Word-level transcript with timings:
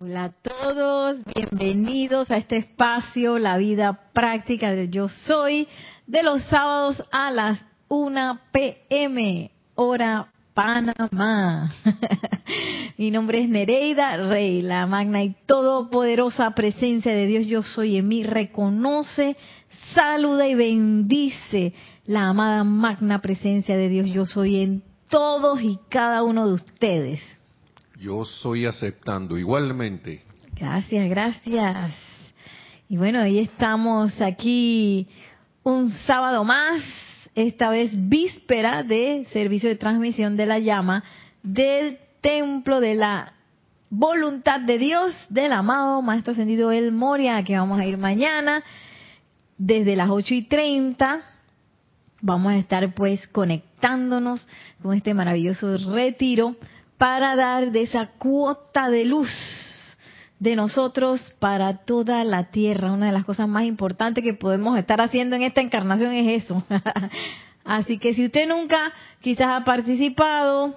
Hola 0.00 0.26
a 0.26 0.30
todos, 0.30 1.16
bienvenidos 1.34 2.30
a 2.30 2.36
este 2.36 2.58
espacio, 2.58 3.40
la 3.40 3.56
vida 3.56 3.98
práctica 4.12 4.70
del 4.70 4.92
yo 4.92 5.08
soy, 5.08 5.66
de 6.06 6.22
los 6.22 6.40
sábados 6.44 7.02
a 7.10 7.32
las 7.32 7.58
1 7.88 8.38
pm, 8.52 9.50
hora 9.74 10.28
Panamá. 10.54 11.74
Mi 12.96 13.10
nombre 13.10 13.40
es 13.40 13.48
Nereida 13.48 14.16
Rey, 14.18 14.62
la 14.62 14.86
magna 14.86 15.24
y 15.24 15.34
todopoderosa 15.46 16.52
presencia 16.52 17.12
de 17.12 17.26
Dios 17.26 17.46
yo 17.46 17.64
soy 17.64 17.96
en 17.96 18.06
mí, 18.06 18.22
reconoce, 18.22 19.36
saluda 19.94 20.46
y 20.46 20.54
bendice 20.54 21.74
la 22.06 22.28
amada 22.28 22.62
magna 22.62 23.20
presencia 23.20 23.76
de 23.76 23.88
Dios 23.88 24.08
yo 24.10 24.26
soy 24.26 24.62
en 24.62 24.84
todos 25.08 25.60
y 25.60 25.76
cada 25.88 26.22
uno 26.22 26.46
de 26.46 26.54
ustedes. 26.54 27.37
Yo 28.00 28.24
soy 28.24 28.64
aceptando 28.64 29.36
igualmente. 29.36 30.22
Gracias, 30.54 31.08
gracias. 31.10 31.94
Y 32.88 32.96
bueno, 32.96 33.18
ahí 33.18 33.40
estamos 33.40 34.20
aquí 34.20 35.08
un 35.64 35.90
sábado 36.06 36.44
más, 36.44 36.80
esta 37.34 37.70
vez 37.70 37.90
víspera 38.08 38.84
de 38.84 39.26
servicio 39.32 39.68
de 39.68 39.74
transmisión 39.74 40.36
de 40.36 40.46
la 40.46 40.60
llama 40.60 41.02
del 41.42 41.98
templo 42.20 42.78
de 42.78 42.94
la 42.94 43.32
voluntad 43.90 44.60
de 44.60 44.78
Dios 44.78 45.12
del 45.28 45.52
amado 45.52 46.00
Maestro 46.00 46.34
Ascendido 46.34 46.70
El 46.70 46.92
Moria, 46.92 47.42
que 47.42 47.56
vamos 47.56 47.80
a 47.80 47.84
ir 47.84 47.98
mañana 47.98 48.62
desde 49.56 49.96
las 49.96 50.08
8 50.08 50.34
y 50.34 50.42
30. 50.42 51.20
Vamos 52.20 52.52
a 52.52 52.58
estar 52.58 52.94
pues 52.94 53.26
conectándonos 53.26 54.48
con 54.80 54.94
este 54.94 55.14
maravilloso 55.14 55.76
retiro 55.78 56.54
para 56.98 57.36
dar 57.36 57.70
de 57.70 57.82
esa 57.82 58.08
cuota 58.18 58.90
de 58.90 59.04
luz 59.04 59.30
de 60.40 60.56
nosotros 60.56 61.20
para 61.38 61.78
toda 61.78 62.22
la 62.24 62.50
tierra. 62.50 62.92
Una 62.92 63.06
de 63.06 63.12
las 63.12 63.24
cosas 63.24 63.48
más 63.48 63.64
importantes 63.64 64.22
que 64.22 64.34
podemos 64.34 64.78
estar 64.78 65.00
haciendo 65.00 65.36
en 65.36 65.42
esta 65.42 65.60
encarnación 65.60 66.12
es 66.12 66.44
eso. 66.44 66.62
Así 67.64 67.98
que 67.98 68.14
si 68.14 68.26
usted 68.26 68.48
nunca 68.48 68.92
quizás 69.20 69.48
ha 69.48 69.64
participado, 69.64 70.76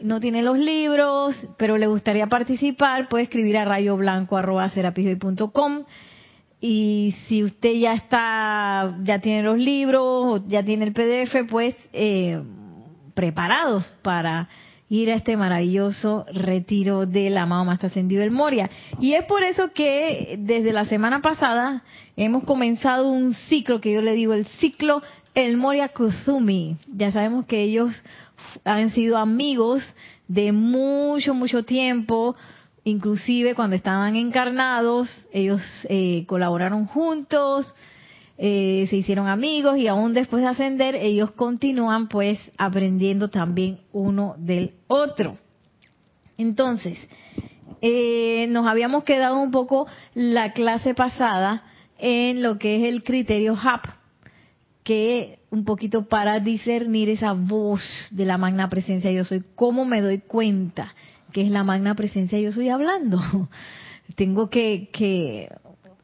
no 0.00 0.20
tiene 0.20 0.42
los 0.42 0.58
libros, 0.58 1.36
pero 1.56 1.78
le 1.78 1.86
gustaría 1.86 2.26
participar, 2.26 3.08
puede 3.08 3.24
escribir 3.24 3.56
a 3.56 3.64
rayoblanco.com 3.64 5.84
y 6.60 7.16
si 7.26 7.42
usted 7.42 7.72
ya 7.74 7.94
está, 7.94 8.98
ya 9.02 9.20
tiene 9.20 9.42
los 9.42 9.58
libros 9.58 10.42
ya 10.46 10.62
tiene 10.62 10.84
el 10.84 10.92
PDF, 10.92 11.50
pues 11.50 11.74
eh, 11.92 12.40
preparados 13.14 13.84
para 14.02 14.48
ir 14.92 15.10
a 15.10 15.14
este 15.14 15.38
maravilloso 15.38 16.26
retiro 16.34 17.06
del 17.06 17.38
amado 17.38 17.64
Maestro 17.64 17.86
Ascendido 17.86 18.20
del 18.20 18.30
Moria. 18.30 18.68
Y 19.00 19.14
es 19.14 19.24
por 19.24 19.42
eso 19.42 19.72
que 19.72 20.36
desde 20.38 20.70
la 20.70 20.84
semana 20.84 21.22
pasada 21.22 21.82
hemos 22.14 22.44
comenzado 22.44 23.08
un 23.08 23.32
ciclo 23.32 23.80
que 23.80 23.90
yo 23.90 24.02
le 24.02 24.12
digo 24.12 24.34
el 24.34 24.44
ciclo 24.44 25.02
El 25.34 25.56
Moria 25.56 25.88
Kuzumi. 25.88 26.76
Ya 26.94 27.10
sabemos 27.10 27.46
que 27.46 27.62
ellos 27.62 27.90
han 28.64 28.90
sido 28.90 29.16
amigos 29.16 29.82
de 30.28 30.52
mucho, 30.52 31.32
mucho 31.32 31.64
tiempo. 31.64 32.36
Inclusive 32.84 33.54
cuando 33.54 33.76
estaban 33.76 34.14
encarnados, 34.14 35.26
ellos 35.32 35.62
eh, 35.88 36.24
colaboraron 36.26 36.84
juntos, 36.84 37.74
eh, 38.38 38.86
se 38.88 38.96
hicieron 38.96 39.28
amigos 39.28 39.78
y 39.78 39.88
aún 39.88 40.14
después 40.14 40.42
de 40.42 40.48
ascender 40.48 40.94
ellos 40.94 41.32
continúan 41.32 42.08
pues 42.08 42.38
aprendiendo 42.56 43.28
también 43.28 43.80
uno 43.92 44.34
del 44.38 44.74
otro. 44.88 45.36
Entonces, 46.38 46.98
eh, 47.80 48.46
nos 48.48 48.66
habíamos 48.66 49.04
quedado 49.04 49.40
un 49.40 49.50
poco 49.50 49.86
la 50.14 50.52
clase 50.52 50.94
pasada 50.94 51.64
en 51.98 52.42
lo 52.42 52.58
que 52.58 52.76
es 52.76 52.92
el 52.92 53.04
criterio 53.04 53.56
HAP, 53.60 53.86
que 54.82 55.38
un 55.50 55.64
poquito 55.64 56.08
para 56.08 56.40
discernir 56.40 57.10
esa 57.10 57.32
voz 57.32 57.82
de 58.10 58.24
la 58.24 58.38
magna 58.38 58.68
presencia 58.68 59.12
yo 59.12 59.24
soy, 59.24 59.44
cómo 59.54 59.84
me 59.84 60.00
doy 60.00 60.18
cuenta 60.18 60.94
que 61.32 61.42
es 61.42 61.50
la 61.50 61.64
magna 61.64 61.94
presencia 61.94 62.38
yo 62.38 62.52
soy 62.52 62.68
hablando. 62.68 63.20
Tengo 64.16 64.50
que, 64.50 64.90
que 64.92 65.48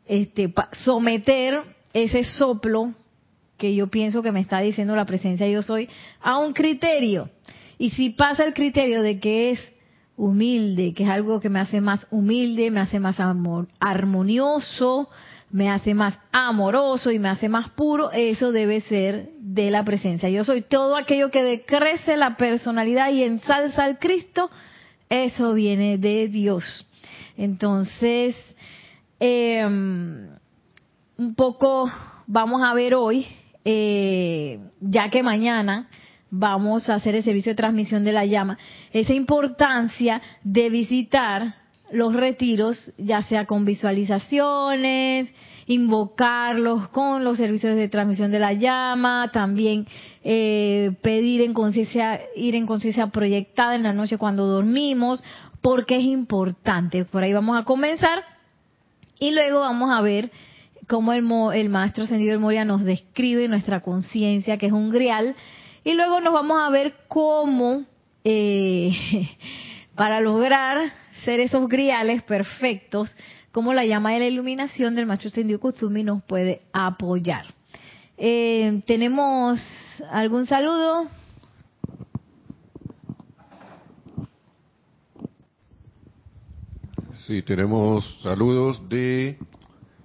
este, 0.07 0.53
someter 0.85 1.63
ese 1.93 2.25
soplo 2.25 2.93
que 3.57 3.75
yo 3.75 3.89
pienso 3.89 4.23
que 4.23 4.33
me 4.33 4.41
está 4.41 4.61
diciendo 4.61 4.97
la 4.97 5.05
presencia 5.05 5.49
yo 5.49 5.63
soy 5.63 5.89
a 6.21 6.39
un 6.39 6.53
criterio. 6.53 7.29
Y 7.77 7.91
si 7.91 8.11
pasa 8.11 8.45
el 8.45 8.55
criterio 8.55 9.03
de 9.03 9.21
que 9.21 9.51
es 9.51 9.73
humilde, 10.17 10.95
que 10.95 11.05
es 11.05 11.11
algo 11.11 11.41
que 11.41 11.49
me 11.49 11.61
hace 11.61 11.81
más 11.81 12.07
humilde, 12.11 12.71
me 12.71 12.81
hace 12.81 12.99
más 12.99 13.17
armonioso, 13.79 15.09
me 15.51 15.71
hace 15.71 15.95
más 15.95 16.19
amoroso 16.33 17.11
y 17.11 17.19
me 17.19 17.29
hace 17.29 17.49
más 17.49 17.71
puro, 17.71 18.11
eso 18.11 18.53
debe 18.53 18.81
ser 18.83 19.31
de 19.39 19.71
la 19.71 19.85
presencia. 19.85 20.29
Yo 20.29 20.45
soy 20.45 20.63
todo 20.63 20.97
aquello 20.97 21.31
que 21.31 21.43
decrece 21.43 22.17
la 22.17 22.37
personalidad 22.37 23.13
y 23.13 23.23
ensalza 23.23 23.85
al 23.85 23.99
Cristo, 23.99 24.51
eso 25.09 25.55
viene 25.55 25.99
de 25.99 26.29
Dios. 26.29 26.87
Entonces, 27.37 28.37
eh, 29.21 29.65
un 31.19 31.35
poco 31.35 31.91
vamos 32.27 32.63
a 32.63 32.73
ver 32.75 32.95
hoy, 32.95 33.27
eh, 33.65 34.61
ya 34.81 35.11
que 35.11 35.23
mañana 35.23 35.89
vamos 36.31 36.89
a 36.89 36.95
hacer 36.95 37.17
el 37.17 37.25
servicio 37.25 37.53
de 37.53 37.57
transmisión 37.57 38.05
de 38.05 38.13
la 38.13 38.25
llama, 38.25 38.57
esa 38.93 39.13
importancia 39.15 40.23
de 40.45 40.71
visitar 40.71 41.57
los 41.91 42.15
retiros, 42.15 42.93
ya 42.99 43.23
sea 43.23 43.47
con 43.47 43.65
visualizaciones, 43.65 45.33
invocarlos 45.67 46.89
con 46.91 47.25
los 47.25 47.39
servicios 47.39 47.75
de 47.75 47.89
transmisión 47.89 48.31
de 48.31 48.39
la 48.39 48.53
llama, 48.53 49.31
también 49.33 49.87
eh, 50.23 50.93
pedir 51.03 51.41
en 51.41 51.53
conciencia, 51.53 52.21
ir 52.37 52.55
en 52.55 52.67
conciencia 52.67 53.09
proyectada 53.09 53.75
en 53.75 53.83
la 53.83 53.93
noche 53.93 54.19
cuando 54.19 54.47
dormimos, 54.47 55.23
porque 55.63 55.97
es 55.97 56.05
importante. 56.05 57.05
Por 57.07 57.25
ahí 57.25 57.33
vamos 57.33 57.59
a 57.59 57.65
comenzar 57.65 58.23
y 59.19 59.33
luego 59.33 59.61
vamos 59.61 59.91
a 59.91 60.01
ver 60.01 60.31
cómo 60.89 61.13
el, 61.13 61.25
el 61.55 61.69
maestro 61.69 62.05
ascendido 62.05 62.33
del 62.33 62.41
Moria 62.41 62.65
nos 62.65 62.83
describe 62.83 63.47
nuestra 63.47 63.81
conciencia, 63.81 64.57
que 64.57 64.67
es 64.67 64.73
un 64.73 64.91
grial, 64.91 65.37
y 65.85 65.95
luego 65.95 66.21
nos 66.21 66.33
vamos 66.33 66.59
a 66.61 66.71
ver 66.71 66.95
cómo, 67.07 67.85
eh, 68.25 68.91
para 69.95 70.21
lograr 70.21 70.91
ser 71.25 71.41
esos 71.41 71.69
griales 71.69 72.23
perfectos, 72.23 73.15
cómo 73.53 73.75
la 73.75 73.85
llama 73.85 74.13
de 74.13 74.21
la 74.21 74.27
iluminación 74.27 74.95
del 74.95 75.07
maestro 75.07 75.29
ascendido 75.29 75.61
Kutsumi 75.61 76.03
nos 76.03 76.23
puede 76.25 76.63
apoyar. 76.73 77.47
Eh, 78.17 78.83
¿Tenemos 78.87 79.61
algún 80.11 80.47
saludo? 80.47 81.07
Sí, 87.27 87.43
tenemos 87.43 88.21
saludos 88.23 88.89
de 88.89 89.39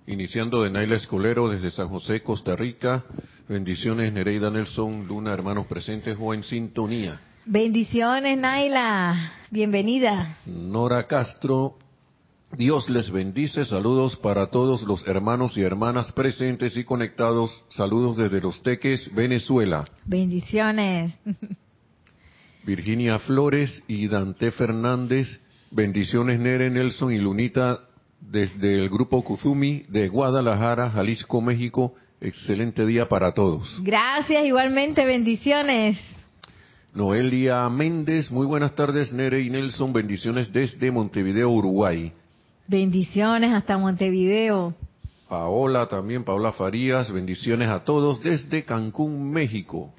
Iniciando 0.06 0.64
de 0.64 0.70
Naila 0.70 0.96
Escolero 0.96 1.48
desde 1.48 1.72
San 1.72 1.88
José, 1.88 2.22
Costa 2.22 2.58
Rica. 2.58 3.06
Bendiciones, 3.48 4.12
Nereida 4.12 4.50
Nelson, 4.50 5.08
Luna, 5.08 5.34
hermanos 5.34 5.66
presentes 5.68 6.18
o 6.20 6.34
en 6.34 6.44
sintonía. 6.44 7.22
Bendiciones, 7.46 8.38
Naila. 8.38 9.16
Bienvenida. 9.50 10.38
Nora 10.46 11.08
Castro, 11.08 11.78
Dios 12.52 12.90
les 12.90 13.12
bendice. 13.12 13.64
Saludos 13.64 14.18
para 14.18 14.48
todos 14.48 14.84
los 14.84 15.08
hermanos 15.08 15.56
y 15.56 15.62
hermanas 15.62 16.12
presentes 16.12 16.76
y 16.76 16.84
conectados. 16.84 17.64
Saludos 17.70 18.18
desde 18.18 18.42
Los 18.42 18.62
Teques, 18.62 19.10
Venezuela. 19.16 19.86
Bendiciones. 20.04 21.14
Virginia 22.66 23.20
Flores 23.20 23.84
y 23.88 24.10
Dante 24.10 24.52
Fernández. 24.52 25.40
Bendiciones, 25.72 26.40
Nere 26.40 26.70
Nelson 26.70 27.14
y 27.14 27.20
Lunita 27.20 27.88
desde 28.30 28.76
el 28.76 28.90
grupo 28.90 29.24
Kuzumi 29.24 29.86
de 29.90 30.08
Guadalajara, 30.08 30.90
Jalisco, 30.90 31.42
México. 31.42 31.96
Excelente 32.22 32.86
día 32.86 33.10
para 33.10 33.34
todos. 33.34 33.80
Gracias, 33.84 34.46
igualmente, 34.46 35.06
bendiciones. 35.06 35.98
Noelia 36.94 37.68
Méndez, 37.70 38.32
muy 38.32 38.46
buenas 38.46 38.76
tardes, 38.76 39.12
Nere 39.12 39.42
y 39.42 39.50
Nelson, 39.50 39.92
bendiciones 39.92 40.54
desde 40.54 40.92
Montevideo, 40.92 41.50
Uruguay. 41.50 42.12
Bendiciones 42.68 43.52
hasta 43.52 43.78
Montevideo. 43.78 44.74
Paola 45.28 45.88
también, 45.88 46.24
Paola 46.24 46.54
Farías, 46.54 47.12
bendiciones 47.12 47.68
a 47.70 47.84
todos 47.84 48.22
desde 48.22 48.64
Cancún, 48.64 49.32
México. 49.32 49.92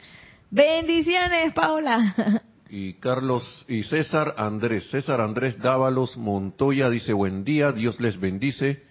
Bendiciones, 0.50 1.53
Paola. 1.53 2.43
y 2.69 2.94
Carlos 2.94 3.44
y 3.69 3.82
César 3.84 4.34
Andrés. 4.37 4.90
César 4.90 5.20
Andrés 5.20 5.58
Dávalos 5.58 6.16
Montoya 6.16 6.90
dice 6.90 7.12
buen 7.12 7.44
día, 7.44 7.72
Dios 7.72 8.00
les 8.00 8.19
bendice 8.19 8.82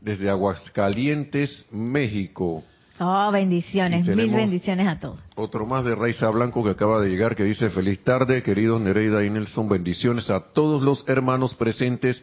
desde 0.00 0.28
Aguascalientes, 0.28 1.64
México. 1.70 2.62
Oh, 3.00 3.30
bendiciones, 3.32 4.06
mil 4.06 4.32
bendiciones 4.32 4.86
a 4.86 5.00
todos. 5.00 5.18
Otro 5.34 5.66
más 5.66 5.84
de 5.84 5.96
Raiza 5.96 6.30
Blanco 6.30 6.62
que 6.62 6.70
acaba 6.70 7.00
de 7.00 7.08
llegar 7.08 7.34
que 7.34 7.42
dice 7.42 7.70
feliz 7.70 8.04
tarde, 8.04 8.42
queridos 8.42 8.80
Nereida 8.80 9.24
y 9.24 9.30
Nelson, 9.30 9.68
bendiciones 9.68 10.30
a 10.30 10.40
todos 10.52 10.80
los 10.82 11.04
hermanos 11.08 11.54
presentes 11.54 12.22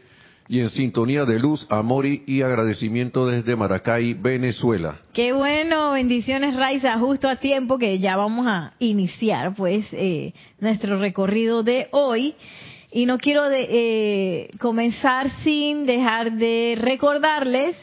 y 0.51 0.59
en 0.59 0.69
sintonía 0.69 1.24
de 1.24 1.39
luz, 1.39 1.65
amor 1.69 2.06
y 2.06 2.42
agradecimiento 2.42 3.25
desde 3.25 3.56
Maracay, 3.56 4.15
Venezuela. 4.15 4.98
Qué 5.13 5.31
bueno, 5.31 5.94
bendiciones 5.94 6.57
Raiza, 6.57 7.00
justo 7.00 7.30
a 7.30 7.38
tiempo 7.38 7.77
que 7.77 8.00
ya 8.00 8.18
vamos 8.18 8.45
a 8.48 8.74
iniciar 8.77 9.56
pues 9.56 9.86
eh, 9.94 10.33
nuestro 10.59 11.00
recorrido 11.00 11.63
de 11.63 11.88
hoy. 11.92 12.36
Y 12.92 13.06
no 13.06 13.18
quiero 13.18 13.48
de, 13.48 13.65
eh, 13.69 14.50
comenzar 14.59 15.30
sin 15.42 15.86
dejar 15.86 16.33
de 16.33 16.77
recordarles 16.77 17.77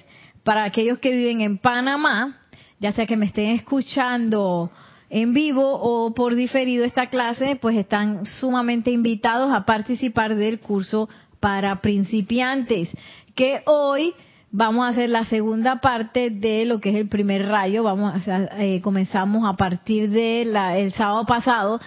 para 0.44 0.64
aquellos 0.64 0.98
que 0.98 1.10
viven 1.10 1.40
en 1.40 1.56
Panamá, 1.56 2.38
ya 2.80 2.92
sea 2.92 3.06
que 3.06 3.16
me 3.16 3.24
estén 3.24 3.52
escuchando 3.52 4.70
en 5.10 5.32
vivo 5.32 5.78
o 5.80 6.14
por 6.14 6.34
diferido 6.34 6.84
esta 6.84 7.08
clase, 7.08 7.56
pues 7.56 7.76
están 7.76 8.26
sumamente 8.26 8.90
invitados 8.90 9.52
a 9.52 9.64
participar 9.64 10.34
del 10.34 10.60
curso 10.60 11.08
para 11.40 11.76
principiantes, 11.76 12.90
que 13.34 13.62
hoy 13.66 14.14
vamos 14.50 14.84
a 14.84 14.88
hacer 14.88 15.10
la 15.10 15.24
segunda 15.24 15.80
parte 15.80 16.30
de 16.30 16.64
lo 16.64 16.80
que 16.80 16.90
es 16.90 16.96
el 16.96 17.08
primer 17.08 17.46
rayo. 17.48 17.82
Vamos 17.82 18.26
a, 18.26 18.48
eh, 18.58 18.80
comenzamos 18.82 19.48
a 19.48 19.56
partir 19.56 20.10
de 20.10 20.42
el 20.42 20.92
sábado 20.94 21.24
pasado 21.26 21.80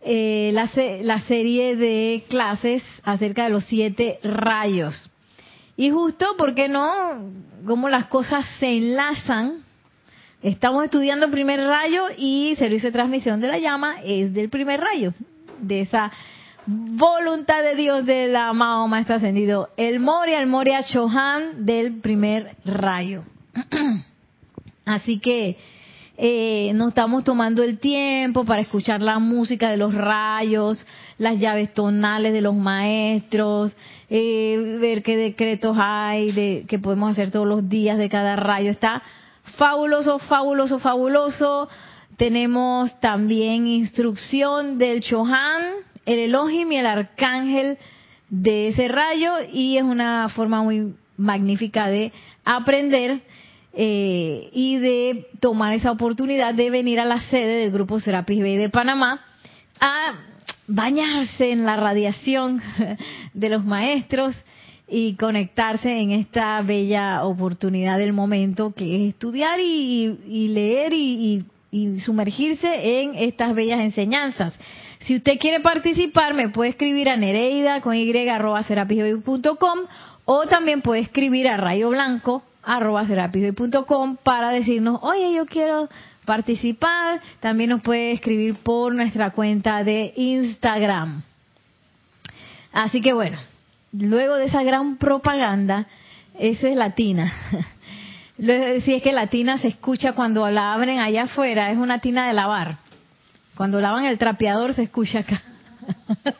eh, 0.00 0.50
la, 0.52 0.70
la 1.02 1.18
serie 1.20 1.76
de 1.76 2.24
clases 2.28 2.82
acerca 3.04 3.44
de 3.44 3.50
los 3.50 3.64
siete 3.64 4.18
rayos. 4.22 5.10
Y 5.76 5.90
justo, 5.90 6.26
porque 6.38 6.68
no? 6.68 6.90
Como 7.66 7.88
las 7.88 8.06
cosas 8.06 8.46
se 8.58 8.76
enlazan. 8.76 9.64
Estamos 10.44 10.84
estudiando 10.84 11.24
el 11.24 11.32
primer 11.32 11.58
rayo 11.58 12.02
y 12.18 12.54
servicio 12.56 12.90
de 12.90 12.92
transmisión 12.92 13.40
de 13.40 13.48
la 13.48 13.58
llama 13.58 14.02
es 14.04 14.34
del 14.34 14.50
primer 14.50 14.78
rayo, 14.78 15.14
de 15.58 15.80
esa 15.80 16.12
voluntad 16.66 17.62
de 17.62 17.74
Dios 17.74 18.04
del 18.04 18.36
amado 18.36 18.86
Maestro 18.86 19.14
Ascendido, 19.14 19.70
el 19.78 20.00
Moria, 20.00 20.42
el 20.42 20.46
Moria 20.46 20.82
Chohan 20.82 21.64
del 21.64 21.98
primer 22.02 22.56
rayo. 22.66 23.22
Así 24.84 25.18
que 25.18 25.56
eh, 26.18 26.72
nos 26.74 26.88
estamos 26.88 27.24
tomando 27.24 27.62
el 27.62 27.78
tiempo 27.78 28.44
para 28.44 28.60
escuchar 28.60 29.00
la 29.00 29.18
música 29.18 29.70
de 29.70 29.78
los 29.78 29.94
rayos, 29.94 30.86
las 31.16 31.38
llaves 31.38 31.72
tonales 31.72 32.34
de 32.34 32.42
los 32.42 32.54
maestros, 32.54 33.74
eh, 34.10 34.76
ver 34.78 35.02
qué 35.02 35.16
decretos 35.16 35.74
hay 35.80 36.32
de, 36.32 36.66
que 36.68 36.78
podemos 36.78 37.12
hacer 37.12 37.30
todos 37.30 37.48
los 37.48 37.66
días 37.66 37.96
de 37.96 38.10
cada 38.10 38.36
rayo. 38.36 38.70
Está 38.70 39.02
fabuloso, 39.56 40.18
fabuloso, 40.18 40.78
fabuloso. 40.78 41.68
Tenemos 42.16 42.98
también 43.00 43.66
instrucción 43.66 44.78
del 44.78 45.00
Chohan, 45.00 45.62
el 46.06 46.18
Elohim 46.18 46.70
y 46.72 46.76
el 46.76 46.86
arcángel 46.86 47.78
de 48.28 48.68
ese 48.68 48.88
rayo 48.88 49.32
y 49.52 49.76
es 49.76 49.82
una 49.82 50.28
forma 50.28 50.62
muy 50.62 50.94
magnífica 51.16 51.88
de 51.88 52.12
aprender 52.44 53.20
eh, 53.72 54.50
y 54.52 54.76
de 54.76 55.26
tomar 55.40 55.72
esa 55.74 55.90
oportunidad 55.90 56.54
de 56.54 56.70
venir 56.70 57.00
a 57.00 57.04
la 57.04 57.20
sede 57.20 57.60
del 57.60 57.72
Grupo 57.72 58.00
Serapis 58.00 58.40
Bay 58.40 58.56
de 58.56 58.70
Panamá 58.70 59.24
a 59.80 60.14
bañarse 60.66 61.50
en 61.50 61.64
la 61.64 61.76
radiación 61.76 62.62
de 63.34 63.48
los 63.48 63.64
maestros 63.64 64.34
y 64.88 65.14
conectarse 65.14 66.00
en 66.00 66.12
esta 66.12 66.60
bella 66.62 67.24
oportunidad 67.24 67.98
del 67.98 68.12
momento 68.12 68.72
que 68.72 68.96
es 68.96 69.14
estudiar 69.14 69.58
y, 69.60 70.48
leer 70.48 70.92
y, 70.92 71.44
y 71.70 72.00
sumergirse 72.00 73.00
en 73.00 73.14
estas 73.14 73.54
bellas 73.54 73.80
enseñanzas. 73.80 74.54
Si 75.00 75.16
usted 75.16 75.38
quiere 75.38 75.60
participar, 75.60 76.34
me 76.34 76.48
puede 76.48 76.70
escribir 76.70 77.08
a 77.08 77.16
nereida 77.16 77.80
con 77.80 77.94
y 77.94 78.28
arroba 78.28 78.64
o 80.26 80.46
también 80.46 80.80
puede 80.80 81.00
escribir 81.00 81.48
a 81.48 81.56
rayo 81.56 81.90
blanco 81.90 82.42
arroba 82.62 83.06
para 84.22 84.50
decirnos, 84.50 84.98
oye, 85.02 85.34
yo 85.34 85.46
quiero 85.46 85.88
participar. 86.24 87.20
También 87.40 87.70
nos 87.70 87.82
puede 87.82 88.12
escribir 88.12 88.56
por 88.56 88.94
nuestra 88.94 89.30
cuenta 89.30 89.84
de 89.84 90.12
Instagram. 90.16 91.22
Así 92.72 93.00
que 93.00 93.12
bueno, 93.12 93.38
luego 93.98 94.36
de 94.36 94.46
esa 94.46 94.62
gran 94.62 94.96
propaganda, 94.96 95.86
esa 96.38 96.68
es 96.68 96.76
latina. 96.76 97.32
Si 98.36 98.92
es 98.92 99.00
que 99.00 99.12
la 99.12 99.28
tina 99.28 99.58
se 99.58 99.68
escucha 99.68 100.12
cuando 100.12 100.50
la 100.50 100.74
abren 100.74 100.98
allá 100.98 101.22
afuera, 101.22 101.70
es 101.70 101.78
una 101.78 102.00
tina 102.00 102.26
de 102.26 102.32
lavar. 102.32 102.78
Cuando 103.54 103.80
lavan 103.80 104.06
el 104.06 104.18
trapeador 104.18 104.74
se 104.74 104.82
escucha 104.82 105.20
acá. 105.20 105.40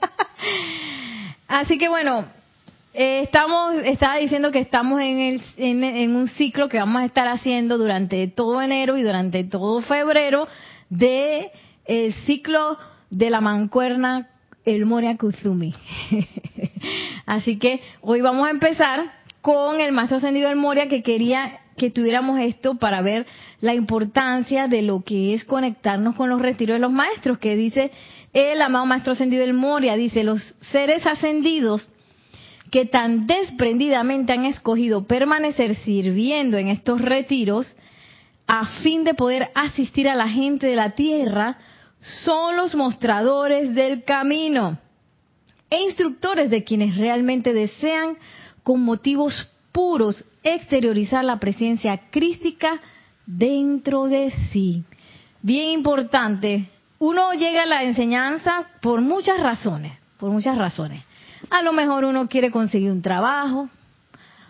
Así 1.46 1.78
que 1.78 1.88
bueno, 1.88 2.26
eh, 2.94 3.20
estamos, 3.22 3.76
estaba 3.84 4.16
diciendo 4.16 4.50
que 4.50 4.58
estamos 4.58 5.00
en, 5.00 5.20
el, 5.20 5.42
en, 5.56 6.16
un 6.16 6.26
ciclo 6.26 6.68
que 6.68 6.80
vamos 6.80 7.02
a 7.02 7.04
estar 7.04 7.28
haciendo 7.28 7.78
durante 7.78 8.26
todo 8.26 8.60
enero 8.60 8.96
y 8.96 9.02
durante 9.02 9.44
todo 9.44 9.80
febrero 9.82 10.48
de 10.90 11.52
el 11.84 12.12
ciclo 12.26 12.76
de 13.10 13.30
la 13.30 13.40
mancuerna 13.40 14.30
el 14.64 14.86
Moria 14.86 15.16
Kuzumi. 15.16 15.74
Así 17.26 17.58
que 17.58 17.80
hoy 18.00 18.20
vamos 18.20 18.46
a 18.46 18.50
empezar 18.50 19.12
con 19.40 19.80
el 19.80 19.92
maestro 19.92 20.18
ascendido 20.18 20.48
del 20.48 20.56
Moria 20.56 20.88
que 20.88 21.02
quería 21.02 21.60
que 21.76 21.90
tuviéramos 21.90 22.38
esto 22.40 22.76
para 22.76 23.02
ver 23.02 23.26
la 23.60 23.74
importancia 23.74 24.68
de 24.68 24.82
lo 24.82 25.02
que 25.02 25.34
es 25.34 25.44
conectarnos 25.44 26.14
con 26.14 26.30
los 26.30 26.40
retiros 26.40 26.76
de 26.76 26.80
los 26.80 26.92
maestros, 26.92 27.38
que 27.38 27.56
dice 27.56 27.90
el 28.32 28.62
amado 28.62 28.86
maestro 28.86 29.12
ascendido 29.12 29.42
del 29.42 29.54
Moria, 29.54 29.96
dice, 29.96 30.24
los 30.24 30.40
seres 30.72 31.06
ascendidos 31.06 31.88
que 32.70 32.86
tan 32.86 33.26
desprendidamente 33.26 34.32
han 34.32 34.46
escogido 34.46 35.06
permanecer 35.06 35.76
sirviendo 35.76 36.58
en 36.58 36.68
estos 36.68 37.00
retiros 37.00 37.76
a 38.46 38.66
fin 38.82 39.04
de 39.04 39.14
poder 39.14 39.50
asistir 39.54 40.08
a 40.08 40.14
la 40.14 40.28
gente 40.28 40.66
de 40.66 40.76
la 40.76 40.90
tierra, 40.94 41.58
son 42.24 42.56
los 42.56 42.74
mostradores 42.74 43.74
del 43.74 44.04
camino 44.04 44.78
e 45.70 45.82
instructores 45.82 46.50
de 46.50 46.64
quienes 46.64 46.96
realmente 46.96 47.52
desean 47.52 48.16
con 48.62 48.82
motivos 48.82 49.48
puros 49.72 50.24
exteriorizar 50.42 51.24
la 51.24 51.40
presencia 51.40 52.10
crística 52.10 52.80
dentro 53.26 54.04
de 54.04 54.30
sí. 54.52 54.84
Bien 55.42 55.70
importante, 55.70 56.68
uno 56.98 57.32
llega 57.32 57.62
a 57.64 57.66
la 57.66 57.82
enseñanza 57.82 58.66
por 58.80 59.00
muchas 59.00 59.40
razones, 59.40 59.92
por 60.18 60.30
muchas 60.30 60.56
razones. 60.56 61.02
A 61.50 61.62
lo 61.62 61.72
mejor 61.72 62.04
uno 62.04 62.28
quiere 62.28 62.50
conseguir 62.50 62.90
un 62.90 63.02
trabajo, 63.02 63.68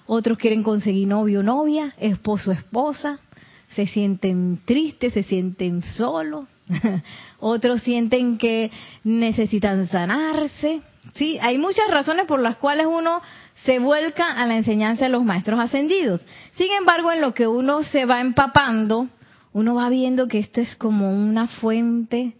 otros 0.06 0.38
quieren 0.38 0.62
conseguir 0.62 1.08
novio 1.08 1.40
o 1.40 1.42
novia, 1.42 1.94
esposo 1.98 2.50
o 2.50 2.52
esposa, 2.52 3.18
se 3.74 3.86
sienten 3.86 4.60
tristes, 4.64 5.14
se 5.14 5.22
sienten 5.22 5.82
solos, 5.82 6.46
otros 7.40 7.82
sienten 7.82 8.38
que 8.38 8.70
necesitan 9.02 9.88
sanarse. 9.88 10.82
Sí, 11.12 11.38
hay 11.40 11.58
muchas 11.58 11.88
razones 11.90 12.26
por 12.26 12.40
las 12.40 12.56
cuales 12.56 12.86
uno 12.86 13.20
se 13.64 13.78
vuelca 13.78 14.32
a 14.32 14.46
la 14.46 14.56
enseñanza 14.56 15.04
de 15.04 15.10
los 15.10 15.24
maestros 15.24 15.60
ascendidos. 15.60 16.20
Sin 16.56 16.72
embargo, 16.72 17.12
en 17.12 17.20
lo 17.20 17.34
que 17.34 17.46
uno 17.46 17.82
se 17.82 18.04
va 18.04 18.20
empapando, 18.20 19.08
uno 19.52 19.74
va 19.74 19.88
viendo 19.90 20.26
que 20.26 20.38
esto 20.38 20.60
es 20.60 20.74
como 20.76 21.10
una 21.12 21.46
fuente 21.46 22.34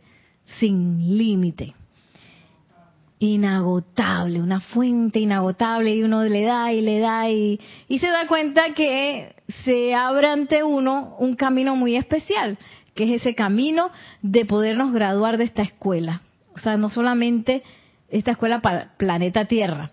sin 0.58 1.16
límite, 1.16 1.72
inagotable, 3.18 4.42
una 4.42 4.60
fuente 4.60 5.20
inagotable 5.20 5.94
y 5.94 6.02
uno 6.02 6.24
le 6.24 6.42
da 6.42 6.72
y 6.72 6.80
le 6.80 6.98
da 6.98 7.30
y, 7.30 7.60
y 7.88 7.98
se 7.98 8.08
da 8.08 8.26
cuenta 8.26 8.74
que 8.74 9.34
se 9.64 9.94
abre 9.94 10.28
ante 10.28 10.62
uno 10.62 11.16
un 11.18 11.36
camino 11.36 11.76
muy 11.76 11.96
especial, 11.96 12.58
que 12.94 13.04
es 13.04 13.22
ese 13.22 13.34
camino 13.34 13.90
de 14.22 14.44
podernos 14.44 14.92
graduar 14.92 15.38
de 15.38 15.44
esta 15.44 15.62
escuela. 15.62 16.22
O 16.54 16.58
sea, 16.58 16.76
no 16.76 16.90
solamente 16.90 17.62
esta 18.08 18.32
escuela 18.32 18.60
para 18.60 18.96
planeta 18.96 19.46
Tierra, 19.46 19.90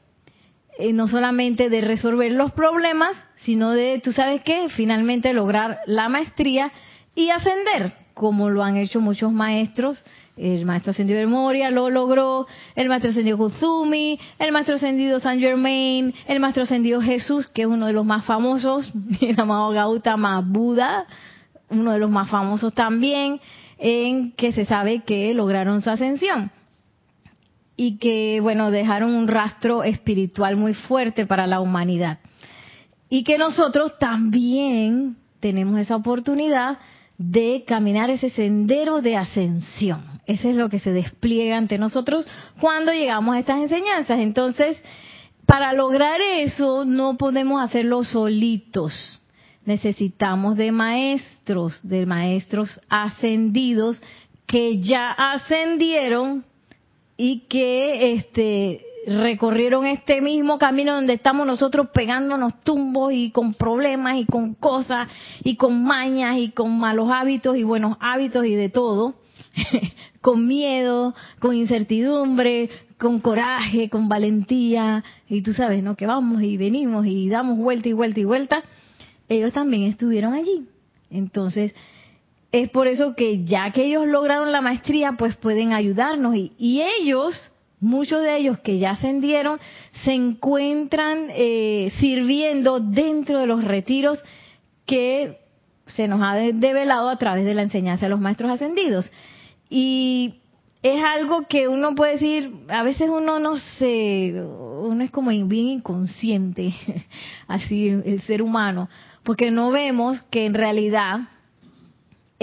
eh, 0.77 0.93
no 0.93 1.07
solamente 1.07 1.69
de 1.69 1.81
resolver 1.81 2.31
los 2.31 2.51
problemas, 2.53 3.11
sino 3.37 3.71
de, 3.71 4.01
tú 4.03 4.13
sabes 4.13 4.41
qué, 4.41 4.67
finalmente 4.69 5.33
lograr 5.33 5.79
la 5.85 6.09
maestría 6.09 6.71
y 7.15 7.29
ascender, 7.29 7.93
como 8.13 8.49
lo 8.49 8.63
han 8.63 8.77
hecho 8.77 9.01
muchos 9.01 9.31
maestros. 9.31 10.03
El 10.37 10.65
maestro 10.65 10.91
ascendido 10.91 11.19
de 11.19 11.27
Moria 11.27 11.69
lo 11.71 11.89
logró, 11.89 12.47
el 12.75 12.87
maestro 12.87 13.11
ascendido 13.11 13.37
Kuzumi, 13.37 14.17
el 14.39 14.51
maestro 14.51 14.75
ascendido 14.75 15.19
San 15.19 15.39
Germain, 15.39 16.13
el 16.25 16.39
maestro 16.39 16.63
ascendido 16.63 17.01
Jesús, 17.01 17.47
que 17.47 17.63
es 17.63 17.67
uno 17.67 17.87
de 17.87 17.93
los 17.93 18.05
más 18.05 18.25
famosos, 18.25 18.91
el 19.21 19.39
amado 19.39 19.71
Gautama 19.71 20.41
Buda, 20.41 21.05
uno 21.69 21.91
de 21.91 21.99
los 21.99 22.09
más 22.09 22.29
famosos 22.29 22.73
también, 22.73 23.41
en 23.77 24.31
que 24.31 24.51
se 24.51 24.65
sabe 24.65 25.03
que 25.03 25.33
lograron 25.33 25.81
su 25.81 25.89
ascensión 25.89 26.51
y 27.83 27.97
que, 27.97 28.37
bueno, 28.41 28.69
dejaron 28.69 29.15
un 29.15 29.27
rastro 29.27 29.83
espiritual 29.83 30.55
muy 30.55 30.75
fuerte 30.75 31.25
para 31.25 31.47
la 31.47 31.61
humanidad. 31.61 32.19
Y 33.09 33.23
que 33.23 33.39
nosotros 33.39 33.97
también 33.97 35.17
tenemos 35.39 35.79
esa 35.79 35.95
oportunidad 35.95 36.77
de 37.17 37.63
caminar 37.65 38.11
ese 38.11 38.29
sendero 38.29 39.01
de 39.01 39.17
ascensión. 39.17 40.21
Eso 40.27 40.47
es 40.47 40.57
lo 40.57 40.69
que 40.69 40.77
se 40.77 40.91
despliega 40.91 41.57
ante 41.57 41.79
nosotros 41.79 42.27
cuando 42.59 42.93
llegamos 42.93 43.35
a 43.35 43.39
estas 43.39 43.57
enseñanzas. 43.57 44.19
Entonces, 44.19 44.77
para 45.47 45.73
lograr 45.73 46.21
eso 46.21 46.85
no 46.85 47.17
podemos 47.17 47.63
hacerlo 47.63 48.03
solitos. 48.03 48.93
Necesitamos 49.65 50.55
de 50.55 50.71
maestros, 50.71 51.79
de 51.81 52.05
maestros 52.05 52.79
ascendidos 52.89 53.99
que 54.45 54.81
ya 54.81 55.09
ascendieron 55.13 56.45
y 57.23 57.41
que 57.41 58.13
este 58.13 58.83
recorrieron 59.05 59.85
este 59.85 60.21
mismo 60.21 60.57
camino 60.57 60.95
donde 60.95 61.13
estamos 61.13 61.45
nosotros 61.45 61.89
pegándonos 61.93 62.63
tumbos 62.63 63.13
y 63.13 63.29
con 63.29 63.53
problemas 63.53 64.15
y 64.17 64.25
con 64.25 64.55
cosas 64.55 65.07
y 65.43 65.55
con 65.55 65.83
mañas 65.83 66.37
y 66.39 66.49
con 66.49 66.79
malos 66.79 67.09
hábitos 67.11 67.57
y 67.57 67.63
buenos 67.63 67.95
hábitos 67.99 68.43
y 68.47 68.55
de 68.55 68.69
todo, 68.69 69.13
con 70.21 70.47
miedo, 70.47 71.13
con 71.37 71.55
incertidumbre, 71.55 72.71
con 72.97 73.19
coraje, 73.19 73.87
con 73.91 74.09
valentía 74.09 75.03
y 75.29 75.43
tú 75.43 75.53
sabes, 75.53 75.83
¿no? 75.83 75.95
Que 75.95 76.07
vamos 76.07 76.41
y 76.41 76.57
venimos 76.57 77.05
y 77.05 77.29
damos 77.29 77.59
vuelta 77.59 77.87
y 77.87 77.93
vuelta 77.93 78.19
y 78.19 78.25
vuelta. 78.25 78.63
Ellos 79.29 79.53
también 79.53 79.83
estuvieron 79.83 80.33
allí. 80.33 80.65
Entonces, 81.11 81.73
es 82.51 82.69
por 82.69 82.87
eso 82.87 83.15
que 83.15 83.45
ya 83.45 83.71
que 83.71 83.85
ellos 83.85 84.05
lograron 84.05 84.51
la 84.51 84.61
maestría, 84.61 85.13
pues 85.13 85.35
pueden 85.37 85.73
ayudarnos 85.73 86.35
y, 86.35 86.81
ellos 86.99 87.51
muchos 87.79 88.21
de 88.21 88.37
ellos 88.37 88.59
que 88.59 88.77
ya 88.77 88.91
ascendieron 88.91 89.59
se 90.03 90.13
encuentran 90.13 91.29
eh, 91.29 91.91
sirviendo 91.99 92.79
dentro 92.79 93.39
de 93.39 93.47
los 93.47 93.63
retiros 93.63 94.19
que 94.85 95.39
se 95.87 96.07
nos 96.07 96.21
ha 96.21 96.35
develado 96.35 97.09
a 97.09 97.17
través 97.17 97.45
de 97.45 97.53
la 97.53 97.63
enseñanza 97.63 98.05
de 98.05 98.11
los 98.11 98.19
maestros 98.19 98.51
ascendidos. 98.51 99.09
Y 99.69 100.41
es 100.83 101.03
algo 101.03 101.47
que 101.47 101.67
uno 101.67 101.95
puede 101.95 102.13
decir, 102.13 102.51
a 102.67 102.83
veces 102.83 103.09
uno 103.09 103.39
no 103.39 103.57
se, 103.79 104.33
uno 104.33 105.03
es 105.03 105.11
como 105.11 105.29
bien 105.29 105.67
inconsciente, 105.67 106.73
así 107.47 107.89
el 107.89 108.21
ser 108.23 108.41
humano, 108.41 108.89
porque 109.23 109.51
no 109.51 109.71
vemos 109.71 110.21
que 110.29 110.45
en 110.45 110.53
realidad 110.53 111.21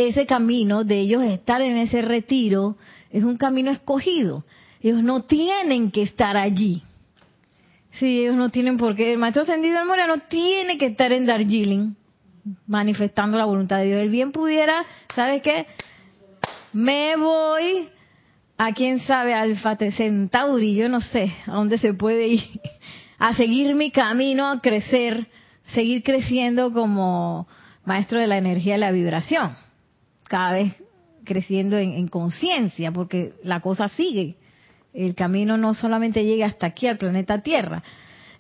ese 0.07 0.26
camino 0.26 0.85
de 0.85 1.00
ellos 1.00 1.25
estar 1.25 1.61
en 1.61 1.76
ese 1.76 2.02
retiro 2.02 2.76
es 3.11 3.25
un 3.25 3.37
camino 3.37 3.71
escogido. 3.71 4.45
Ellos 4.81 5.02
no 5.02 5.25
tienen 5.25 5.90
que 5.90 6.02
estar 6.02 6.37
allí. 6.37 6.83
Sí, 7.93 8.21
ellos 8.21 8.37
no 8.37 8.50
tienen 8.50 8.76
por 8.76 8.95
qué. 8.95 9.12
El 9.12 9.19
maestro 9.19 9.43
ascendido 9.43 9.76
del 9.76 9.88
Moreno 9.88 10.19
tiene 10.28 10.78
que 10.78 10.87
estar 10.87 11.12
en 11.12 11.26
Darjeeling 11.26 11.95
manifestando 12.69 13.38
la 13.38 13.45
voluntad 13.45 13.78
de 13.78 13.87
Dios. 13.87 14.00
El 14.00 14.11
bien 14.11 14.31
pudiera, 14.31 14.85
¿sabes 15.17 15.43
qué? 15.43 15.67
Me 16.73 17.17
voy 17.17 17.88
a 18.57 18.73
quién 18.73 19.00
sabe, 19.00 19.35
Alfa 19.35 19.76
Centauri, 19.76 20.76
yo 20.76 20.88
no 20.88 21.00
sé 21.00 21.35
a 21.47 21.55
dónde 21.55 21.78
se 21.78 21.93
puede 21.93 22.28
ir, 22.28 22.45
a 23.19 23.35
seguir 23.35 23.75
mi 23.75 23.90
camino, 23.90 24.49
a 24.49 24.61
crecer, 24.61 25.26
seguir 25.75 26.05
creciendo 26.05 26.73
como 26.73 27.49
maestro 27.85 28.21
de 28.21 28.28
la 28.28 28.38
energía 28.38 28.76
y 28.76 28.78
la 28.78 28.93
vibración, 28.93 29.57
cada 30.28 30.52
vez 30.52 30.75
creciendo 31.25 31.76
en, 31.76 31.92
en 31.92 32.08
conciencia, 32.08 32.92
porque 32.92 33.32
la 33.42 33.61
cosa 33.61 33.88
sigue 33.88 34.37
el 34.92 35.14
camino 35.14 35.56
no 35.56 35.75
solamente 35.75 36.25
llega 36.25 36.47
hasta 36.47 36.66
aquí 36.66 36.87
al 36.87 36.99
planeta 36.99 37.42
Tierra. 37.42 37.82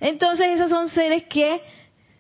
Entonces 0.00 0.48
esos 0.54 0.70
son 0.70 0.88
seres 0.88 1.24
que 1.24 1.60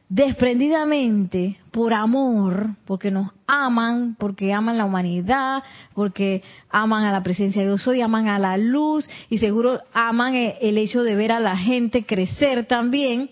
desprendidamente, 0.08 1.58
por 1.70 1.92
amor, 1.92 2.68
porque 2.86 3.10
nos 3.10 3.30
aman, 3.46 4.16
porque 4.18 4.52
aman 4.52 4.78
la 4.78 4.86
humanidad, 4.86 5.62
porque 5.94 6.42
aman 6.70 7.04
a 7.04 7.12
la 7.12 7.22
presencia 7.22 7.62
de 7.62 7.68
Dios 7.68 7.86
hoy, 7.86 8.00
aman 8.00 8.28
a 8.28 8.38
la 8.38 8.56
luz 8.56 9.08
y 9.28 9.38
seguro 9.38 9.80
aman 9.92 10.34
el 10.34 10.78
hecho 10.78 11.02
de 11.02 11.14
ver 11.14 11.32
a 11.32 11.40
la 11.40 11.56
gente 11.56 12.06
crecer 12.06 12.66
también, 12.66 13.28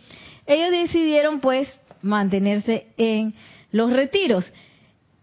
ellos 0.46 0.70
decidieron 0.70 1.40
pues 1.40 1.80
mantenerse 2.02 2.88
en 2.96 3.34
los 3.72 3.92
retiros. 3.92 4.44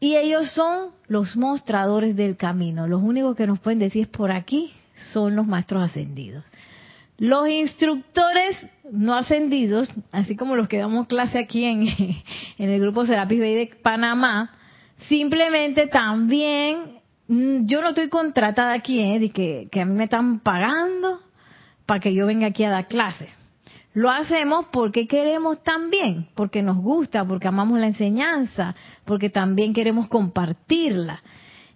Y 0.04 0.18
ellos 0.18 0.52
son 0.52 0.90
los 1.08 1.38
mostradores 1.38 2.18
del 2.18 2.36
camino. 2.36 2.90
Los 2.90 3.02
únicos 3.02 3.38
que 3.38 3.48
nos 3.48 3.60
pueden 3.60 3.80
decir 3.80 4.10
por 4.10 4.34
aquí, 4.34 4.74
son 5.14 5.38
los 5.38 5.48
maestros 5.48 5.82
ascendidos. 5.82 6.44
Los 7.18 7.48
instructores 7.48 8.68
no 8.92 9.14
ascendidos, 9.14 9.88
así 10.12 10.36
como 10.36 10.58
los 10.58 10.68
que 10.68 10.80
damos 10.80 11.08
clase 11.08 11.40
aquí 11.40 11.64
en, 11.64 11.88
el 12.58 12.82
grupo 12.82 13.06
Serapis 13.06 13.40
Bay 13.40 13.56
de 13.56 13.76
Panamá, 13.82 14.52
simplemente 15.08 15.88
también, 15.88 17.00
mm, 17.30 17.66
yo 17.66 17.82
no 17.82 17.92
estoy 17.92 18.10
contratada 18.10 18.74
aquí, 18.74 19.00
¿eh? 19.00 19.32
que, 19.34 19.70
que 19.72 19.80
a 19.80 19.86
mí 19.86 19.94
me 19.94 20.04
están 20.04 20.42
pagando 20.42 21.22
para 21.86 22.02
que 22.02 22.14
yo 22.14 22.26
venga 22.26 22.48
aquí 22.48 22.66
a 22.66 22.72
dar 22.72 22.90
clases. 22.90 23.30
Lo 23.94 24.10
hacemos 24.10 24.66
porque 24.72 25.08
queremos 25.08 25.62
también, 25.62 26.28
porque 26.36 26.64
nos 26.64 26.78
gusta, 26.78 27.26
porque 27.26 27.48
amamos 27.48 27.80
la 27.80 27.88
enseñanza, 27.88 28.74
porque 29.06 29.30
también 29.30 29.74
queremos 29.74 30.08
compartirla. 30.08 31.22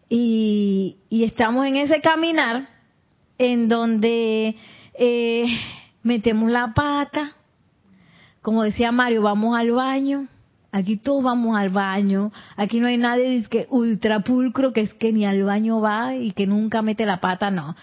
Y, 0.09 0.97
y 1.09 1.25
estamos 1.25 1.65
en 1.67 1.75
ese 1.75 2.01
caminar 2.01 2.69
en 3.37 3.69
donde 3.69 4.55
eh, 4.95 5.45
metemos 6.01 6.49
la 6.49 6.73
pata, 6.73 7.31
como 8.41 8.63
decía 8.63 8.91
Mario, 8.91 9.21
vamos 9.21 9.57
al 9.57 9.71
baño, 9.71 10.27
aquí 10.71 10.97
todos 10.97 11.23
vamos 11.23 11.57
al 11.57 11.69
baño, 11.69 12.31
aquí 12.55 12.79
no 12.79 12.87
hay 12.87 12.97
nadie 12.97 13.43
que 13.49 13.67
ultra 13.69 14.21
pulcro 14.21 14.73
que 14.73 14.81
es 14.81 14.93
que 14.93 15.11
ni 15.11 15.25
al 15.25 15.43
baño 15.43 15.81
va 15.81 16.15
y 16.15 16.31
que 16.31 16.47
nunca 16.47 16.81
mete 16.81 17.05
la 17.05 17.19
pata, 17.19 17.51
no. 17.51 17.75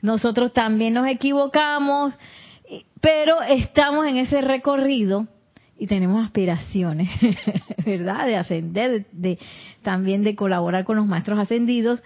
Nosotros 0.00 0.52
también 0.52 0.94
nos 0.94 1.06
equivocamos, 1.06 2.14
pero 3.00 3.42
estamos 3.42 4.06
en 4.06 4.16
ese 4.16 4.40
recorrido 4.40 5.26
y 5.78 5.86
tenemos 5.86 6.24
aspiraciones, 6.24 7.10
¿verdad? 7.84 8.26
De 8.26 8.36
ascender, 8.36 9.06
de, 9.12 9.38
también 9.82 10.22
de 10.22 10.36
colaborar 10.36 10.84
con 10.84 10.96
los 10.96 11.06
maestros 11.06 11.38
ascendidos 11.38 12.02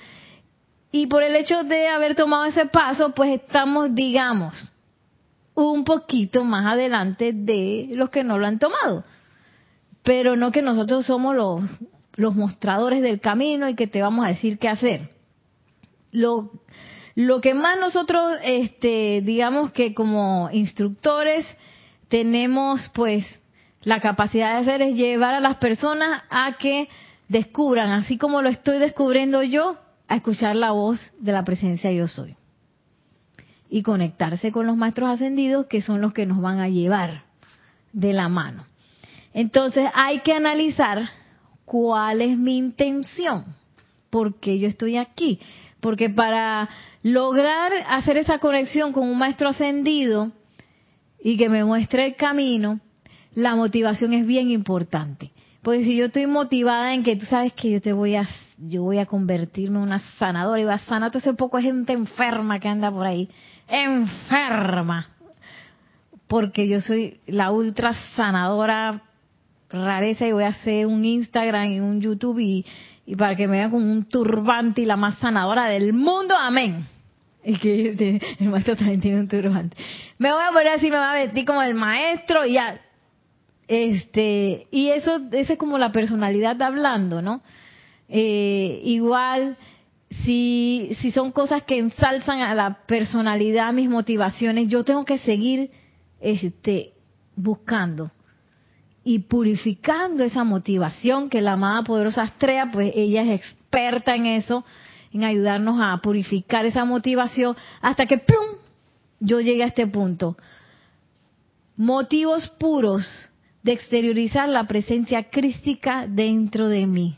y 0.92 1.08
por 1.08 1.22
el 1.22 1.36
hecho 1.36 1.62
de 1.64 1.88
haber 1.88 2.14
tomado 2.14 2.46
ese 2.46 2.66
paso, 2.66 3.10
pues 3.10 3.40
estamos, 3.40 3.94
digamos, 3.94 4.72
un 5.54 5.84
poquito 5.84 6.44
más 6.44 6.72
adelante 6.72 7.32
de 7.34 7.90
los 7.92 8.08
que 8.08 8.24
no 8.24 8.38
lo 8.38 8.46
han 8.46 8.58
tomado. 8.58 9.04
Pero 10.02 10.36
no 10.36 10.52
que 10.52 10.62
nosotros 10.62 11.04
somos 11.04 11.34
los, 11.34 11.62
los 12.14 12.34
mostradores 12.34 13.02
del 13.02 13.20
camino 13.20 13.68
y 13.68 13.74
que 13.74 13.86
te 13.86 14.00
vamos 14.00 14.24
a 14.24 14.28
decir 14.28 14.58
qué 14.58 14.68
hacer. 14.68 15.10
Lo, 16.12 16.50
lo 17.16 17.40
que 17.40 17.54
más 17.54 17.78
nosotros, 17.80 18.38
este, 18.44 19.22
digamos 19.24 19.72
que 19.72 19.94
como 19.94 20.50
instructores 20.52 21.46
tenemos 22.08 22.90
pues 22.94 23.24
la 23.82 24.00
capacidad 24.00 24.52
de 24.52 24.60
hacer 24.60 24.82
es 24.82 24.94
llevar 24.94 25.34
a 25.34 25.40
las 25.40 25.56
personas 25.56 26.22
a 26.28 26.58
que 26.58 26.88
descubran, 27.28 27.90
así 27.90 28.18
como 28.18 28.42
lo 28.42 28.50
estoy 28.50 28.78
descubriendo 28.78 29.42
yo, 29.42 29.78
a 30.08 30.16
escuchar 30.16 30.56
la 30.56 30.72
voz 30.72 31.14
de 31.18 31.32
la 31.32 31.42
presencia 31.42 31.90
yo 31.90 32.06
soy. 32.06 32.36
Y 33.70 33.82
conectarse 33.82 34.52
con 34.52 34.66
los 34.66 34.76
maestros 34.76 35.08
ascendidos 35.08 35.66
que 35.66 35.80
son 35.80 36.02
los 36.02 36.12
que 36.12 36.26
nos 36.26 36.42
van 36.42 36.60
a 36.60 36.68
llevar 36.68 37.22
de 37.94 38.12
la 38.12 38.28
mano. 38.28 38.66
Entonces 39.32 39.88
hay 39.94 40.20
que 40.20 40.34
analizar 40.34 41.08
cuál 41.64 42.20
es 42.20 42.36
mi 42.36 42.58
intención, 42.58 43.44
por 44.10 44.38
qué 44.38 44.58
yo 44.58 44.68
estoy 44.68 44.98
aquí. 44.98 45.40
Porque 45.80 46.10
para 46.10 46.68
lograr 47.02 47.72
hacer 47.88 48.16
esa 48.16 48.38
conexión 48.38 48.92
con 48.92 49.08
un 49.08 49.18
maestro 49.18 49.48
ascendido 49.50 50.32
y 51.22 51.36
que 51.36 51.48
me 51.48 51.64
muestre 51.64 52.06
el 52.06 52.16
camino, 52.16 52.80
la 53.34 53.54
motivación 53.54 54.12
es 54.12 54.26
bien 54.26 54.50
importante. 54.50 55.32
Pues 55.62 55.84
si 55.84 55.96
yo 55.96 56.06
estoy 56.06 56.26
motivada 56.26 56.94
en 56.94 57.02
que 57.02 57.16
tú 57.16 57.26
sabes 57.26 57.52
que 57.52 57.70
yo 57.70 57.80
te 57.80 57.92
voy 57.92 58.14
a, 58.14 58.28
yo 58.58 58.82
voy 58.82 58.98
a 58.98 59.06
convertirme 59.06 59.78
en 59.78 59.82
una 59.82 59.98
sanadora 60.18 60.60
y 60.60 60.64
voy 60.64 60.74
a 60.74 60.78
sanar 60.78 61.10
todo 61.10 61.18
ese 61.18 61.34
poco 61.34 61.60
gente 61.60 61.92
enferma 61.92 62.60
que 62.60 62.68
anda 62.68 62.90
por 62.90 63.04
ahí, 63.04 63.28
enferma, 63.68 65.08
porque 66.28 66.68
yo 66.68 66.80
soy 66.80 67.20
la 67.26 67.50
ultra 67.50 67.94
sanadora 68.14 69.02
rareza 69.68 70.26
y 70.26 70.32
voy 70.32 70.44
a 70.44 70.48
hacer 70.48 70.86
un 70.86 71.04
Instagram 71.04 71.70
y 71.70 71.80
un 71.80 72.00
YouTube 72.00 72.38
y, 72.38 72.64
y 73.06 73.14
para 73.14 73.36
que 73.36 73.46
me 73.46 73.56
vean 73.56 73.70
como 73.70 73.90
un 73.90 74.04
turbante 74.04 74.80
y 74.80 74.84
la 74.84 74.96
más 74.96 75.18
sanadora 75.18 75.68
del 75.68 75.92
mundo, 75.92 76.34
amén. 76.36 76.84
Y 77.44 77.56
que 77.58 78.20
el 78.40 78.48
maestro 78.48 78.74
también 78.76 79.00
tiene 79.00 79.20
un 79.20 79.28
turbante. 79.28 79.76
Me 80.18 80.32
voy 80.32 80.42
a 80.42 80.52
poner 80.52 80.68
así, 80.68 80.90
me 80.90 80.96
voy 80.96 81.06
a 81.06 81.12
vestir 81.12 81.44
como 81.44 81.62
el 81.62 81.74
maestro 81.74 82.44
y 82.44 82.54
ya, 82.54 82.80
este, 83.68 84.66
y 84.72 84.88
eso, 84.88 85.20
esa 85.30 85.52
es 85.52 85.58
como 85.58 85.78
la 85.78 85.92
personalidad 85.92 86.60
hablando, 86.60 87.22
¿no? 87.22 87.42
Eh, 88.08 88.80
igual, 88.84 89.56
si, 90.24 90.96
si 91.00 91.12
son 91.12 91.30
cosas 91.30 91.62
que 91.62 91.78
ensalzan 91.78 92.40
a 92.40 92.54
la 92.54 92.86
personalidad, 92.86 93.72
mis 93.72 93.88
motivaciones, 93.88 94.68
yo 94.68 94.82
tengo 94.84 95.04
que 95.04 95.18
seguir 95.18 95.70
este, 96.20 96.94
buscando 97.36 98.10
y 99.08 99.20
purificando 99.20 100.24
esa 100.24 100.42
motivación 100.42 101.30
que 101.30 101.40
la 101.40 101.52
amada 101.52 101.84
poderosa 101.84 102.22
Astrea, 102.22 102.72
pues 102.72 102.90
ella 102.96 103.22
es 103.22 103.40
experta 103.40 104.16
en 104.16 104.26
eso, 104.26 104.64
en 105.12 105.22
ayudarnos 105.22 105.78
a 105.80 105.96
purificar 105.98 106.66
esa 106.66 106.84
motivación 106.84 107.54
hasta 107.80 108.06
que 108.06 108.18
¡pum! 108.18 108.58
yo 109.20 109.40
llegue 109.40 109.62
a 109.62 109.68
este 109.68 109.86
punto 109.86 110.36
motivos 111.76 112.48
puros 112.58 113.06
de 113.62 113.74
exteriorizar 113.74 114.48
la 114.48 114.66
presencia 114.66 115.30
crística 115.30 116.08
dentro 116.08 116.68
de 116.68 116.88
mí. 116.88 117.16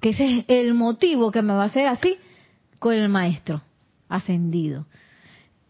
Que 0.00 0.10
ese 0.10 0.38
es 0.38 0.44
el 0.48 0.74
motivo 0.74 1.30
que 1.30 1.42
me 1.42 1.52
va 1.52 1.62
a 1.62 1.66
hacer 1.66 1.86
así 1.86 2.16
con 2.80 2.94
el 2.94 3.08
maestro 3.08 3.62
ascendido. 4.08 4.86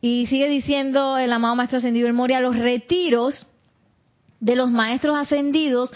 Y 0.01 0.29
sigue 0.29 0.49
diciendo 0.49 1.19
el 1.19 1.31
amado 1.31 1.57
maestro 1.57 1.79
ascendido 1.79 2.09
el 2.09 2.15
Moria, 2.15 2.41
los 2.41 2.57
retiros 2.57 3.47
de 4.41 4.57
los 4.57 4.71
maestros 4.71 5.17
ascendidos 5.17 5.91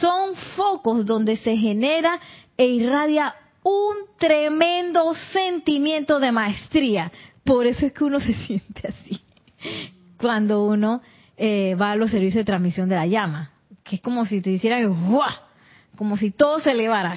son 0.00 0.34
focos 0.56 1.04
donde 1.04 1.36
se 1.36 1.56
genera 1.56 2.18
e 2.56 2.66
irradia 2.66 3.34
un 3.62 3.96
tremendo 4.18 5.14
sentimiento 5.14 6.20
de 6.20 6.32
maestría. 6.32 7.12
Por 7.44 7.66
eso 7.66 7.86
es 7.86 7.92
que 7.92 8.04
uno 8.04 8.20
se 8.20 8.34
siente 8.34 8.88
así 8.88 9.20
cuando 10.18 10.64
uno 10.64 11.02
eh, 11.36 11.74
va 11.80 11.92
a 11.92 11.96
los 11.96 12.10
servicios 12.10 12.40
de 12.40 12.44
transmisión 12.44 12.88
de 12.88 12.96
la 12.96 13.06
llama, 13.06 13.50
que 13.82 13.96
es 13.96 14.02
como 14.02 14.24
si 14.24 14.40
te 14.40 14.50
hicieran 14.50 14.94
como 15.96 16.16
si 16.16 16.30
todo 16.30 16.60
se 16.60 16.70
elevara. 16.70 17.16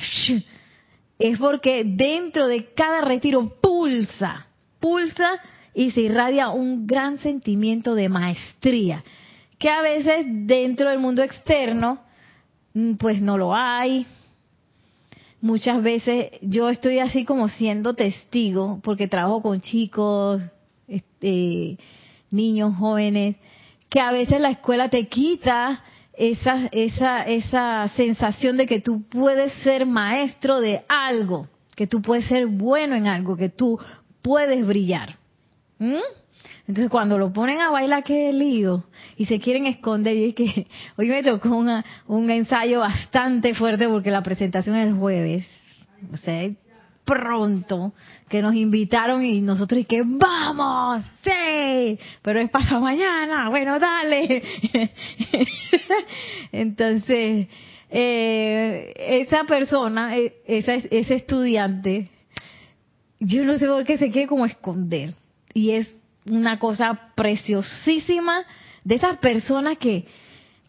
Es 1.19 1.37
porque 1.39 1.83
dentro 1.85 2.47
de 2.47 2.73
cada 2.73 3.01
retiro 3.01 3.59
pulsa, 3.61 4.47
pulsa 4.79 5.29
y 5.73 5.91
se 5.91 6.01
irradia 6.01 6.49
un 6.49 6.87
gran 6.87 7.17
sentimiento 7.19 7.95
de 7.95 8.09
maestría, 8.09 9.03
que 9.57 9.69
a 9.69 9.81
veces 9.81 10.25
dentro 10.27 10.89
del 10.89 10.99
mundo 10.99 11.23
externo 11.23 11.99
mm, 12.73 12.95
pues 12.95 13.21
no 13.21 13.37
lo 13.37 13.55
hay. 13.55 14.05
Muchas 15.41 15.83
veces 15.83 16.31
yo 16.41 16.69
estoy 16.69 16.99
así 16.99 17.25
como 17.25 17.47
siendo 17.47 17.93
testigo, 17.93 18.79
porque 18.83 19.07
trabajo 19.07 19.41
con 19.41 19.61
chicos, 19.61 20.41
este, 20.87 21.77
niños, 22.31 22.75
jóvenes, 22.77 23.35
que 23.89 23.99
a 23.99 24.11
veces 24.11 24.41
la 24.41 24.49
escuela 24.49 24.89
te 24.89 25.07
quita 25.07 25.83
esa, 26.13 26.67
esa, 26.71 27.21
esa 27.23 27.87
sensación 27.95 28.57
de 28.57 28.65
que 28.65 28.81
tú 28.81 29.03
puedes 29.03 29.53
ser 29.63 29.85
maestro 29.85 30.59
de 30.59 30.83
algo, 30.87 31.47
que 31.75 31.85
tú 31.85 32.01
puedes 32.01 32.25
ser 32.25 32.47
bueno 32.47 32.95
en 32.95 33.07
algo, 33.07 33.37
que 33.37 33.49
tú 33.49 33.79
puedes 34.23 34.65
brillar. 34.65 35.15
¿Mm? 35.77 35.99
Entonces 36.67 36.91
cuando 36.91 37.17
lo 37.17 37.31
ponen 37.31 37.61
a 37.61 37.71
bailar, 37.71 38.03
qué 38.03 38.33
lío, 38.33 38.83
y 39.15 39.25
se 39.25 39.39
quieren 39.39 39.67
esconder, 39.67 40.17
y 40.17 40.25
es 40.29 40.35
que 40.35 40.67
hoy 40.97 41.07
me 41.07 41.23
tocó 41.23 41.63
un 42.07 42.29
ensayo 42.29 42.81
bastante 42.81 43.53
fuerte 43.55 43.87
porque 43.87 44.11
la 44.11 44.21
presentación 44.21 44.75
es 44.75 44.87
el 44.87 44.95
jueves, 44.95 45.47
o 46.13 46.17
sea, 46.17 46.49
pronto 47.05 47.93
que 48.27 48.41
nos 48.41 48.53
invitaron 48.53 49.23
y 49.23 49.39
nosotros 49.39 49.79
y 49.79 49.85
que 49.85 50.03
vamos, 50.05 51.05
sí, 51.23 51.97
pero 52.21 52.41
es 52.41 52.49
pasado 52.49 52.81
mañana, 52.81 53.49
bueno, 53.49 53.79
dale. 53.79 54.43
Entonces, 56.51 57.47
eh, 57.89 58.93
esa 58.97 59.45
persona, 59.45 60.17
eh, 60.17 60.33
esa, 60.45 60.73
ese 60.73 61.15
estudiante, 61.15 62.09
yo 63.21 63.45
no 63.45 63.57
sé 63.57 63.67
por 63.67 63.85
qué 63.85 63.97
se 63.97 64.11
quiere 64.11 64.27
como 64.27 64.45
esconder. 64.45 65.13
Y 65.53 65.71
es 65.71 65.96
una 66.29 66.59
cosa 66.59 67.11
preciosísima 67.15 68.45
de 68.83 68.95
esas 68.95 69.17
personas 69.17 69.77
que, 69.77 70.05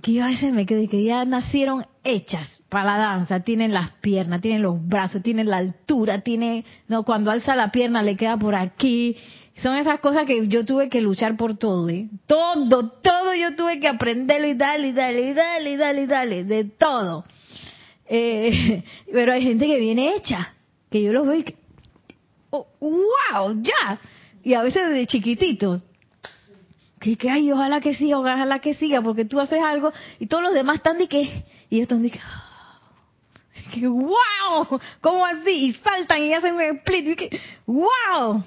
que 0.02 0.12
yo 0.12 0.24
a 0.24 0.28
veces 0.28 0.52
me 0.52 0.66
quedo 0.66 0.88
que 0.88 1.04
ya 1.04 1.24
nacieron 1.24 1.86
hechas 2.04 2.48
para 2.68 2.84
la 2.84 2.98
danza, 2.98 3.40
tienen 3.40 3.72
las 3.72 3.92
piernas, 4.00 4.40
tienen 4.40 4.62
los 4.62 4.86
brazos, 4.86 5.22
tienen 5.22 5.48
la 5.48 5.58
altura, 5.58 6.20
tiene, 6.20 6.64
no, 6.86 7.04
cuando 7.04 7.30
alza 7.30 7.56
la 7.56 7.70
pierna 7.70 8.02
le 8.02 8.16
queda 8.16 8.36
por 8.36 8.54
aquí. 8.54 9.16
Son 9.62 9.76
esas 9.76 10.00
cosas 10.00 10.24
que 10.26 10.46
yo 10.48 10.64
tuve 10.64 10.88
que 10.88 11.00
luchar 11.00 11.36
por 11.36 11.56
todo, 11.56 11.88
¿eh? 11.88 12.08
Todo, 12.26 12.90
todo 12.90 13.34
yo 13.34 13.56
tuve 13.56 13.80
que 13.80 13.88
aprenderlo 13.88 14.46
y 14.46 14.54
darle, 14.54 14.88
y 14.88 14.92
darle, 14.92 15.30
y 15.30 15.32
darle, 15.32 15.70
y 15.70 15.76
darle, 15.76 16.02
y 16.02 16.06
darle, 16.06 16.44
de 16.44 16.64
todo. 16.64 17.24
Eh, 18.06 18.84
pero 19.12 19.32
hay 19.32 19.42
gente 19.42 19.66
que 19.66 19.80
viene 19.80 20.14
hecha, 20.14 20.54
que 20.90 21.02
yo 21.02 21.12
los 21.12 21.26
veo 21.26 21.36
y 21.36 21.44
oh, 22.50 22.66
wow, 22.80 23.62
ya. 23.62 23.99
Y 24.49 24.54
a 24.54 24.63
veces 24.63 24.89
de 24.89 25.06
chiquitito, 25.06 25.82
que, 26.99 27.17
que 27.19 27.28
ay, 27.28 27.52
ojalá 27.52 27.82
que 27.82 27.95
siga, 27.95 28.19
ojalá 28.19 28.61
que 28.61 28.73
siga, 28.73 29.02
porque 29.02 29.26
tú 29.26 29.39
haces 29.39 29.63
algo 29.63 29.93
y 30.19 30.26
todos 30.26 30.43
los 30.43 30.54
demás 30.54 30.76
están 30.76 30.97
de 30.97 31.06
que, 31.06 31.21
y 31.69 31.76
ellos 31.76 31.82
están 31.82 32.00
de 32.00 32.11
que, 33.71 33.87
wow, 33.87 34.80
¿cómo 35.02 35.26
así? 35.26 35.50
Y 35.50 35.73
saltan 35.75 36.23
y 36.23 36.32
hacen 36.32 36.54
un 36.54 36.63
split, 36.63 37.21
y 37.21 37.41
wow, 37.67 38.43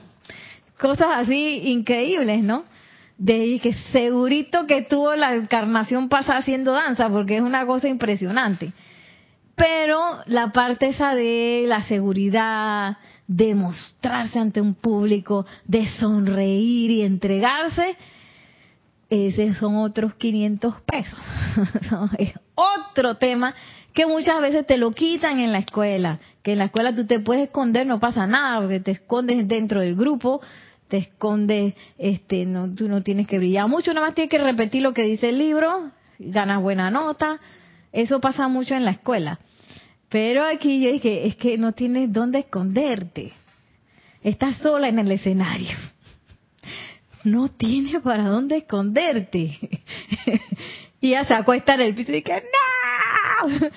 cosas 0.80 1.08
así 1.18 1.62
increíbles, 1.66 2.42
¿no? 2.42 2.64
De 3.20 3.60
que 3.62 3.72
segurito 3.92 4.66
que 4.66 4.82
tuvo 4.82 5.16
la 5.16 5.36
encarnación 5.36 6.10
pasada 6.10 6.40
haciendo 6.40 6.72
danza, 6.72 7.10
porque 7.10 7.36
es 7.36 7.44
una 7.44 7.64
cosa 7.68 7.88
impresionante. 7.88 8.74
Pero 9.54 10.18
la 10.26 10.52
parte 10.52 10.88
esa 10.88 11.14
de 11.14 11.66
la 11.68 11.84
seguridad, 11.84 12.98
de 13.32 13.56
mostrarse 13.56 14.40
ante 14.40 14.60
un 14.60 14.74
público, 14.74 15.46
de 15.66 15.88
sonreír 16.00 16.92
y 16.92 17.02
entregarse, 17.04 17.96
ese 19.10 19.54
son 19.54 19.78
otros 19.78 20.16
500 20.16 20.82
pesos. 20.82 21.20
es 22.18 22.34
otro 22.56 23.16
tema 23.16 23.56
que 23.94 24.06
muchas 24.06 24.42
veces 24.42 24.68
te 24.68 24.78
lo 24.78 24.92
quitan 24.92 25.40
en 25.40 25.54
la 25.54 25.60
escuela. 25.60 26.20
Que 26.44 26.54
en 26.54 26.58
la 26.58 26.66
escuela 26.66 26.94
tú 26.94 27.06
te 27.08 27.22
puedes 27.22 27.44
esconder, 27.44 27.88
no 27.88 28.02
pasa 28.02 28.28
nada, 28.28 28.60
porque 28.60 28.82
te 28.82 28.92
escondes 28.92 29.48
dentro 29.48 29.80
del 29.80 29.96
grupo, 29.96 30.42
te 30.90 30.98
escondes, 30.98 31.74
este, 31.98 32.46
no, 32.46 32.70
tú 32.76 32.90
no 32.90 33.02
tienes 33.02 33.28
que 33.28 33.38
brillar 33.38 33.70
mucho, 33.70 33.94
nada 33.94 34.08
más 34.08 34.16
tienes 34.16 34.30
que 34.30 34.40
repetir 34.40 34.82
lo 34.82 34.94
que 34.94 35.04
dice 35.04 35.30
el 35.30 35.38
libro, 35.38 35.92
ganas 36.20 36.62
buena 36.62 36.92
nota. 36.92 37.40
Eso 37.94 38.20
pasa 38.20 38.50
mucho 38.50 38.76
en 38.76 38.84
la 38.84 38.92
escuela. 38.92 39.40
Pero 40.12 40.46
aquí 40.46 40.84
yo 40.84 40.92
dije, 40.92 41.26
es 41.26 41.36
que 41.38 41.58
no 41.58 41.72
tienes 41.72 42.14
dónde 42.14 42.40
esconderte. 42.40 43.32
Estás 44.22 44.58
sola 44.58 44.90
en 44.90 45.00
el 45.00 45.12
escenario 45.12 45.78
no 47.24 47.50
tiene 47.50 48.00
para 48.00 48.28
dónde 48.28 48.58
esconderte. 48.58 49.60
y 51.02 51.08
ella 51.10 51.26
se 51.26 51.34
acuesta 51.34 51.76
en 51.76 51.82
el 51.82 51.96
piso 51.96 52.12
y 52.12 52.16
dice, 52.16 52.44
¡no! 52.44 53.70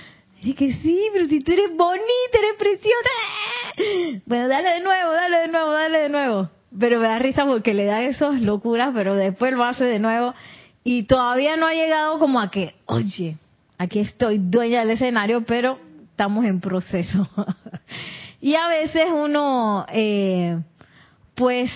Y 0.43 0.55
que 0.55 0.73
sí, 0.75 1.09
pero 1.13 1.27
si 1.27 1.41
tú 1.41 1.53
eres 1.53 1.75
bonita, 1.75 2.39
eres 2.39 2.55
preciosa. 2.59 4.23
Bueno, 4.27 4.49
dale 4.49 4.75
de 4.75 4.81
nuevo, 4.81 5.13
dale 5.13 5.39
de 5.39 5.49
nuevo, 5.49 5.71
dale 5.73 5.99
de 6.01 6.09
nuevo. 6.11 6.51
Pero 6.79 7.01
me 7.01 7.09
da 7.09 7.19
risa 7.19 7.47
porque 7.47 7.73
le 7.73 7.87
da 7.87 8.03
esas 8.03 8.43
locuras, 8.43 8.91
pero 8.93 9.15
después 9.15 9.55
lo 9.55 9.65
hace 9.65 9.85
de 9.85 9.99
nuevo. 9.99 10.35
Y 10.83 11.05
todavía 11.05 11.57
no 11.57 11.67
ha 11.67 11.73
llegado 11.73 12.19
como 12.19 12.41
a 12.41 12.51
que, 12.51 12.75
oye, 12.85 13.39
aquí 13.79 14.01
estoy 14.01 14.39
dueña 14.39 14.81
del 14.81 14.91
escenario, 14.91 15.47
pero 15.47 15.79
estamos 16.15 16.45
en 16.45 16.61
proceso. 16.61 17.29
y 18.41 18.55
a 18.55 18.69
veces 18.69 19.07
uno, 19.13 19.85
eh, 19.89 20.63
pues 21.35 21.73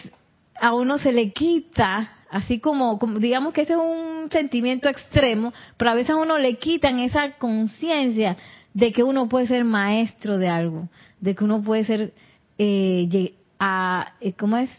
a 0.60 0.74
uno 0.74 0.98
se 0.98 1.12
le 1.12 1.32
quita, 1.32 2.08
así 2.30 2.60
como, 2.60 3.00
digamos 3.18 3.52
que 3.52 3.62
ese 3.62 3.72
es 3.72 3.80
un 3.80 4.30
sentimiento 4.30 4.88
extremo, 4.88 5.52
pero 5.76 5.90
a 5.90 5.94
veces 5.94 6.10
a 6.10 6.16
uno 6.16 6.38
le 6.38 6.56
quitan 6.58 7.00
esa 7.00 7.32
conciencia 7.32 8.36
de 8.74 8.92
que 8.92 9.02
uno 9.02 9.28
puede 9.28 9.48
ser 9.48 9.64
maestro 9.64 10.38
de 10.38 10.48
algo, 10.48 10.88
de 11.20 11.34
que 11.34 11.42
uno 11.42 11.60
puede 11.60 11.82
ser, 11.84 12.14
eh, 12.58 13.34
a, 13.58 14.12
eh, 14.20 14.34
¿cómo 14.34 14.56
es? 14.58 14.70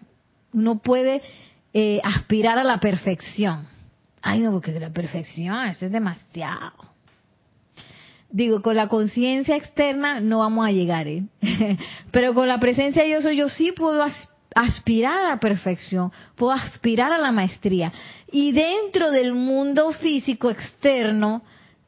Uno 0.53 0.79
puede 0.79 1.21
eh, 1.73 1.99
aspirar 2.01 2.57
a 2.57 2.63
la 2.63 2.79
perfección. 2.79 3.67
Ay, 4.21 4.39
no, 4.39 4.53
porque 4.53 4.71
la 4.79 4.89
perfección, 4.89 5.67
eso 5.67 5.85
es 5.85 5.91
demasiado. 5.91 6.71
Digo, 8.31 8.61
con 8.61 8.75
la 8.75 8.87
conciencia 8.87 9.55
externa 9.55 10.19
no 10.19 10.39
vamos 10.39 10.67
a 10.67 10.71
llegar, 10.71 11.07
¿eh? 11.07 11.23
pero 12.11 12.33
con 12.33 12.47
la 12.47 12.59
presencia 12.59 13.03
de 13.03 13.09
yo 13.09 13.21
soy, 13.21 13.37
yo 13.37 13.49
sí 13.49 13.71
puedo 13.71 14.05
aspirar 14.55 15.25
a 15.25 15.29
la 15.29 15.39
perfección, 15.39 16.11
puedo 16.35 16.51
aspirar 16.51 17.11
a 17.11 17.17
la 17.17 17.31
maestría. 17.31 17.91
Y 18.31 18.51
dentro 18.51 19.09
del 19.09 19.33
mundo 19.33 19.91
físico 19.93 20.51
externo, 20.51 21.41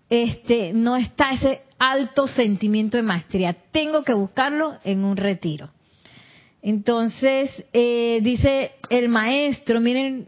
este, 0.09 0.73
no 0.73 0.95
está 0.97 1.31
ese 1.31 1.61
alto 1.77 2.27
sentimiento 2.27 2.97
de 2.97 3.03
maestría. 3.03 3.55
Tengo 3.71 4.03
que 4.03 4.13
buscarlo 4.13 4.77
en 4.83 5.03
un 5.03 5.17
retiro. 5.17 5.69
Entonces, 6.61 7.49
eh, 7.73 8.19
dice 8.21 8.71
el 8.89 9.09
maestro, 9.09 9.79
miren, 9.79 10.27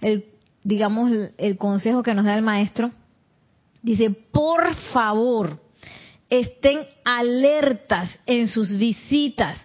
el, 0.00 0.24
digamos, 0.62 1.10
el 1.36 1.56
consejo 1.58 2.02
que 2.02 2.14
nos 2.14 2.24
da 2.24 2.36
el 2.36 2.42
maestro. 2.42 2.90
Dice, 3.82 4.10
por 4.10 4.74
favor, 4.92 5.60
estén 6.28 6.86
alertas 7.04 8.18
en 8.26 8.48
sus 8.48 8.76
visitas 8.76 9.58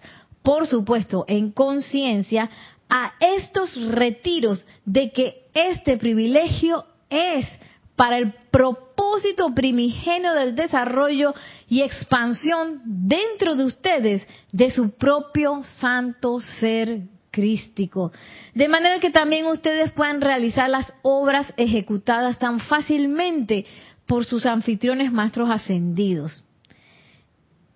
por 0.45 0.67
supuesto, 0.67 1.25
en 1.27 1.51
conciencia 1.51 2.49
a 2.87 3.13
estos 3.19 3.75
retiros 3.87 4.63
de 4.85 5.11
que 5.11 5.47
este 5.55 5.97
privilegio 5.97 6.85
es 7.09 7.47
para 7.95 8.19
el 8.19 8.31
propósito 8.51 9.53
primigenio 9.55 10.33
del 10.33 10.55
desarrollo 10.55 11.33
y 11.67 11.81
expansión 11.81 12.81
dentro 12.85 13.55
de 13.55 13.65
ustedes 13.65 14.21
de 14.51 14.69
su 14.69 14.91
propio 14.91 15.63
santo 15.79 16.39
ser 16.59 17.01
crístico. 17.31 18.11
De 18.53 18.67
manera 18.67 18.99
que 18.99 19.09
también 19.09 19.47
ustedes 19.47 19.91
puedan 19.93 20.21
realizar 20.21 20.69
las 20.69 20.93
obras 21.01 21.51
ejecutadas 21.57 22.37
tan 22.37 22.59
fácilmente 22.59 23.65
por 24.05 24.25
sus 24.25 24.45
anfitriones 24.45 25.11
maestros 25.11 25.49
ascendidos. 25.49 26.43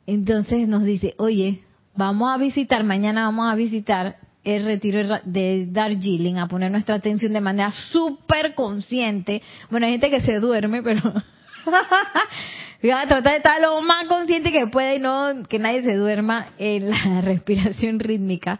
Entonces 0.05 0.67
nos 0.67 0.83
dice, 0.83 1.13
oye, 1.17 1.61
vamos 1.95 2.33
a 2.33 2.37
visitar, 2.37 2.83
mañana 2.83 3.25
vamos 3.25 3.51
a 3.51 3.55
visitar 3.55 4.17
el 4.43 4.65
retiro 4.65 5.19
de 5.23 5.67
Darjeeling, 5.69 6.37
a 6.37 6.47
poner 6.47 6.71
nuestra 6.71 6.95
atención 6.95 7.33
de 7.33 7.41
manera 7.41 7.71
súper 7.91 8.55
consciente. 8.55 9.41
Bueno, 9.69 9.85
hay 9.85 9.93
gente 9.93 10.09
que 10.09 10.21
se 10.21 10.39
duerme, 10.39 10.81
pero 10.81 11.01
voy 12.81 12.91
a 12.91 13.05
tratar 13.07 13.23
de 13.23 13.37
estar 13.37 13.61
lo 13.61 13.81
más 13.81 14.05
consciente 14.07 14.51
que 14.51 14.67
pueda 14.67 14.95
y 14.95 14.99
no 14.99 15.43
que 15.47 15.59
nadie 15.59 15.83
se 15.83 15.95
duerma 15.95 16.47
en 16.57 16.89
la 16.89 17.21
respiración 17.21 17.99
rítmica. 17.99 18.59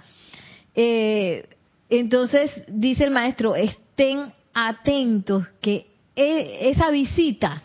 Eh, 0.75 1.47
entonces, 1.89 2.63
dice 2.67 3.05
el 3.05 3.11
maestro, 3.11 3.55
estén 3.55 4.31
atentos 4.53 5.47
que 5.61 5.88
esa 6.19 6.89
visita, 6.91 7.61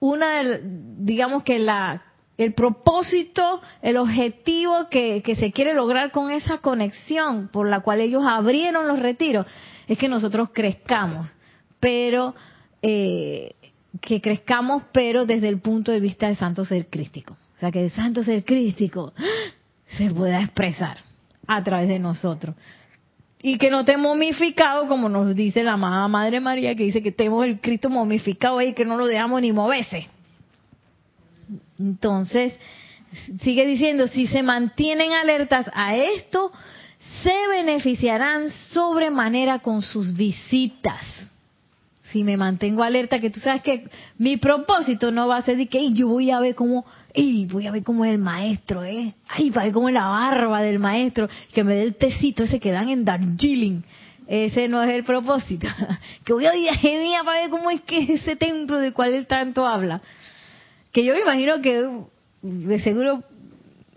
una 0.00 0.42
digamos 0.62 1.42
que 1.42 1.58
la 1.58 2.02
el 2.36 2.52
propósito, 2.52 3.60
el 3.80 3.96
objetivo 3.96 4.88
que, 4.90 5.22
se 5.38 5.52
quiere 5.52 5.74
lograr 5.74 6.10
con 6.10 6.30
esa 6.30 6.58
conexión 6.58 7.48
por 7.48 7.68
la 7.68 7.80
cual 7.80 8.00
ellos 8.00 8.24
abrieron 8.26 8.88
los 8.88 8.98
retiros, 8.98 9.46
es 9.86 9.98
que 9.98 10.08
nosotros 10.08 10.50
crezcamos, 10.52 11.30
pero 11.78 12.34
eh, 12.82 13.54
que 14.00 14.20
crezcamos, 14.20 14.82
pero 14.92 15.26
desde 15.26 15.48
el 15.48 15.60
punto 15.60 15.92
de 15.92 16.00
vista 16.00 16.26
del 16.26 16.36
santo 16.36 16.64
ser 16.64 16.88
crístico. 16.88 17.36
O 17.56 17.60
sea, 17.60 17.70
que 17.70 17.84
el 17.84 17.90
santo 17.90 18.24
ser 18.24 18.44
crístico 18.44 19.12
se 19.96 20.10
pueda 20.10 20.40
expresar 20.40 20.98
a 21.46 21.62
través 21.62 21.88
de 21.88 22.00
nosotros. 22.00 22.56
Y 23.46 23.58
que 23.58 23.68
no 23.68 23.80
esté 23.80 23.98
momificado, 23.98 24.88
como 24.88 25.10
nos 25.10 25.34
dice 25.34 25.62
la 25.62 25.74
amada 25.74 26.08
Madre 26.08 26.40
María, 26.40 26.74
que 26.74 26.84
dice 26.84 27.02
que 27.02 27.12
tenemos 27.12 27.44
el 27.44 27.60
Cristo 27.60 27.90
momificado 27.90 28.56
ahí, 28.56 28.72
que 28.72 28.86
no 28.86 28.96
lo 28.96 29.06
dejamos 29.06 29.42
ni 29.42 29.52
moverse. 29.52 30.08
Entonces, 31.78 32.54
sigue 33.42 33.66
diciendo, 33.66 34.08
si 34.08 34.26
se 34.28 34.42
mantienen 34.42 35.12
alertas 35.12 35.70
a 35.74 35.94
esto, 35.94 36.52
se 37.22 37.34
beneficiarán 37.50 38.48
sobremanera 38.48 39.58
con 39.58 39.82
sus 39.82 40.16
visitas. 40.16 41.04
Si 42.14 42.22
me 42.22 42.36
mantengo 42.36 42.84
alerta, 42.84 43.18
que 43.18 43.28
tú 43.28 43.40
sabes 43.40 43.60
que 43.62 43.88
mi 44.18 44.36
propósito 44.36 45.10
no 45.10 45.26
va 45.26 45.38
a 45.38 45.42
ser 45.42 45.56
de 45.56 45.66
que 45.66 45.92
yo 45.92 46.06
voy 46.06 46.30
a 46.30 46.38
ver 46.38 46.54
cómo, 46.54 46.86
y 47.12 47.44
voy 47.46 47.66
a 47.66 47.72
ver 47.72 47.82
cómo 47.82 48.04
es 48.04 48.12
el 48.12 48.18
maestro, 48.18 48.84
¿eh? 48.84 49.14
Ay, 49.26 49.50
para 49.50 49.64
ver 49.64 49.74
cómo 49.74 49.88
es 49.88 49.94
la 49.94 50.06
barba 50.06 50.62
del 50.62 50.78
maestro, 50.78 51.28
que 51.52 51.64
me 51.64 51.74
dé 51.74 51.82
el 51.82 51.96
tecito 51.96 52.44
ese 52.44 52.60
que 52.60 52.70
dan 52.70 52.88
en 52.88 53.04
Darjeeling. 53.04 53.82
Ese 54.28 54.68
no 54.68 54.80
es 54.80 54.94
el 54.94 55.02
propósito. 55.02 55.66
que 56.24 56.32
voy 56.32 56.46
a 56.46 56.54
ir 56.54 56.70
a 56.70 57.24
para 57.24 57.40
ver 57.40 57.50
cómo 57.50 57.68
es 57.68 57.80
que 57.80 58.14
ese 58.14 58.36
templo 58.36 58.78
del 58.78 58.92
cual 58.92 59.12
él 59.12 59.26
tanto 59.26 59.66
habla 59.66 60.00
que 60.94 61.04
yo 61.04 61.12
me 61.12 61.22
imagino 61.22 61.60
que 61.60 61.82
de 62.42 62.80
seguro 62.80 63.24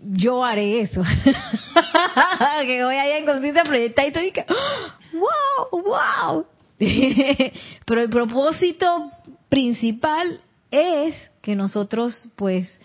yo 0.00 0.44
haré 0.44 0.80
eso. 0.80 1.00
que 2.66 2.84
voy 2.84 2.96
allá 2.96 3.18
en 3.18 3.26
conciencia 3.26 3.62
proyectar 3.62 4.08
y 4.08 4.10
te 4.10 4.20
digo, 4.20 4.42
wow, 5.12 5.82
wow. 5.82 6.46
Pero 7.86 8.02
el 8.02 8.10
propósito 8.10 9.10
principal 9.48 10.40
es 10.70 11.14
que 11.42 11.54
nosotros 11.54 12.28
pues 12.36 12.80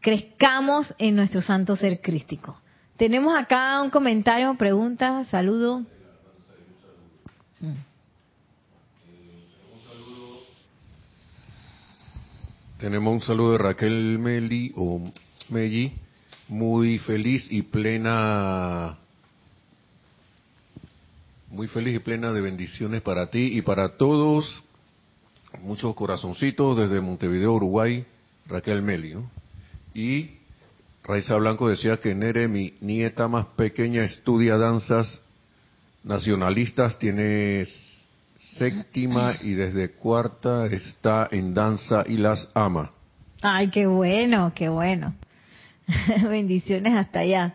crezcamos 0.00 0.94
en 0.98 1.16
nuestro 1.16 1.42
santo 1.42 1.76
ser 1.76 2.00
crístico. 2.00 2.58
Tenemos 2.96 3.34
acá 3.36 3.82
un 3.82 3.90
comentario, 3.90 4.54
pregunta, 4.56 5.24
saludo. 5.30 5.84
Tenemos 12.78 13.14
un 13.14 13.20
saludo 13.20 13.52
de 13.52 13.58
Raquel 13.58 14.18
Meli 14.18 14.72
o 14.76 15.02
Melli, 15.48 15.92
muy 16.48 16.98
feliz 16.98 17.46
y 17.50 17.62
plena, 17.62 18.98
muy 21.54 21.68
feliz 21.68 21.94
y 21.94 21.98
plena 22.00 22.32
de 22.32 22.40
bendiciones 22.40 23.00
para 23.02 23.30
ti 23.30 23.56
y 23.56 23.62
para 23.62 23.96
todos. 23.96 24.64
Muchos 25.62 25.94
corazoncitos 25.94 26.76
desde 26.76 27.00
Montevideo, 27.00 27.52
Uruguay, 27.52 28.04
Raquel 28.48 28.82
Meli. 28.82 29.14
Y 29.94 30.32
Raiza 31.04 31.36
Blanco 31.36 31.68
decía 31.68 31.98
que 31.98 32.12
Nere, 32.12 32.48
mi 32.48 32.74
nieta 32.80 33.28
más 33.28 33.46
pequeña, 33.56 34.02
estudia 34.02 34.58
danzas 34.58 35.20
nacionalistas, 36.02 36.98
tiene 36.98 37.66
séptima 38.58 39.36
y 39.40 39.52
desde 39.52 39.92
cuarta 39.92 40.66
está 40.66 41.28
en 41.30 41.54
danza 41.54 42.02
y 42.04 42.16
las 42.16 42.50
ama. 42.52 42.90
Ay, 43.42 43.70
qué 43.70 43.86
bueno, 43.86 44.52
qué 44.56 44.68
bueno. 44.68 45.14
Bendiciones 46.28 46.94
hasta 46.94 47.20
allá. 47.20 47.54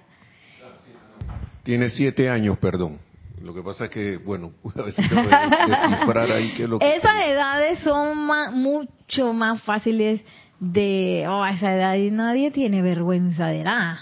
Tiene 1.63 1.89
siete 1.89 2.29
años, 2.29 2.57
perdón. 2.59 3.08
Lo 3.43 3.53
que 3.53 3.63
pasa 3.63 3.85
es 3.85 3.91
que, 3.91 4.17
bueno, 4.17 4.51
a 4.75 4.81
veces 4.81 5.05
descifrar 5.09 6.31
ahí 6.31 6.53
que 6.53 6.67
lo 6.67 6.79
que 6.79 6.95
Esas 6.95 7.25
edades 7.25 7.79
son 7.79 8.17
mucho 8.53 9.33
más 9.33 9.61
fáciles 9.63 10.21
de... 10.59 11.25
Oh, 11.27 11.43
a 11.43 11.51
esa 11.51 11.73
edad 11.73 11.95
y 11.95 12.11
nadie 12.11 12.51
tiene 12.51 12.81
vergüenza 12.81 13.47
de 13.47 13.63
nada. 13.63 13.99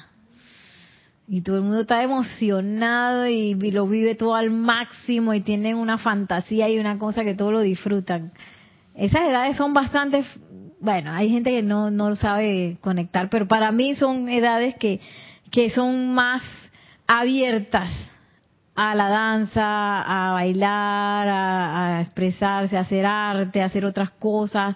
Y 1.27 1.41
todo 1.41 1.57
el 1.57 1.63
mundo 1.63 1.81
está 1.81 2.01
emocionado 2.03 3.27
y, 3.27 3.53
lo 3.71 3.85
vive 3.87 4.15
todo 4.15 4.35
al 4.35 4.49
máximo 4.49 5.33
y 5.33 5.41
tienen 5.41 5.75
una 5.75 5.97
fantasía 5.97 6.69
y 6.69 6.79
una 6.79 6.97
cosa 6.97 7.23
que 7.23 7.35
todos 7.35 7.51
lo 7.51 7.59
disfrutan. 7.59 8.31
Esas 8.95 9.23
edades 9.23 9.57
son 9.57 9.73
bastante, 9.73 10.23
bueno, 10.79 11.11
hay 11.11 11.29
gente 11.29 11.51
que 11.51 11.61
no, 11.61 11.91
no 11.91 12.15
sabe 12.15 12.77
conectar, 12.81 13.29
pero 13.29 13.47
para 13.47 13.71
mí 13.71 13.93
son 13.93 14.29
edades 14.29 14.75
que, 14.75 15.01
que 15.51 15.69
son 15.69 16.13
más 16.15 16.41
abiertas 17.05 17.91
a 18.77 18.93
la 18.93 19.09
danza, 19.09 20.01
a 20.01 20.33
bailar, 20.33 21.27
a, 21.27 22.01
expresarse, 22.01 22.77
a 22.77 22.81
hacer 22.81 23.07
arte, 23.07 23.59
a 23.59 23.65
hacer 23.65 23.83
otras 23.83 24.11
cosas. 24.11 24.75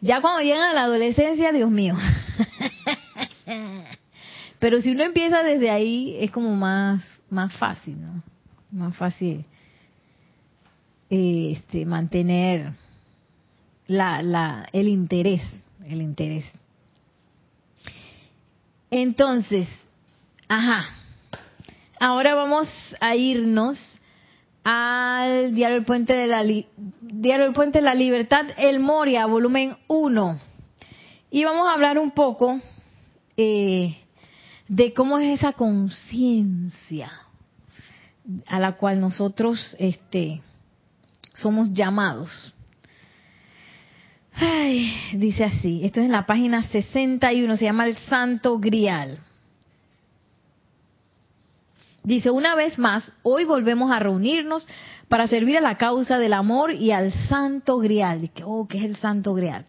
Ya 0.00 0.20
cuando 0.20 0.42
llegan 0.42 0.70
a 0.70 0.74
la 0.74 0.82
adolescencia, 0.82 1.52
Dios 1.52 1.70
mío. 1.70 1.94
Pero 4.58 4.80
si 4.80 4.90
uno 4.90 5.04
empieza 5.04 5.44
desde 5.44 5.70
ahí, 5.70 6.16
es 6.18 6.32
como 6.32 6.56
más, 6.56 7.08
más 7.30 7.56
fácil, 7.56 8.00
¿no? 8.00 8.20
Más 8.72 8.96
fácil 8.96 9.44
este, 11.08 11.86
mantener 11.86 12.72
la, 13.86 14.22
la, 14.22 14.68
el 14.72 14.88
interés, 14.88 15.42
el 15.86 16.02
interés. 16.02 16.46
Entonces, 18.90 19.68
ajá, 20.48 20.99
ahora 22.00 22.34
vamos 22.34 22.66
a 22.98 23.14
irnos 23.14 23.78
al 24.64 25.54
Diario 25.54 25.76
El 25.76 25.84
Puente 25.84 26.14
de 26.14 26.26
la, 26.26 26.42
Diario 26.42 27.46
El 27.46 27.52
Puente 27.52 27.78
de 27.78 27.84
la 27.84 27.94
Libertad, 27.94 28.46
El 28.56 28.80
Moria, 28.80 29.26
volumen 29.26 29.76
1. 29.86 30.40
Y 31.30 31.44
vamos 31.44 31.68
a 31.68 31.74
hablar 31.74 31.98
un 31.98 32.10
poco 32.10 32.58
eh, 33.36 33.96
de 34.66 34.92
cómo 34.94 35.18
es 35.18 35.38
esa 35.38 35.52
conciencia 35.52 37.12
a 38.46 38.58
la 38.58 38.72
cual 38.76 39.00
nosotros 39.00 39.76
este, 39.78 40.40
somos 41.34 41.72
llamados. 41.72 42.54
Ay, 44.32 44.94
dice 45.14 45.44
así, 45.44 45.84
esto 45.84 46.00
es 46.00 46.06
en 46.06 46.12
la 46.12 46.24
página 46.24 46.64
61, 46.68 47.56
se 47.58 47.64
llama 47.64 47.84
el 47.84 47.96
Santo 48.08 48.58
Grial. 48.58 49.18
Dice, 52.02 52.30
una 52.30 52.54
vez 52.54 52.78
más, 52.78 53.12
hoy 53.22 53.44
volvemos 53.44 53.90
a 53.90 53.98
reunirnos 53.98 54.66
para 55.08 55.26
servir 55.26 55.58
a 55.58 55.60
la 55.60 55.76
causa 55.76 56.18
del 56.18 56.32
amor 56.32 56.72
y 56.72 56.92
al 56.92 57.12
Santo 57.28 57.78
Grial. 57.78 58.22
Dice, 58.22 58.42
oh, 58.44 58.66
¿qué 58.68 58.78
es 58.78 58.84
el 58.84 58.96
Santo 58.96 59.34
Grial? 59.34 59.66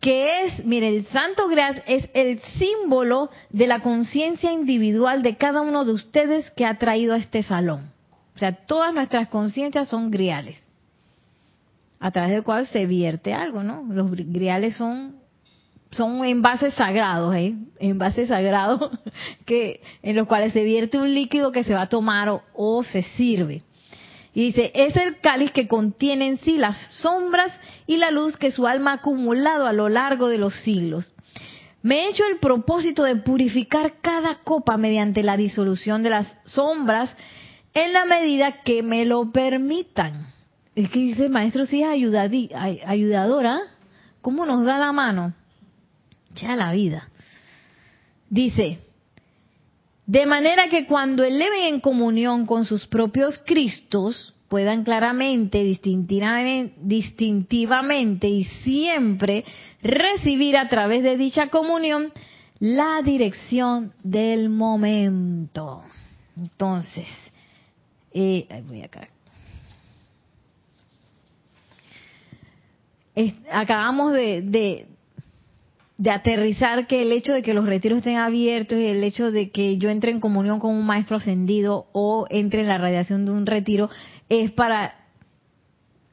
que 0.00 0.46
es, 0.46 0.64
mire, 0.64 0.88
el 0.88 1.06
Santo 1.08 1.46
Grial 1.48 1.82
es 1.86 2.08
el 2.14 2.40
símbolo 2.58 3.30
de 3.50 3.66
la 3.66 3.80
conciencia 3.80 4.50
individual 4.50 5.22
de 5.22 5.36
cada 5.36 5.60
uno 5.60 5.84
de 5.84 5.92
ustedes 5.92 6.50
que 6.52 6.64
ha 6.64 6.78
traído 6.78 7.14
a 7.14 7.18
este 7.18 7.42
salón. 7.42 7.92
O 8.34 8.38
sea, 8.38 8.52
todas 8.52 8.94
nuestras 8.94 9.28
conciencias 9.28 9.88
son 9.88 10.10
griales, 10.10 10.56
a 11.98 12.10
través 12.10 12.30
del 12.30 12.42
cual 12.42 12.66
se 12.66 12.86
vierte 12.86 13.34
algo, 13.34 13.62
¿no? 13.62 13.84
Los 13.90 14.10
griales 14.10 14.76
son 14.76 15.19
son 15.90 16.24
envases 16.24 16.74
sagrados, 16.74 17.34
¿eh? 17.34 17.54
Envases 17.78 18.28
sagrados 18.28 18.90
que 19.46 19.80
en 20.02 20.16
los 20.16 20.26
cuales 20.26 20.52
se 20.52 20.64
vierte 20.64 20.98
un 20.98 21.12
líquido 21.14 21.52
que 21.52 21.64
se 21.64 21.74
va 21.74 21.82
a 21.82 21.88
tomar 21.88 22.42
o 22.54 22.82
se 22.84 23.02
sirve. 23.02 23.62
Y 24.32 24.46
dice, 24.46 24.70
es 24.74 24.96
el 24.96 25.18
cáliz 25.18 25.50
que 25.50 25.66
contiene 25.66 26.28
en 26.28 26.38
sí 26.38 26.56
las 26.56 26.76
sombras 26.98 27.58
y 27.86 27.96
la 27.96 28.12
luz 28.12 28.36
que 28.36 28.52
su 28.52 28.66
alma 28.66 28.92
ha 28.92 28.94
acumulado 28.96 29.66
a 29.66 29.72
lo 29.72 29.88
largo 29.88 30.28
de 30.28 30.38
los 30.38 30.54
siglos. 30.62 31.12
Me 31.82 32.04
he 32.04 32.10
hecho 32.10 32.24
el 32.30 32.38
propósito 32.38 33.02
de 33.02 33.16
purificar 33.16 33.94
cada 34.00 34.36
copa 34.44 34.76
mediante 34.76 35.22
la 35.24 35.36
disolución 35.36 36.02
de 36.02 36.10
las 36.10 36.38
sombras 36.44 37.16
en 37.74 37.92
la 37.92 38.04
medida 38.04 38.62
que 38.62 38.82
me 38.82 39.04
lo 39.04 39.32
permitan. 39.32 40.26
Es 40.76 40.90
que 40.90 41.00
dice, 41.00 41.28
maestro, 41.28 41.64
si 41.64 41.82
es 41.82 41.88
ayudadora, 42.86 43.60
¿cómo 44.20 44.46
nos 44.46 44.64
da 44.64 44.78
la 44.78 44.92
mano? 44.92 45.34
Ya 46.40 46.56
la 46.56 46.72
vida. 46.72 47.08
Dice, 48.28 48.78
de 50.06 50.26
manera 50.26 50.68
que 50.68 50.86
cuando 50.86 51.22
eleven 51.24 51.74
en 51.74 51.80
comunión 51.80 52.46
con 52.46 52.64
sus 52.64 52.86
propios 52.86 53.40
Cristos, 53.44 54.34
puedan 54.48 54.82
claramente, 54.82 55.62
distintivamente 55.62 58.28
y 58.28 58.44
siempre 58.64 59.44
recibir 59.82 60.56
a 60.56 60.68
través 60.68 61.04
de 61.04 61.16
dicha 61.16 61.46
comunión 61.48 62.12
la 62.58 63.02
dirección 63.04 63.92
del 64.02 64.50
momento. 64.50 65.82
Entonces, 66.36 67.06
eh, 68.12 68.48
voy 68.66 68.82
acá. 68.82 69.06
acabamos 73.52 74.12
de, 74.12 74.42
de 74.42 74.86
aterrizar 76.08 76.86
que 76.86 77.02
el 77.02 77.12
hecho 77.12 77.34
de 77.34 77.42
que 77.42 77.52
los 77.52 77.66
retiros 77.66 77.98
estén 77.98 78.16
abiertos 78.16 78.78
y 78.78 78.86
el 78.86 79.04
hecho 79.04 79.30
de 79.30 79.50
que 79.50 79.76
yo 79.76 79.90
entre 79.90 80.12
en 80.12 80.20
comunión 80.20 80.58
con 80.58 80.74
un 80.74 80.86
maestro 80.86 81.18
ascendido 81.18 81.88
o 81.92 82.26
entre 82.30 82.62
en 82.62 82.68
la 82.68 82.78
radiación 82.78 83.26
de 83.26 83.32
un 83.32 83.44
retiro 83.44 83.90
es 84.28 84.50
para 84.52 84.94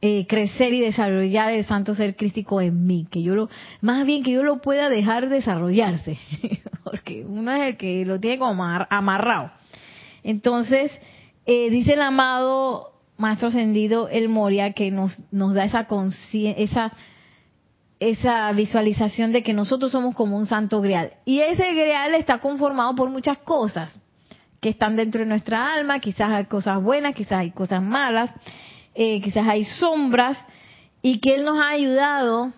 eh, 0.02 0.28
crecer 0.28 0.74
y 0.74 0.82
desarrollar 0.82 1.52
el 1.52 1.66
santo 1.66 1.96
ser 1.96 2.16
crístico 2.16 2.60
en 2.60 2.86
mí, 2.86 3.08
que 3.10 3.24
yo 3.24 3.34
lo, 3.36 3.50
más 3.82 4.06
bien 4.06 4.24
que 4.24 4.32
yo 4.32 4.44
lo 4.44 4.62
pueda 4.62 4.90
dejar 4.90 5.30
desarrollarse, 5.30 6.18
porque 6.84 7.26
uno 7.26 7.52
es 7.54 7.70
el 7.70 7.78
que 7.78 8.06
lo 8.06 8.20
tiene 8.20 8.40
como 8.40 8.64
amarrado. 8.64 9.52
Entonces, 10.24 10.92
eh, 11.46 11.70
dice 11.70 11.94
el 11.94 12.02
amado 12.02 12.92
maestro 13.18 13.48
ascendido 13.48 14.10
El 14.10 14.30
Moria 14.30 14.74
que 14.74 14.92
nos, 14.92 15.24
nos 15.32 15.54
da 15.54 15.64
esa 15.64 15.86
conciencia, 15.86 16.64
esa 16.64 16.92
esa 18.00 18.52
visualización 18.52 19.32
de 19.32 19.44
que 19.44 19.54
nosotros 19.54 19.92
somos 19.92 20.16
como 20.16 20.38
un 20.38 20.46
santo 20.46 20.82
grial. 20.82 21.14
Y 21.26 21.40
ese 21.40 21.74
grial 21.74 22.14
está 22.16 22.40
conformado 22.40 22.96
por 22.96 23.10
muchas 23.10 23.40
cosas 23.40 24.00
que 24.60 24.70
están 24.70 24.96
dentro 24.96 25.20
de 25.20 25.28
nuestra 25.28 25.74
alma, 25.74 26.00
quizás 26.00 26.32
hay 26.32 26.46
cosas 26.46 26.82
buenas, 26.82 27.16
quizás 27.16 27.40
hay 27.40 27.52
cosas 27.52 27.82
malas, 27.82 28.34
eh, 28.96 29.22
quizás 29.22 29.48
hay 29.48 29.64
sombras, 29.64 30.44
y 31.02 31.20
que 31.20 31.36
Él 31.36 31.46
nos 31.46 31.60
ha 31.60 31.70
ayudado, 31.70 32.52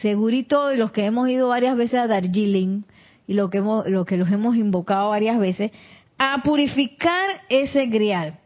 segurito, 0.00 0.72
los 0.72 0.92
que 0.92 1.04
hemos 1.04 1.28
ido 1.28 1.48
varias 1.48 1.76
veces 1.76 2.00
a 2.00 2.06
Darjeeling, 2.06 2.84
y 3.26 3.34
lo 3.34 3.50
que, 3.50 3.58
hemos, 3.58 3.86
lo 3.88 4.04
que 4.04 4.16
los 4.16 4.30
hemos 4.30 4.56
invocado 4.56 5.10
varias 5.10 5.38
veces, 5.38 5.70
a 6.18 6.42
purificar 6.42 7.42
ese 7.48 7.86
grial. 7.86 8.38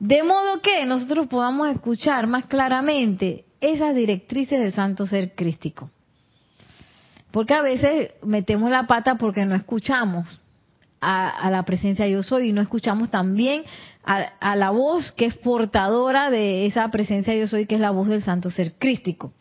De 0.00 0.24
modo 0.24 0.60
que 0.60 0.84
nosotros 0.84 1.28
podamos 1.28 1.68
escuchar 1.68 2.26
más 2.26 2.46
claramente 2.46 3.44
esas 3.62 3.94
directrices 3.94 4.60
del 4.60 4.74
santo 4.74 5.06
ser 5.06 5.34
crístico. 5.34 5.90
Porque 7.30 7.54
a 7.54 7.62
veces 7.62 8.10
metemos 8.22 8.70
la 8.70 8.86
pata 8.86 9.16
porque 9.16 9.46
no 9.46 9.54
escuchamos 9.54 10.38
a, 11.00 11.48
la 11.50 11.62
presencia 11.64 12.06
yo 12.06 12.22
soy 12.22 12.50
y 12.50 12.52
no 12.52 12.60
escuchamos 12.60 13.10
también 13.10 13.62
a, 14.04 14.56
la 14.56 14.70
voz 14.70 15.12
que 15.12 15.24
es 15.26 15.36
portadora 15.36 16.30
de 16.30 16.66
esa 16.66 16.90
presencia 16.90 17.34
yo 17.34 17.48
soy, 17.48 17.66
que 17.66 17.76
es 17.76 17.80
la 17.80 17.90
voz 17.90 18.08
del 18.08 18.22
santo 18.22 18.50
ser 18.50 18.74
crístico. 18.74 19.32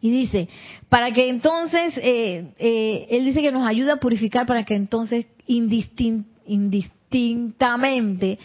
Y 0.00 0.10
dice, 0.10 0.48
para 0.88 1.12
que 1.12 1.28
entonces, 1.28 1.96
eh, 1.98 2.52
eh, 2.58 3.06
él 3.10 3.24
dice 3.24 3.40
que 3.40 3.52
nos 3.52 3.64
ayuda 3.66 3.94
a 3.94 4.00
purificar 4.00 4.46
para 4.46 4.64
que 4.64 4.74
entonces 4.74 5.26
indistintamente 5.46 8.38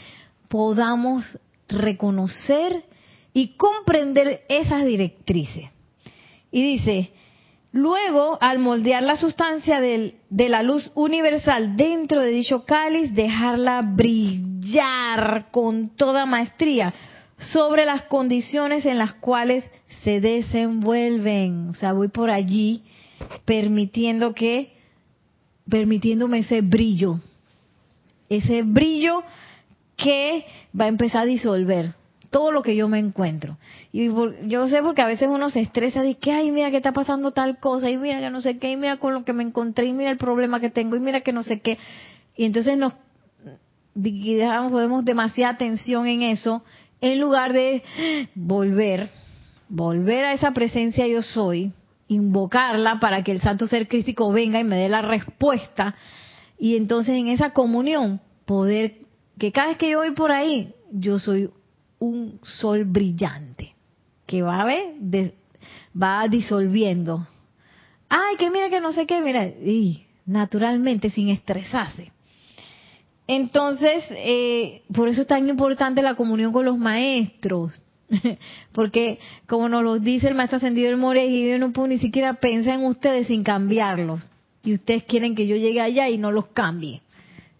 podamos 0.49 1.39
reconocer 1.67 2.83
y 3.37 3.49
comprender 3.49 4.41
esas 4.49 4.83
directrices. 4.83 5.69
Y 6.51 6.63
dice, 6.63 7.11
luego 7.71 8.39
al 8.41 8.57
moldear 8.57 9.03
la 9.03 9.15
sustancia 9.15 9.79
de 9.79 10.49
la 10.49 10.63
luz 10.63 10.91
universal 10.95 11.77
dentro 11.77 12.19
de 12.19 12.31
dicho 12.31 12.65
cáliz, 12.65 13.13
dejarla 13.13 13.83
brillar 13.83 15.51
con 15.51 15.89
toda 15.89 16.25
maestría 16.25 16.91
sobre 17.37 17.85
las 17.85 18.05
condiciones 18.05 18.87
en 18.87 18.97
las 18.97 19.13
cuales 19.13 19.63
se 20.03 20.19
desenvuelven. 20.19 21.69
O 21.69 21.75
sea, 21.75 21.93
voy 21.93 22.07
por 22.07 22.31
allí 22.31 22.81
permitiendo 23.45 24.33
que, 24.33 24.73
permitiéndome 25.69 26.39
ese 26.39 26.61
brillo, 26.61 27.19
ese 28.29 28.63
brillo 28.63 29.21
que 29.95 30.43
va 30.75 30.85
a 30.85 30.87
empezar 30.87 31.21
a 31.21 31.25
disolver 31.25 31.93
todo 32.29 32.51
lo 32.51 32.61
que 32.61 32.75
yo 32.75 32.87
me 32.87 32.99
encuentro. 32.99 33.57
Y 33.91 34.09
yo 34.47 34.67
sé 34.67 34.81
porque 34.81 35.01
a 35.01 35.07
veces 35.07 35.29
uno 35.31 35.49
se 35.49 35.61
estresa 35.61 36.01
de 36.01 36.15
que, 36.15 36.31
ay, 36.31 36.51
mira 36.51 36.71
que 36.71 36.77
está 36.77 36.91
pasando 36.91 37.31
tal 37.31 37.59
cosa, 37.59 37.89
y 37.89 37.97
mira 37.97 38.19
que 38.19 38.29
no 38.29 38.41
sé 38.41 38.57
qué, 38.57 38.71
y 38.71 38.77
mira 38.77 38.97
con 38.97 39.13
lo 39.13 39.23
que 39.23 39.33
me 39.33 39.43
encontré, 39.43 39.85
y 39.85 39.93
mira 39.93 40.11
el 40.11 40.17
problema 40.17 40.59
que 40.59 40.69
tengo, 40.69 40.95
y 40.95 40.99
mira 40.99 41.21
que 41.21 41.33
no 41.33 41.43
sé 41.43 41.59
qué. 41.59 41.77
Y 42.35 42.45
entonces 42.45 42.77
nos 42.77 42.93
dejamos, 43.95 44.71
podemos 44.71 45.05
demasiada 45.05 45.53
atención 45.53 46.07
en 46.07 46.21
eso, 46.21 46.63
en 47.01 47.19
lugar 47.19 47.53
de 47.53 47.83
volver, 48.35 49.09
volver 49.69 50.25
a 50.25 50.33
esa 50.33 50.51
presencia 50.51 51.07
yo 51.07 51.21
soy, 51.23 51.71
invocarla 52.07 52.99
para 52.99 53.23
que 53.23 53.31
el 53.31 53.41
santo 53.41 53.67
ser 53.67 53.87
crístico 53.87 54.31
venga 54.31 54.59
y 54.59 54.63
me 54.63 54.77
dé 54.77 54.89
la 54.89 55.01
respuesta, 55.01 55.95
y 56.59 56.75
entonces 56.75 57.15
en 57.15 57.27
esa 57.27 57.51
comunión 57.51 58.19
poder, 58.45 58.95
que 59.37 59.51
cada 59.51 59.69
vez 59.69 59.77
que 59.77 59.89
yo 59.89 59.99
voy 59.99 60.11
por 60.11 60.31
ahí, 60.31 60.73
yo 60.91 61.19
soy 61.19 61.49
un 61.99 62.39
sol 62.43 62.85
brillante 62.85 63.75
que 64.25 64.41
va 64.41 64.61
a 64.61 64.65
ver, 64.65 65.33
va 65.99 66.27
disolviendo. 66.27 67.25
Ay, 68.09 68.35
que 68.37 68.51
mira 68.51 68.69
que 68.69 68.81
no 68.81 68.91
sé 68.91 69.05
qué, 69.05 69.21
mira, 69.21 69.47
y 69.47 70.05
naturalmente 70.25 71.09
sin 71.09 71.29
estresarse. 71.29 72.11
Entonces, 73.27 74.05
eh, 74.11 74.83
por 74.93 75.09
eso 75.09 75.21
es 75.21 75.27
tan 75.27 75.47
importante 75.49 76.01
la 76.01 76.15
comunión 76.15 76.53
con 76.53 76.65
los 76.65 76.77
maestros, 76.77 77.83
porque 78.71 79.19
como 79.47 79.67
nos 79.67 79.83
lo 79.83 79.99
dice 79.99 80.29
el 80.29 80.35
maestro 80.35 80.57
ascendido 80.57 80.89
del 80.89 80.97
More, 80.97 81.25
y 81.25 81.49
yo 81.49 81.57
no 81.59 81.73
puedo 81.73 81.89
ni 81.89 81.97
siquiera 81.97 82.35
pensar 82.35 82.75
en 82.75 82.85
ustedes 82.85 83.27
sin 83.27 83.43
cambiarlos, 83.43 84.21
y 84.63 84.73
ustedes 84.73 85.03
quieren 85.03 85.35
que 85.35 85.47
yo 85.47 85.55
llegue 85.55 85.81
allá 85.81 86.09
y 86.09 86.17
no 86.17 86.31
los 86.31 86.47
cambie. 86.47 87.01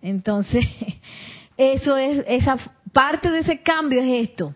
Entonces, 0.02 0.66
eso 1.58 1.98
es 1.98 2.24
esa 2.28 2.58
parte 2.98 3.30
de 3.30 3.42
ese 3.42 3.62
cambio 3.62 4.02
es 4.02 4.28
esto, 4.28 4.56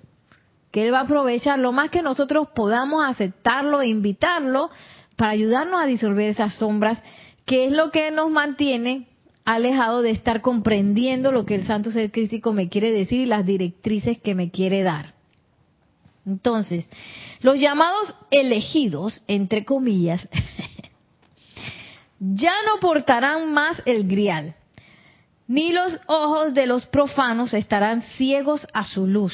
que 0.71 0.87
Él 0.87 0.91
va 0.91 1.01
a 1.01 1.03
aprovechar 1.03 1.59
lo 1.59 1.71
más 1.71 1.91
que 1.91 2.01
nosotros 2.01 2.47
podamos 2.55 3.05
aceptarlo 3.07 3.81
e 3.81 3.87
invitarlo 3.87 4.71
para 5.15 5.33
ayudarnos 5.33 5.79
a 5.79 5.85
disolver 5.85 6.27
esas 6.27 6.55
sombras, 6.55 6.99
que 7.45 7.65
es 7.65 7.71
lo 7.71 7.91
que 7.91 8.09
nos 8.09 8.31
mantiene 8.31 9.09
alejado 9.45 10.01
de 10.01 10.09
estar 10.09 10.41
comprendiendo 10.41 11.31
lo 11.31 11.45
que 11.45 11.53
el 11.53 11.67
Santo 11.67 11.91
Ser 11.91 12.11
Crístico 12.11 12.51
me 12.51 12.67
quiere 12.67 12.91
decir 12.91 13.19
y 13.21 13.25
las 13.27 13.45
directrices 13.45 14.19
que 14.19 14.33
me 14.33 14.49
quiere 14.49 14.81
dar. 14.81 15.13
Entonces, 16.25 16.89
los 17.41 17.59
llamados 17.59 18.15
elegidos, 18.31 19.23
entre 19.27 19.65
comillas, 19.65 20.27
ya 22.19 22.53
no 22.65 22.79
portarán 22.79 23.53
más 23.53 23.83
el 23.85 24.07
grial, 24.07 24.55
ni 25.51 25.73
los 25.73 25.99
ojos 26.07 26.53
de 26.53 26.65
los 26.65 26.85
profanos 26.85 27.53
estarán 27.53 28.03
ciegos 28.15 28.65
a 28.71 28.85
su 28.85 29.05
luz. 29.05 29.33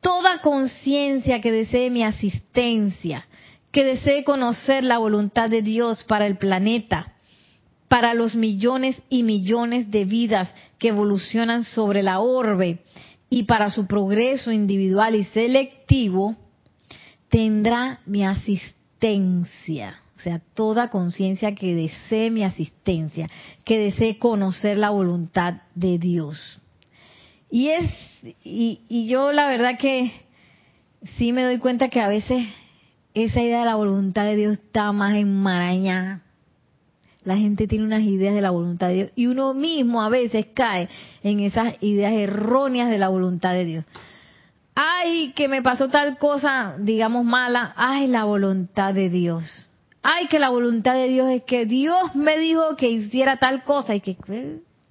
Toda 0.00 0.40
conciencia 0.40 1.40
que 1.40 1.52
desee 1.52 1.90
mi 1.90 2.02
asistencia, 2.02 3.24
que 3.70 3.84
desee 3.84 4.24
conocer 4.24 4.82
la 4.82 4.98
voluntad 4.98 5.48
de 5.48 5.62
Dios 5.62 6.02
para 6.02 6.26
el 6.26 6.38
planeta, 6.38 7.14
para 7.86 8.14
los 8.14 8.34
millones 8.34 9.00
y 9.08 9.22
millones 9.22 9.92
de 9.92 10.04
vidas 10.04 10.52
que 10.80 10.88
evolucionan 10.88 11.62
sobre 11.62 12.02
la 12.02 12.18
orbe 12.18 12.80
y 13.30 13.44
para 13.44 13.70
su 13.70 13.86
progreso 13.86 14.50
individual 14.50 15.14
y 15.14 15.22
selectivo, 15.26 16.34
tendrá 17.28 18.00
mi 18.06 18.24
asistencia. 18.24 18.75
O 20.16 20.20
sea, 20.20 20.40
toda 20.54 20.88
conciencia 20.88 21.54
que 21.54 21.74
desee 21.74 22.30
mi 22.30 22.42
asistencia, 22.42 23.28
que 23.64 23.78
desee 23.78 24.18
conocer 24.18 24.78
la 24.78 24.90
voluntad 24.90 25.62
de 25.74 25.98
Dios. 25.98 26.62
Y 27.50 27.68
es, 27.68 27.90
y, 28.42 29.06
yo 29.08 29.32
la 29.32 29.46
verdad 29.46 29.78
que 29.78 30.10
sí 31.18 31.32
me 31.32 31.42
doy 31.42 31.58
cuenta 31.58 31.88
que 31.90 32.00
a 32.00 32.08
veces 32.08 32.44
esa 33.14 33.42
idea 33.42 33.60
de 33.60 33.66
la 33.66 33.76
voluntad 33.76 34.24
de 34.24 34.36
Dios 34.36 34.54
está 34.54 34.90
más 34.92 35.16
enmarañada. 35.16 36.22
La 37.24 37.36
gente 37.36 37.66
tiene 37.66 37.84
unas 37.84 38.02
ideas 38.02 38.34
de 38.34 38.40
la 38.40 38.50
voluntad 38.50 38.88
de 38.88 38.94
Dios 38.94 39.10
y 39.16 39.26
uno 39.26 39.52
mismo 39.52 40.00
a 40.00 40.08
veces 40.08 40.46
cae 40.54 40.88
en 41.22 41.40
esas 41.40 41.74
ideas 41.82 42.12
erróneas 42.12 42.88
de 42.88 42.98
la 42.98 43.08
voluntad 43.08 43.52
de 43.52 43.64
Dios. 43.64 43.84
Ay, 44.76 45.32
que 45.34 45.48
me 45.48 45.62
pasó 45.62 45.88
tal 45.88 46.18
cosa, 46.18 46.76
digamos 46.78 47.24
mala. 47.24 47.72
Ay, 47.76 48.06
la 48.06 48.22
voluntad 48.22 48.94
de 48.94 49.08
Dios 49.10 49.68
ay, 50.08 50.28
que 50.28 50.38
la 50.38 50.50
voluntad 50.50 50.94
de 50.94 51.08
Dios 51.08 51.28
es 51.30 51.42
que 51.42 51.66
Dios 51.66 52.14
me 52.14 52.38
dijo 52.38 52.76
que 52.76 52.88
hiciera 52.88 53.38
tal 53.38 53.64
cosa 53.64 53.96
y 53.96 54.00
que, 54.00 54.16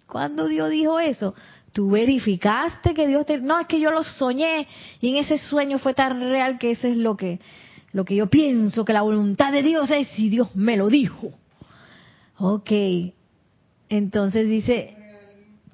¿cuándo 0.08 0.46
Dios 0.50 0.70
dijo 0.70 1.00
eso? 1.00 1.34
tú 1.76 1.90
verificaste 1.90 2.94
que 2.94 3.06
Dios 3.06 3.26
te... 3.26 3.42
No, 3.42 3.60
es 3.60 3.68
que 3.68 3.82
yo 3.82 3.92
lo 3.92 4.02
soñé 4.02 4.66
y 5.02 5.10
en 5.10 5.18
ese 5.18 5.38
sueño 5.38 5.78
fue 5.78 5.94
tan 5.94 6.22
real 6.22 6.58
que 6.58 6.72
eso 6.72 6.88
es 6.88 6.96
lo 6.96 7.18
que, 7.18 7.42
lo 7.92 8.06
que 8.06 8.16
yo 8.16 8.28
pienso, 8.28 8.86
que 8.86 8.94
la 8.94 9.02
voluntad 9.02 9.52
de 9.52 9.62
Dios 9.62 9.92
es 9.92 10.08
si 10.10 10.30
Dios 10.30 10.56
me 10.56 10.78
lo 10.78 10.88
dijo. 10.88 11.32
Ok, 12.38 12.72
entonces 13.90 14.48
dice, 14.48 14.96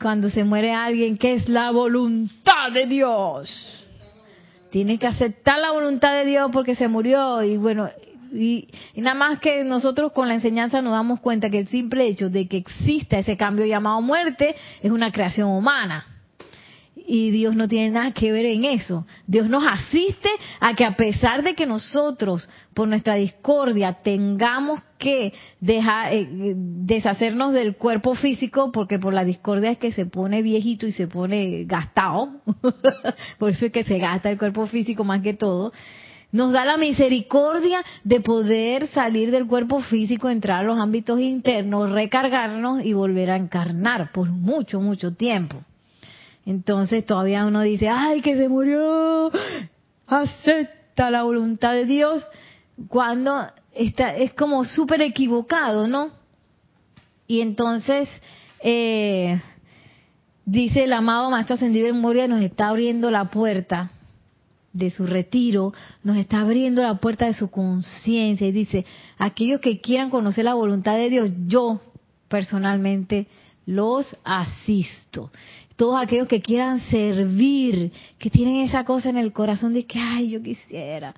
cuando 0.01 0.31
se 0.31 0.43
muere 0.43 0.73
alguien, 0.73 1.19
¿qué 1.19 1.33
es 1.33 1.47
la 1.47 1.69
voluntad 1.69 2.71
de 2.73 2.87
Dios? 2.87 3.80
Tienes 4.71 4.99
que 4.99 5.07
aceptar 5.07 5.59
la 5.59 5.71
voluntad 5.71 6.13
de 6.13 6.25
Dios 6.25 6.49
porque 6.51 6.75
se 6.75 6.87
murió 6.87 7.43
y 7.43 7.57
bueno, 7.57 7.89
y, 8.31 8.69
nada 8.95 9.15
más 9.15 9.39
que 9.39 9.65
nosotros 9.65 10.13
con 10.13 10.29
la 10.29 10.35
enseñanza 10.35 10.81
nos 10.81 10.93
damos 10.93 11.19
cuenta 11.19 11.49
que 11.49 11.59
el 11.59 11.67
simple 11.67 12.07
hecho 12.07 12.29
de 12.29 12.47
que 12.47 12.57
exista 12.57 13.19
ese 13.19 13.35
cambio 13.35 13.65
llamado 13.65 14.01
muerte 14.01 14.55
es 14.81 14.91
una 14.91 15.11
creación 15.11 15.49
humana. 15.49 16.05
Y 17.13 17.29
Dios 17.29 17.57
no 17.57 17.67
tiene 17.67 17.89
nada 17.89 18.13
que 18.13 18.31
ver 18.31 18.45
en 18.45 18.63
eso. 18.63 19.05
Dios 19.27 19.49
nos 19.49 19.65
asiste 19.67 20.29
a 20.61 20.73
que 20.75 20.85
a 20.85 20.95
pesar 20.95 21.43
de 21.43 21.55
que 21.55 21.65
nosotros, 21.65 22.47
por 22.73 22.87
nuestra 22.87 23.15
discordia, 23.15 23.97
tengamos 24.01 24.79
que 24.97 25.33
eh, 25.61 26.55
deshacernos 26.55 27.51
del 27.51 27.75
cuerpo 27.75 28.15
físico, 28.15 28.71
porque 28.71 28.97
por 28.97 29.13
la 29.13 29.25
discordia 29.25 29.71
es 29.71 29.77
que 29.77 29.91
se 29.91 30.05
pone 30.05 30.41
viejito 30.41 30.87
y 30.87 30.93
se 30.93 31.07
pone 31.07 31.65
gastado, 31.65 32.29
por 33.37 33.49
eso 33.49 33.65
es 33.65 33.73
que 33.73 33.83
se 33.83 33.97
gasta 33.97 34.31
el 34.31 34.37
cuerpo 34.37 34.65
físico 34.67 35.03
más 35.03 35.21
que 35.21 35.33
todo, 35.33 35.73
nos 36.31 36.53
da 36.53 36.63
la 36.63 36.77
misericordia 36.77 37.83
de 38.05 38.21
poder 38.21 38.87
salir 38.87 39.31
del 39.31 39.47
cuerpo 39.47 39.81
físico, 39.81 40.29
entrar 40.29 40.59
a 40.59 40.63
los 40.63 40.79
ámbitos 40.79 41.19
internos, 41.19 41.91
recargarnos 41.91 42.85
y 42.85 42.93
volver 42.93 43.31
a 43.31 43.35
encarnar 43.35 44.13
por 44.13 44.29
mucho, 44.29 44.79
mucho 44.79 45.13
tiempo. 45.13 45.61
Entonces 46.45 47.05
todavía 47.05 47.45
uno 47.45 47.61
dice, 47.61 47.89
ay, 47.89 48.21
que 48.21 48.35
se 48.35 48.49
murió, 48.49 49.31
acepta 50.07 51.09
la 51.11 51.23
voluntad 51.23 51.73
de 51.73 51.85
Dios, 51.85 52.25
cuando 52.87 53.47
está, 53.73 54.15
es 54.15 54.33
como 54.33 54.65
súper 54.65 55.01
equivocado, 55.01 55.87
¿no? 55.87 56.11
Y 57.27 57.41
entonces, 57.41 58.09
eh, 58.61 59.39
dice 60.45 60.83
el 60.83 60.93
amado 60.93 61.29
Maestro 61.29 61.55
Ascendido 61.55 61.87
en 61.87 62.01
Moria, 62.01 62.27
nos 62.27 62.41
está 62.41 62.69
abriendo 62.69 63.11
la 63.11 63.25
puerta 63.25 63.91
de 64.73 64.89
su 64.89 65.05
retiro, 65.05 65.73
nos 66.03 66.17
está 66.17 66.41
abriendo 66.41 66.81
la 66.81 66.95
puerta 66.95 67.25
de 67.25 67.33
su 67.33 67.49
conciencia 67.49 68.47
y 68.47 68.51
dice, 68.51 68.85
aquellos 69.17 69.59
que 69.59 69.79
quieran 69.79 70.09
conocer 70.09 70.45
la 70.45 70.53
voluntad 70.53 70.95
de 70.95 71.09
Dios, 71.09 71.29
yo 71.47 71.81
personalmente 72.27 73.27
los 73.65 74.17
asisto. 74.23 75.31
Todos 75.81 75.99
aquellos 75.99 76.27
que 76.27 76.43
quieran 76.43 76.79
servir, 76.91 77.91
que 78.19 78.29
tienen 78.29 78.57
esa 78.57 78.83
cosa 78.83 79.09
en 79.09 79.17
el 79.17 79.33
corazón 79.33 79.73
de 79.73 79.87
que, 79.87 79.97
ay, 79.97 80.29
yo 80.29 80.43
quisiera 80.43 81.15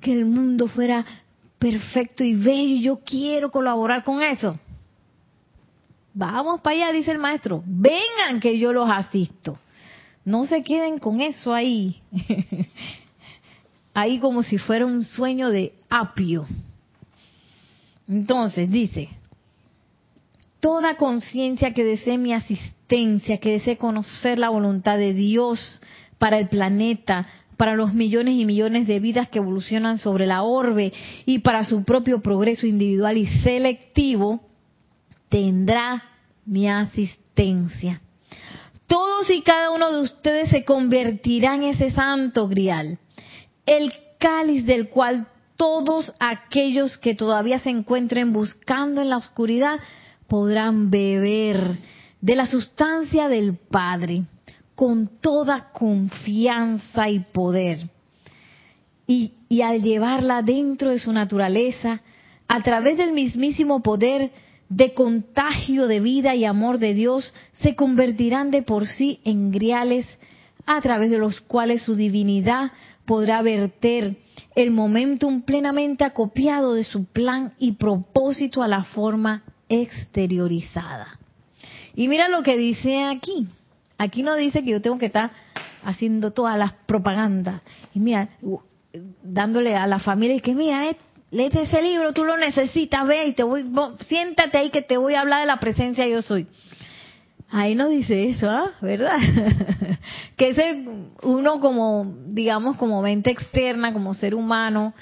que 0.00 0.10
el 0.10 0.24
mundo 0.24 0.68
fuera 0.68 1.04
perfecto 1.58 2.24
y 2.24 2.32
bello, 2.32 2.80
yo 2.80 3.00
quiero 3.04 3.50
colaborar 3.50 4.04
con 4.04 4.22
eso. 4.22 4.58
Vamos 6.14 6.62
para 6.62 6.76
allá, 6.76 6.92
dice 6.92 7.10
el 7.10 7.18
maestro, 7.18 7.62
vengan 7.66 8.40
que 8.40 8.58
yo 8.58 8.72
los 8.72 8.88
asisto. 8.88 9.58
No 10.24 10.46
se 10.46 10.62
queden 10.62 10.98
con 10.98 11.20
eso 11.20 11.52
ahí. 11.52 12.00
ahí 13.92 14.18
como 14.18 14.42
si 14.44 14.56
fuera 14.56 14.86
un 14.86 15.04
sueño 15.04 15.50
de 15.50 15.74
apio. 15.90 16.46
Entonces, 18.08 18.70
dice, 18.70 19.10
toda 20.58 20.96
conciencia 20.96 21.74
que 21.74 21.84
desee 21.84 22.16
mi 22.16 22.32
asistencia, 22.32 22.77
que 22.88 23.52
desee 23.52 23.76
conocer 23.76 24.38
la 24.38 24.48
voluntad 24.48 24.96
de 24.96 25.12
Dios 25.12 25.80
para 26.18 26.38
el 26.38 26.48
planeta, 26.48 27.26
para 27.58 27.74
los 27.74 27.92
millones 27.92 28.34
y 28.34 28.46
millones 28.46 28.86
de 28.86 28.98
vidas 28.98 29.28
que 29.28 29.38
evolucionan 29.38 29.98
sobre 29.98 30.26
la 30.26 30.42
orbe 30.42 30.92
y 31.26 31.40
para 31.40 31.64
su 31.64 31.84
propio 31.84 32.22
progreso 32.22 32.66
individual 32.66 33.18
y 33.18 33.26
selectivo, 33.26 34.40
tendrá 35.28 36.02
mi 36.46 36.68
asistencia. 36.68 38.00
Todos 38.86 39.28
y 39.30 39.42
cada 39.42 39.70
uno 39.70 39.92
de 39.92 40.00
ustedes 40.00 40.48
se 40.48 40.64
convertirán 40.64 41.62
en 41.62 41.70
ese 41.70 41.90
santo 41.90 42.48
grial, 42.48 42.98
el 43.66 43.92
cáliz 44.18 44.64
del 44.64 44.88
cual 44.88 45.26
todos 45.56 46.14
aquellos 46.20 46.96
que 46.96 47.14
todavía 47.14 47.58
se 47.58 47.68
encuentren 47.68 48.32
buscando 48.32 49.02
en 49.02 49.10
la 49.10 49.18
oscuridad 49.18 49.78
podrán 50.26 50.90
beber 50.90 51.76
de 52.20 52.36
la 52.36 52.46
sustancia 52.46 53.28
del 53.28 53.56
Padre 53.56 54.22
con 54.74 55.08
toda 55.20 55.70
confianza 55.72 57.08
y 57.08 57.20
poder. 57.20 57.88
Y, 59.06 59.32
y 59.48 59.62
al 59.62 59.82
llevarla 59.82 60.42
dentro 60.42 60.90
de 60.90 60.98
su 60.98 61.12
naturaleza, 61.12 62.02
a 62.46 62.62
través 62.62 62.98
del 62.98 63.12
mismísimo 63.12 63.82
poder 63.82 64.30
de 64.68 64.92
contagio 64.94 65.86
de 65.86 66.00
vida 66.00 66.34
y 66.34 66.44
amor 66.44 66.78
de 66.78 66.94
Dios 66.94 67.32
se 67.60 67.74
convertirán 67.74 68.50
de 68.50 68.62
por 68.62 68.86
sí 68.86 69.20
en 69.24 69.50
griales 69.50 70.06
a 70.66 70.80
través 70.80 71.10
de 71.10 71.18
los 71.18 71.40
cuales 71.40 71.82
su 71.82 71.96
divinidad 71.96 72.70
podrá 73.06 73.40
verter 73.40 74.16
el 74.54 74.70
momentum 74.70 75.42
plenamente 75.42 76.04
acopiado 76.04 76.74
de 76.74 76.84
su 76.84 77.06
plan 77.06 77.54
y 77.58 77.72
propósito 77.72 78.62
a 78.62 78.68
la 78.68 78.84
forma 78.84 79.44
exteriorizada. 79.68 81.18
Y 81.98 82.06
mira 82.06 82.28
lo 82.28 82.44
que 82.44 82.56
dice 82.56 83.02
aquí. 83.02 83.48
Aquí 83.98 84.22
no 84.22 84.36
dice 84.36 84.62
que 84.62 84.70
yo 84.70 84.80
tengo 84.80 84.98
que 84.98 85.06
estar 85.06 85.32
haciendo 85.82 86.30
todas 86.30 86.56
las 86.56 86.72
propagandas. 86.86 87.60
Y 87.92 87.98
mira, 87.98 88.28
dándole 89.24 89.74
a 89.74 89.84
la 89.88 89.98
familia 89.98 90.38
que 90.38 90.54
mira, 90.54 90.94
léete 91.32 91.62
ese 91.62 91.82
libro, 91.82 92.12
tú 92.12 92.24
lo 92.24 92.36
necesitas, 92.36 93.04
ve 93.04 93.26
y 93.26 93.32
te 93.32 93.42
voy, 93.42 93.64
siéntate 94.06 94.58
ahí 94.58 94.70
que 94.70 94.80
te 94.80 94.96
voy 94.96 95.14
a 95.14 95.22
hablar 95.22 95.40
de 95.40 95.46
la 95.46 95.58
presencia 95.58 96.06
yo 96.06 96.22
soy. 96.22 96.46
Ahí 97.50 97.74
no 97.74 97.88
dice 97.88 98.28
eso, 98.28 98.48
¿ah? 98.48 98.70
¿verdad? 98.80 99.18
que 100.36 100.50
ese 100.50 100.84
uno 101.24 101.58
como, 101.58 102.14
digamos, 102.28 102.76
como 102.76 103.02
mente 103.02 103.32
externa, 103.32 103.92
como 103.92 104.14
ser 104.14 104.36
humano, 104.36 104.94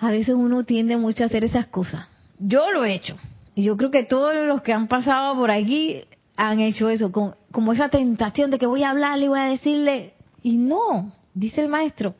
a 0.00 0.10
veces 0.10 0.34
uno 0.34 0.64
tiende 0.64 0.96
mucho 0.96 1.22
a 1.22 1.26
hacer 1.26 1.44
esas 1.44 1.66
cosas. 1.66 2.08
Yo 2.40 2.72
lo 2.72 2.84
he 2.84 2.94
hecho. 2.94 3.16
Y 3.54 3.62
yo 3.62 3.76
creo 3.76 3.90
que 3.90 4.04
todos 4.04 4.34
los 4.46 4.62
que 4.62 4.72
han 4.72 4.88
pasado 4.88 5.36
por 5.36 5.50
aquí 5.50 6.02
han 6.36 6.60
hecho 6.60 6.88
eso, 6.88 7.12
con, 7.12 7.34
como 7.52 7.72
esa 7.72 7.88
tentación 7.88 8.50
de 8.50 8.58
que 8.58 8.66
voy 8.66 8.82
a 8.82 8.90
hablarle 8.90 9.26
y 9.26 9.28
voy 9.28 9.38
a 9.38 9.44
decirle, 9.44 10.14
y 10.42 10.56
no, 10.56 11.12
dice 11.32 11.60
el 11.60 11.68
maestro, 11.68 12.14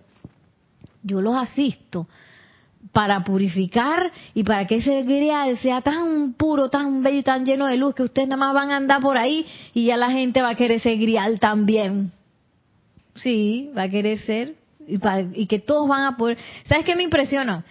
yo 1.03 1.21
los 1.21 1.37
asisto 1.37 2.07
para 2.93 3.25
purificar 3.25 4.13
y 4.35 4.45
para 4.45 4.67
que 4.67 4.77
ese 4.77 5.03
grial 5.03 5.59
sea 5.59 5.81
tan 5.81 6.35
puro, 6.35 6.71
tan 6.71 7.03
bello 7.03 7.19
y 7.19 7.23
tan 7.23 7.45
lleno 7.45 7.67
de 7.67 7.77
luz 7.77 7.95
que 7.95 8.05
ustedes 8.05 8.29
nada 8.29 8.39
más 8.39 8.55
van 8.55 8.71
a 8.71 8.77
andar 8.77 9.01
por 9.01 9.19
ahí 9.19 9.47
y 9.73 9.87
ya 9.87 9.97
la 9.97 10.11
gente 10.11 10.43
va 10.43 10.51
a 10.51 10.55
querer 10.55 10.79
ese 10.79 10.97
grial 10.97 11.41
también. 11.41 12.13
Sí, 13.17 13.71
va 13.77 13.83
a 13.83 13.89
querer 13.89 14.21
ser 14.21 14.55
y, 14.87 14.99
y 15.35 15.47
que 15.47 15.59
todos 15.59 15.89
van 15.89 16.05
a 16.05 16.17
poder. 16.17 16.39
¿Sabes 16.69 16.85
qué 16.85 16.95
me 16.95 17.03
impresiona? 17.03 17.65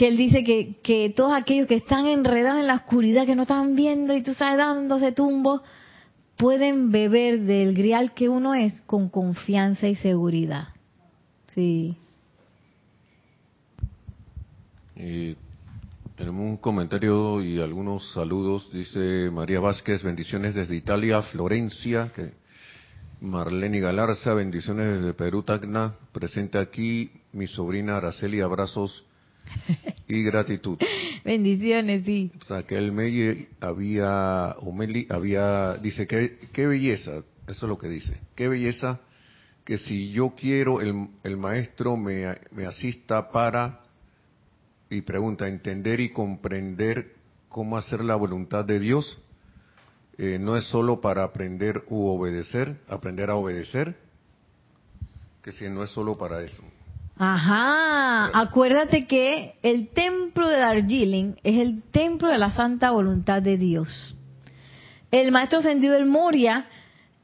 Que 0.00 0.08
él 0.08 0.16
dice 0.16 0.44
que, 0.44 0.76
que 0.82 1.10
todos 1.10 1.32
aquellos 1.34 1.66
que 1.66 1.74
están 1.74 2.06
enredados 2.06 2.58
en 2.58 2.66
la 2.66 2.76
oscuridad, 2.76 3.26
que 3.26 3.36
no 3.36 3.42
están 3.42 3.76
viendo 3.76 4.14
y 4.14 4.22
tú 4.22 4.32
sabes 4.32 4.56
dándose 4.56 5.12
tumbos, 5.12 5.60
pueden 6.38 6.90
beber 6.90 7.40
del 7.40 7.74
grial 7.74 8.14
que 8.14 8.30
uno 8.30 8.54
es 8.54 8.80
con 8.86 9.10
confianza 9.10 9.88
y 9.88 9.96
seguridad. 9.96 10.68
Sí. 11.48 11.98
Y 14.96 15.36
tenemos 16.16 16.46
un 16.46 16.56
comentario 16.56 17.42
y 17.42 17.60
algunos 17.60 18.10
saludos. 18.14 18.72
Dice 18.72 19.30
María 19.30 19.60
Vázquez, 19.60 20.02
bendiciones 20.02 20.54
desde 20.54 20.76
Italia, 20.76 21.20
Florencia. 21.20 22.10
Que 22.16 22.30
Marlene 23.20 23.80
Galarza, 23.80 24.32
bendiciones 24.32 25.00
desde 25.00 25.12
Perú, 25.12 25.42
Tacna. 25.42 25.96
Presente 26.12 26.56
aquí 26.56 27.10
mi 27.34 27.46
sobrina 27.46 27.98
Araceli, 27.98 28.40
abrazos 28.40 29.04
y 30.08 30.22
gratitud. 30.22 30.78
Bendiciones, 31.24 32.04
sí. 32.04 32.32
Raquel 32.48 32.92
Meyer 32.92 33.48
había, 33.60 34.56
había, 35.08 35.74
dice, 35.76 36.06
qué, 36.06 36.38
qué 36.52 36.66
belleza, 36.66 37.22
eso 37.46 37.66
es 37.66 37.68
lo 37.68 37.78
que 37.78 37.88
dice, 37.88 38.18
qué 38.34 38.48
belleza 38.48 39.00
que 39.64 39.78
si 39.78 40.10
yo 40.10 40.34
quiero 40.36 40.80
el, 40.80 41.08
el 41.22 41.36
maestro 41.36 41.96
me, 41.96 42.26
me 42.50 42.66
asista 42.66 43.30
para 43.30 43.80
y 44.88 45.02
pregunta, 45.02 45.46
entender 45.46 46.00
y 46.00 46.08
comprender 46.08 47.14
cómo 47.48 47.76
hacer 47.76 48.02
la 48.02 48.16
voluntad 48.16 48.64
de 48.64 48.80
Dios 48.80 49.20
eh, 50.18 50.38
no 50.38 50.56
es 50.56 50.64
solo 50.64 51.00
para 51.00 51.22
aprender 51.24 51.84
u 51.88 52.06
obedecer, 52.06 52.76
aprender 52.88 53.30
a 53.30 53.36
obedecer, 53.36 53.96
que 55.42 55.50
si 55.52 55.66
no 55.70 55.82
es 55.82 55.90
solo 55.90 56.18
para 56.18 56.42
eso. 56.42 56.62
Ajá, 57.22 58.30
acuérdate 58.32 59.06
que 59.06 59.52
el 59.62 59.88
templo 59.88 60.48
de 60.48 60.56
Darjeeling 60.56 61.34
es 61.44 61.58
el 61.60 61.82
templo 61.82 62.28
de 62.28 62.38
la 62.38 62.52
santa 62.52 62.92
voluntad 62.92 63.42
de 63.42 63.58
Dios. 63.58 64.16
El 65.10 65.30
maestro 65.30 65.58
ascendido 65.58 65.92
del 65.92 66.06
Moria 66.06 66.64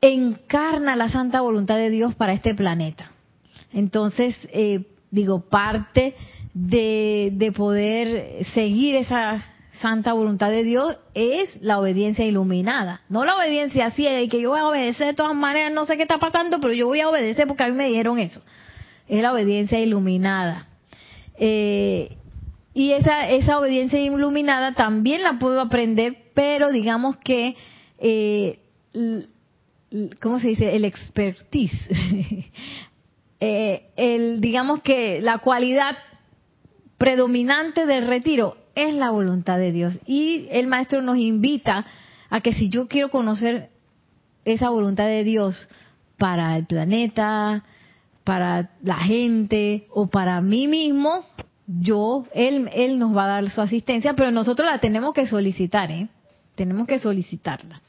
encarna 0.03 0.97
la 0.97 1.09
santa 1.09 1.41
voluntad 1.41 1.77
de 1.77 1.89
Dios 1.89 2.15
para 2.15 2.35
este 2.35 2.55
planeta. 2.55 3.11
Entonces, 3.73 4.37
eh, 4.53 4.85
digo, 5.11 5.49
parte 5.49 6.15
de, 6.53 7.31
de 7.33 7.53
poder 7.53 8.45
seguir 8.53 8.97
esa 8.97 9.47
santa 9.81 10.13
voluntad 10.13 10.51
de 10.51 10.63
Dios 10.63 10.99
es 11.15 11.57
la 11.63 11.81
obediencia 11.81 12.27
iluminada. 12.27 13.01
No 13.09 13.25
la 13.25 13.35
obediencia 13.35 13.87
así, 13.87 14.05
que 14.29 14.43
yo 14.43 14.51
voy 14.51 14.61
a 14.61 14.69
obedecer 14.69 15.07
de 15.07 15.15
todas 15.15 15.35
maneras, 15.35 15.73
no 15.73 15.87
sé 15.87 15.97
qué 15.97 16.03
está 16.03 16.19
pasando, 16.19 16.61
pero 16.61 16.75
yo 16.75 16.87
voy 16.87 17.01
a 17.01 17.09
obedecer 17.09 17.47
porque 17.47 17.63
a 17.63 17.69
mí 17.69 17.73
me 17.75 17.87
dijeron 17.87 18.19
eso. 18.19 18.43
Es 19.09 19.23
la 19.23 19.33
obediencia 19.33 19.79
iluminada. 19.79 20.67
Eh, 21.39 22.17
y 22.75 22.93
esa, 22.93 23.29
esa 23.31 23.59
obediencia 23.59 23.99
iluminada 23.99 24.75
también 24.75 25.23
la 25.23 25.39
puedo 25.39 25.61
aprender, 25.61 26.17
pero 26.35 26.71
digamos 26.71 27.17
que, 27.17 27.57
eh, 27.99 28.59
¿cómo 30.21 30.41
se 30.41 30.49
dice? 30.49 30.77
El 30.77 30.85
expertise. 30.85 31.79
eh, 33.41 33.87
el, 33.97 34.41
digamos 34.41 34.83
que 34.83 35.21
la 35.23 35.39
cualidad 35.39 35.97
predominante 36.99 37.87
del 37.87 38.07
retiro 38.07 38.57
es 38.75 38.95
la 38.95 39.11
voluntad 39.11 39.59
de 39.59 39.73
Dios. 39.73 39.99
Y 40.07 40.47
el 40.51 40.67
maestro 40.67 41.01
nos 41.01 41.17
invita 41.17 41.87
a 42.29 42.41
que 42.41 42.53
si 42.53 42.69
yo 42.69 42.89
quiero 42.89 43.09
conocer 43.09 43.71
esa 44.45 44.69
voluntad 44.71 45.07
de 45.07 45.25
Dios 45.25 45.57
para 46.19 46.57
el 46.57 46.67
planeta, 46.67 47.65
para 48.27 48.71
la 48.83 48.97
gente 48.97 49.87
o 49.91 50.09
para 50.09 50.41
mí 50.41 50.67
mismo, 50.67 51.25
yo, 51.69 52.27
él, 52.35 52.69
él 52.73 52.99
nos 52.99 53.17
va 53.17 53.25
a 53.25 53.29
dar 53.29 53.51
su 53.51 53.61
asistencia, 53.61 54.15
pero 54.15 54.33
nosotros 54.33 54.69
la 54.69 54.81
tenemos 54.81 55.15
que 55.15 55.29
solicitar, 55.29 55.93
¿eh? 55.93 56.09
Tenemos 56.57 56.89
que 56.89 56.99
solicitarla. 56.99 57.81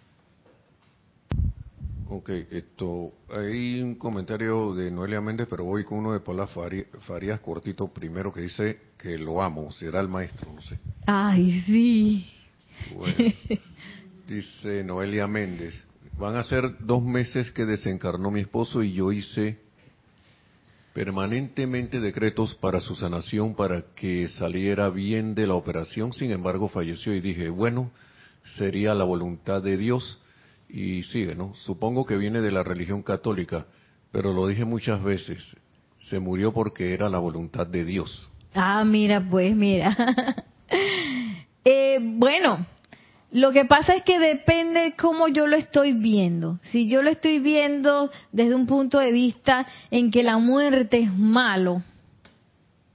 Ok, 2.09 2.29
esto, 2.51 3.13
hay 3.31 3.81
un 3.81 3.95
comentario 3.95 4.75
de 4.75 4.91
Noelia 4.91 5.21
Méndez, 5.21 5.47
pero 5.49 5.63
voy 5.63 5.83
con 5.83 5.97
uno 5.97 6.13
de 6.13 6.19
Paula 6.19 6.45
Farías, 6.45 7.39
cortito 7.39 7.87
primero, 7.87 8.31
que 8.31 8.41
dice 8.41 8.79
que 8.95 9.17
lo 9.17 9.41
amo, 9.41 9.71
será 9.71 10.01
el 10.01 10.07
maestro, 10.07 10.53
no 10.53 10.61
sé. 10.61 10.77
Ay, 11.07 11.61
sí. 11.65 12.29
dice 14.27 14.83
Noelia 14.83 15.25
Méndez, 15.25 15.83
van 16.19 16.35
a 16.35 16.43
ser 16.43 16.77
dos 16.85 17.01
meses 17.01 17.49
que 17.49 17.65
desencarnó 17.65 18.29
mi 18.29 18.41
esposo 18.41 18.83
y 18.83 18.93
yo 18.93 19.11
hice 19.11 19.65
permanentemente 20.97 21.99
decretos 21.99 22.55
para 22.55 22.79
su 22.79 22.95
sanación, 22.95 23.53
para 23.53 23.83
que 23.95 24.27
saliera 24.29 24.89
bien 24.89 25.35
de 25.35 25.45
la 25.45 25.53
operación, 25.53 26.11
sin 26.11 26.31
embargo 26.31 26.69
falleció 26.69 27.13
y 27.13 27.21
dije, 27.21 27.49
bueno, 27.49 27.91
sería 28.57 28.95
la 28.95 29.03
voluntad 29.03 29.61
de 29.61 29.77
Dios 29.77 30.19
y 30.67 31.03
sigue, 31.03 31.35
¿no? 31.35 31.53
Supongo 31.53 32.03
que 32.03 32.17
viene 32.17 32.41
de 32.41 32.51
la 32.51 32.63
religión 32.63 33.03
católica, 33.03 33.67
pero 34.11 34.33
lo 34.33 34.47
dije 34.47 34.65
muchas 34.65 35.03
veces, 35.03 35.55
se 35.99 36.19
murió 36.19 36.51
porque 36.51 36.95
era 36.95 37.09
la 37.09 37.19
voluntad 37.19 37.67
de 37.67 37.85
Dios. 37.85 38.27
Ah, 38.55 38.83
mira, 38.83 39.23
pues 39.29 39.55
mira. 39.55 39.95
eh, 41.63 41.99
bueno, 42.01 42.65
lo 43.31 43.51
que 43.51 43.65
pasa 43.65 43.93
es 43.93 44.03
que 44.03 44.19
depende 44.19 44.93
cómo 44.97 45.27
yo 45.27 45.47
lo 45.47 45.57
estoy 45.57 45.91
viendo. 45.91 46.59
Si 46.63 46.87
yo 46.87 47.01
lo 47.01 47.09
estoy 47.09 47.39
viendo 47.39 48.09
desde 48.31 48.55
un 48.55 48.67
punto 48.67 48.99
de 48.99 49.11
vista 49.11 49.65
en 49.91 50.11
que 50.11 50.23
la 50.23 50.37
muerte 50.37 50.99
es 50.99 51.13
malo 51.13 51.83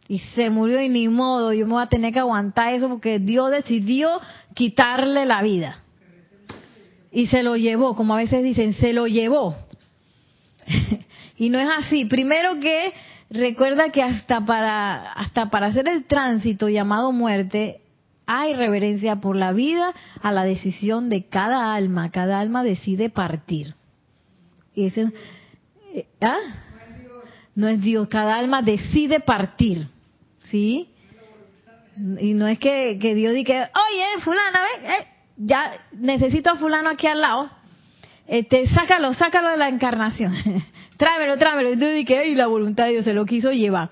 y 0.09 0.21
se 0.35 0.49
murió 0.49 0.81
y 0.81 0.89
ni 0.89 1.09
modo, 1.09 1.53
yo 1.53 1.67
me 1.67 1.75
voy 1.75 1.83
a 1.83 1.89
tener 1.89 2.13
que 2.13 2.19
aguantar 2.19 2.73
eso 2.73 2.89
porque 2.89 3.19
Dios 3.19 3.51
decidió 3.51 4.21
quitarle 4.55 5.27
la 5.27 5.43
vida 5.43 5.83
y 7.13 7.27
se 7.27 7.43
lo 7.43 7.57
llevó, 7.57 7.95
como 7.95 8.15
a 8.15 8.17
veces 8.19 8.43
dicen, 8.43 8.73
se 8.75 8.95
lo 8.95 9.07
llevó. 9.07 9.55
y 11.37 11.51
no 11.51 11.61
es 11.61 11.69
así. 11.79 12.07
Primero 12.07 12.59
que 12.59 12.95
recuerda 13.29 13.91
que 13.91 14.03
hasta 14.03 14.45
para 14.45 15.13
hasta 15.13 15.51
para 15.51 15.67
hacer 15.67 15.89
el 15.89 16.05
tránsito 16.05 16.71
llamado 16.71 17.13
muerte 17.13 17.82
hay 18.27 18.55
reverencia 18.55 19.17
por 19.17 19.37
la 19.37 19.53
vida 19.53 19.95
a 20.23 20.33
la 20.33 20.45
decisión 20.45 21.09
de 21.09 21.25
cada 21.27 21.75
alma. 21.75 22.11
Cada 22.11 22.41
alma 22.41 22.63
decide 22.63 23.11
partir. 23.11 23.75
Y 24.75 24.87
eh, 24.87 26.07
¿ah? 26.21 26.39
No 27.55 27.69
es 27.69 27.81
Dios. 27.81 28.09
Cada 28.09 28.37
alma 28.37 28.63
decide 28.63 29.21
partir. 29.21 29.89
¿Sí? 30.41 30.89
Y 31.97 32.33
no 32.33 32.47
es 32.47 32.59
que, 32.59 32.99
que 33.01 33.15
Dios 33.15 33.35
diga, 33.35 33.71
oye, 33.75 34.23
fulana, 34.23 34.61
eh, 34.83 35.07
ya 35.37 35.73
necesito 35.93 36.51
a 36.51 36.55
fulano 36.57 36.89
aquí 36.89 37.07
al 37.07 37.21
lado, 37.21 37.51
este, 38.27 38.67
sácalo, 38.69 39.13
sácalo 39.13 39.51
de 39.51 39.57
la 39.59 39.69
encarnación, 39.69 40.33
tráemelo, 40.97 41.37
tráemelo. 41.37 41.69
Entonces 41.71 41.97
dije, 41.97 42.29
y 42.29 42.35
la 42.35 42.47
voluntad 42.47 42.85
de 42.85 42.93
Dios 42.93 43.05
se 43.05 43.13
lo 43.13 43.27
quiso 43.27 43.53
llevar. 43.53 43.91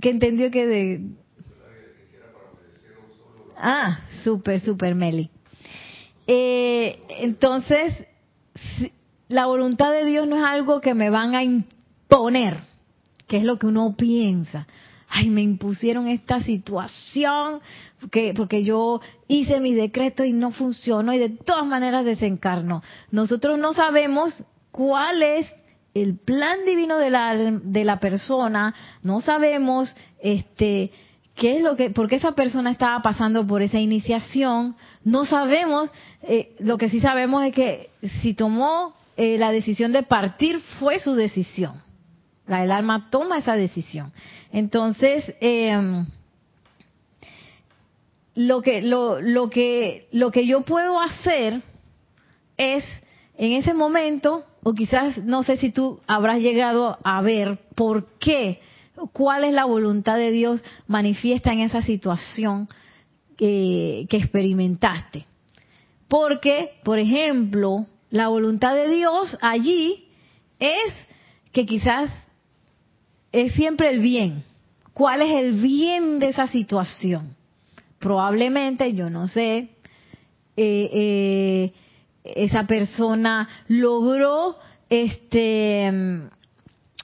Que 0.00 0.10
entendió 0.10 0.50
que 0.50 0.66
de... 0.66 1.00
Ah, 3.56 4.00
súper, 4.24 4.60
súper, 4.60 4.94
Meli. 4.94 5.30
Eh, 6.26 6.98
entonces, 7.18 7.92
la 9.28 9.46
voluntad 9.46 9.90
de 9.90 10.04
Dios 10.04 10.26
no 10.26 10.36
es 10.36 10.42
algo 10.42 10.80
que 10.80 10.94
me 10.94 11.10
van 11.10 11.34
a 11.34 11.42
imponer, 11.42 12.58
que 13.26 13.36
es 13.36 13.44
lo 13.44 13.58
que 13.58 13.66
uno 13.66 13.94
piensa 13.96 14.66
ay, 15.10 15.28
me 15.28 15.42
impusieron 15.42 16.06
esta 16.06 16.40
situación, 16.40 17.60
porque, 18.00 18.32
porque 18.34 18.62
yo 18.62 19.00
hice 19.26 19.60
mi 19.60 19.74
decreto 19.74 20.24
y 20.24 20.32
no 20.32 20.52
funcionó 20.52 21.12
y 21.12 21.18
de 21.18 21.30
todas 21.30 21.66
maneras 21.66 22.04
desencarnó. 22.04 22.82
Nosotros 23.10 23.58
no 23.58 23.74
sabemos 23.74 24.44
cuál 24.70 25.22
es 25.22 25.46
el 25.94 26.16
plan 26.18 26.58
divino 26.64 26.98
de 26.98 27.10
la, 27.10 27.34
de 27.34 27.84
la 27.84 27.98
persona, 27.98 28.74
no 29.02 29.20
sabemos 29.20 29.94
este 30.20 30.90
qué 31.34 31.56
es 31.56 31.62
lo 31.62 31.74
que, 31.74 31.90
por 31.90 32.08
qué 32.08 32.16
esa 32.16 32.32
persona 32.32 32.70
estaba 32.70 33.00
pasando 33.00 33.46
por 33.46 33.62
esa 33.62 33.78
iniciación, 33.78 34.76
no 35.04 35.24
sabemos, 35.24 35.90
eh, 36.22 36.54
lo 36.58 36.76
que 36.76 36.90
sí 36.90 37.00
sabemos 37.00 37.44
es 37.44 37.54
que 37.54 37.90
si 38.20 38.34
tomó 38.34 38.94
eh, 39.16 39.38
la 39.38 39.50
decisión 39.50 39.92
de 39.92 40.02
partir 40.02 40.60
fue 40.78 40.98
su 40.98 41.14
decisión. 41.14 41.82
La, 42.46 42.62
el 42.64 42.70
alma 42.70 43.08
toma 43.10 43.38
esa 43.38 43.54
decisión. 43.54 44.12
Entonces, 44.52 45.34
eh, 45.40 46.04
lo 48.34 48.60
que 48.60 48.82
lo, 48.82 49.20
lo 49.20 49.48
que 49.50 50.08
lo 50.12 50.30
que 50.30 50.46
yo 50.46 50.62
puedo 50.62 51.00
hacer 51.00 51.62
es 52.56 52.84
en 53.40 53.54
ese 53.54 53.72
momento 53.72 54.44
o 54.62 54.74
quizás 54.74 55.16
no 55.24 55.42
sé 55.42 55.56
si 55.56 55.70
tú 55.70 55.98
habrás 56.06 56.40
llegado 56.40 56.98
a 57.02 57.22
ver 57.22 57.58
por 57.74 58.18
qué 58.18 58.60
cuál 59.14 59.44
es 59.44 59.54
la 59.54 59.64
voluntad 59.64 60.18
de 60.18 60.30
Dios 60.30 60.62
manifiesta 60.86 61.50
en 61.50 61.60
esa 61.60 61.80
situación 61.80 62.68
que, 63.38 64.06
experimentaste 64.10 65.24
porque 66.06 66.72
por 66.84 66.98
ejemplo 66.98 67.86
la 68.10 68.28
voluntad 68.28 68.74
de 68.74 68.90
Dios 68.90 69.38
allí 69.40 70.04
es 70.58 70.92
que 71.52 71.64
quizás 71.64 72.10
es 73.32 73.52
siempre 73.54 73.88
el 73.88 74.00
bien. 74.00 74.44
¿Cuál 74.92 75.22
es 75.22 75.30
el 75.30 75.52
bien 75.52 76.18
de 76.18 76.28
esa 76.28 76.48
situación? 76.48 77.36
Probablemente, 78.00 78.92
yo 78.92 79.08
no 79.08 79.28
sé, 79.28 79.70
eh, 80.56 80.90
eh, 80.92 81.72
esa 82.24 82.66
persona 82.66 83.48
logró, 83.68 84.56
este, 84.88 85.90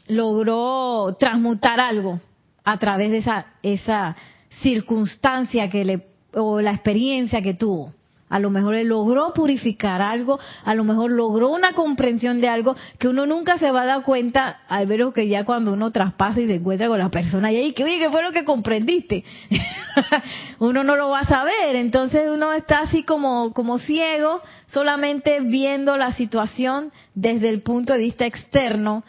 logró 0.09 1.17
transmutar 1.19 1.81
algo 1.81 2.21
a 2.65 2.79
través 2.79 3.11
de 3.11 3.19
esa, 3.19 3.47
esa 3.63 4.17
circunstancia 4.63 5.69
que 5.69 5.85
le, 5.85 6.07
o 6.35 6.61
la 6.61 6.73
experiencia 6.73 7.43
que 7.43 7.55
tuvo. 7.55 7.95
A 8.29 8.41
lo 8.41 8.51
mejor 8.51 8.75
él 8.75 8.89
logró 8.89 9.33
purificar 9.33 10.03
algo, 10.03 10.41
a 10.65 10.75
lo 10.75 10.83
mejor 10.83 11.13
logró 11.13 11.51
una 11.51 11.75
comprensión 11.75 12.41
de 12.41 12.49
algo 12.49 12.75
que 12.99 13.07
uno 13.07 13.25
nunca 13.25 13.57
se 13.57 13.71
va 13.71 13.83
a 13.83 13.87
dar 13.87 14.03
cuenta, 14.03 14.63
al 14.69 14.87
ver 14.87 15.07
que 15.15 15.29
ya 15.29 15.45
cuando 15.45 15.73
uno 15.73 15.93
traspasa 15.93 16.41
y 16.41 16.47
se 16.47 16.57
encuentra 16.57 16.89
con 16.89 16.99
la 16.99 17.09
persona 17.09 17.53
y 17.53 17.57
ahí, 17.57 17.73
que 17.73 17.85
oye, 17.85 18.01
¿qué 18.01 18.11
fue 18.11 18.25
lo 18.25 18.33
que 18.33 18.45
comprendiste? 18.45 19.23
uno 20.59 20.83
no 20.83 20.97
lo 20.97 21.11
va 21.11 21.21
a 21.21 21.25
saber, 21.25 21.77
entonces 21.77 22.29
uno 22.29 22.53
está 22.53 22.81
así 22.81 23.05
como, 23.05 23.53
como 23.53 23.79
ciego, 23.79 24.41
solamente 24.67 25.41
viendo 25.41 25.97
la 25.97 26.13
situación 26.13 26.91
desde 27.15 27.49
el 27.49 27.63
punto 27.63 27.93
de 27.93 28.01
vista 28.01 28.27
externo, 28.27 29.05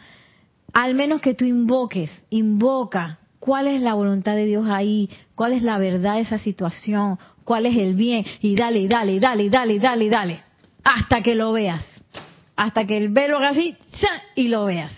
al 0.72 0.94
menos 0.94 1.20
que 1.20 1.34
tú 1.34 1.44
invoques, 1.44 2.10
invoca, 2.30 3.18
cuál 3.40 3.66
es 3.66 3.80
la 3.80 3.94
voluntad 3.94 4.34
de 4.34 4.44
Dios 4.44 4.68
ahí, 4.68 5.08
cuál 5.34 5.52
es 5.52 5.62
la 5.62 5.78
verdad 5.78 6.14
de 6.14 6.20
esa 6.20 6.38
situación, 6.38 7.18
cuál 7.48 7.64
es 7.64 7.78
el 7.78 7.94
bien, 7.94 8.26
y 8.42 8.54
dale, 8.54 8.86
dale, 8.88 9.18
dale, 9.18 9.48
dale, 9.48 9.78
dale, 9.78 10.10
dale, 10.10 10.40
hasta 10.84 11.22
que 11.22 11.34
lo 11.34 11.52
veas, 11.52 11.82
hasta 12.54 12.84
que 12.84 12.98
el 12.98 13.08
velo 13.08 13.38
haga 13.38 13.48
así, 13.48 13.74
y 14.34 14.48
lo 14.48 14.66
veas. 14.66 14.92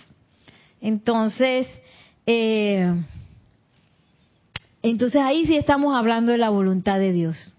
Entonces, 0.81 1.65
eh, 2.25 2.93
entonces 4.83 5.21
ahí 5.21 5.45
sí 5.45 5.55
estamos 5.55 5.95
hablando 5.95 6.33
de 6.33 6.39
la 6.39 6.49
voluntad 6.49 6.99
de 6.99 7.13
Dios. 7.13 7.53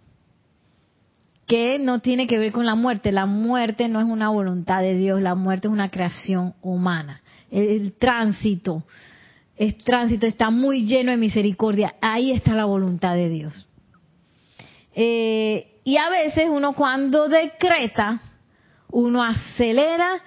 que 1.47 1.78
no 1.78 2.01
tiene 2.01 2.26
que 2.26 2.38
ver 2.38 2.53
con 2.53 2.64
la 2.66 2.74
muerte. 2.74 3.12
La 3.12 3.26
muerte 3.26 3.88
no 3.88 3.99
es 3.99 4.07
una 4.07 4.28
voluntad 4.28 4.80
de 4.80 4.95
Dios, 4.95 5.20
la 5.22 5.34
muerte 5.34 5.68
es 5.68 5.72
una 5.72 5.90
creación 5.90 6.55
humana. 6.62 7.20
El, 7.51 7.93
tránsito, 7.93 8.84
es 9.57 9.76
tránsito, 9.78 10.26
está 10.26 10.51
muy 10.51 10.84
lleno 10.84 11.11
de 11.12 11.16
misericordia. 11.16 11.95
Ahí 12.01 12.32
está 12.32 12.55
la 12.55 12.64
voluntad 12.66 13.14
de 13.14 13.28
Dios. 13.28 13.66
Eh, 14.95 15.80
y 15.84 15.97
a 15.97 16.09
veces 16.09 16.49
uno 16.51 16.74
cuando 16.74 17.28
decreta, 17.28 18.20
uno 18.90 19.22
acelera, 19.22 20.22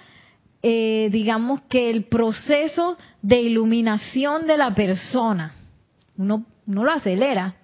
eh, 0.62 1.08
digamos 1.12 1.62
que 1.68 1.90
el 1.90 2.04
proceso 2.04 2.96
de 3.22 3.40
iluminación 3.40 4.46
de 4.46 4.56
la 4.56 4.74
persona. 4.74 5.54
Uno, 6.16 6.44
uno 6.66 6.84
lo 6.84 6.92
acelera 6.92 7.56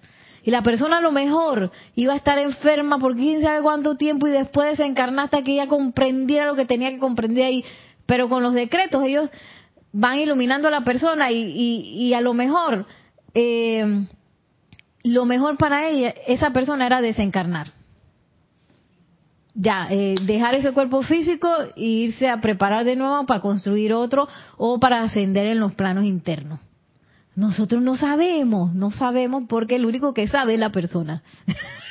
y 0.45 0.51
la 0.51 0.63
persona 0.63 0.99
a 0.99 1.01
lo 1.01 1.13
mejor 1.13 1.71
iba 1.95 2.15
a 2.15 2.17
estar 2.17 2.39
enferma 2.39 2.99
por 2.99 3.15
quién 3.15 3.43
sabe 3.43 3.63
cuánto 3.63 3.97
tiempo 3.97 4.27
y 4.27 4.33
después 4.33 4.71
desencarnar 4.71 5.27
hasta 5.27 5.43
que 5.43 5.53
ella 5.53 5.69
comprendiera 5.69 6.47
lo 6.47 6.57
que 6.57 6.65
tenía 6.65 6.91
que 6.91 6.99
comprender 6.99 7.45
ahí. 7.45 7.65
Pero 8.07 8.29
con 8.29 8.43
los 8.43 8.53
decretos 8.53 9.05
ellos 9.05 9.31
van 9.93 10.19
iluminando 10.19 10.69
a 10.69 10.73
la 10.73 10.83
persona 10.83 11.31
y, 11.31 11.39
y, 11.45 12.15
a 12.15 12.21
lo 12.21 12.35
mejor 12.35 12.87
eh, 13.35 14.07
lo 15.05 15.25
mejor 15.25 15.57
para 15.57 15.89
ella, 15.89 16.15
esa 16.27 16.51
persona 16.51 16.87
era 16.87 17.01
desencarnar. 17.01 17.69
Ya, 19.55 19.87
eh, 19.91 20.15
dejar 20.23 20.55
ese 20.55 20.73
cuerpo 20.73 21.03
físico 21.03 21.49
e 21.77 21.85
irse 21.85 22.29
a 22.29 22.41
preparar 22.41 22.85
de 22.85 22.97
nuevo 22.97 23.27
para 23.27 23.41
construir 23.41 23.93
otro 23.93 24.27
o 24.57 24.81
para 24.81 25.03
ascender 25.03 25.47
en 25.47 25.61
los 25.61 25.75
planos 25.75 26.05
internos. 26.05 26.61
Nosotros 27.35 27.83
no 27.83 27.97
sabemos, 27.97 28.75
no 28.75 28.91
sabemos 28.91 29.45
porque 29.49 29.77
el 29.77 29.87
único 29.87 30.15
que 30.15 30.29
sabe 30.29 30.55
es 30.55 30.61
la 30.61 30.71
persona. 30.71 31.23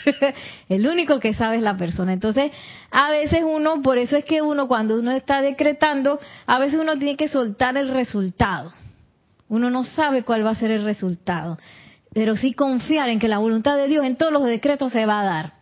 el 0.69 0.87
único 0.87 1.19
que 1.19 1.33
sabe 1.33 1.57
es 1.57 1.63
la 1.63 1.77
persona. 1.77 2.13
Entonces, 2.13 2.51
a 2.91 3.09
veces 3.09 3.43
uno, 3.43 3.81
por 3.81 3.97
eso 3.97 4.17
es 4.17 4.25
que 4.25 4.41
uno 4.41 4.67
cuando 4.67 4.99
uno 4.99 5.11
está 5.11 5.41
decretando, 5.41 6.19
a 6.45 6.59
veces 6.59 6.79
uno 6.79 6.97
tiene 6.97 7.15
que 7.15 7.27
soltar 7.27 7.75
el 7.77 7.89
resultado. 7.89 8.71
Uno 9.49 9.69
no 9.69 9.83
sabe 9.83 10.23
cuál 10.23 10.45
va 10.45 10.51
a 10.51 10.55
ser 10.55 10.71
el 10.71 10.83
resultado, 10.83 11.57
pero 12.13 12.35
sí 12.35 12.53
confiar 12.53 13.09
en 13.09 13.19
que 13.19 13.27
la 13.27 13.37
voluntad 13.37 13.77
de 13.77 13.87
Dios 13.87 14.05
en 14.05 14.17
todos 14.17 14.33
los 14.33 14.43
decretos 14.43 14.91
se 14.91 15.05
va 15.05 15.21
a 15.21 15.25
dar. 15.25 15.53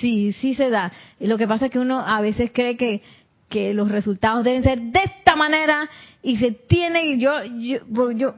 Sí, 0.00 0.32
sí 0.32 0.54
se 0.54 0.70
da. 0.70 0.92
Y 1.20 1.26
lo 1.26 1.38
que 1.38 1.46
pasa 1.46 1.66
es 1.66 1.72
que 1.72 1.78
uno 1.78 2.00
a 2.00 2.20
veces 2.20 2.50
cree 2.52 2.76
que, 2.76 3.02
que 3.48 3.74
los 3.74 3.90
resultados 3.90 4.44
deben 4.44 4.62
ser 4.62 4.80
de 4.80 5.00
esta 5.04 5.36
manera 5.36 5.88
y 6.22 6.38
se 6.38 6.50
tiene 6.50 7.18
yo 7.18 7.44
yo, 7.44 8.10
yo 8.12 8.34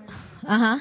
ajá 0.47 0.79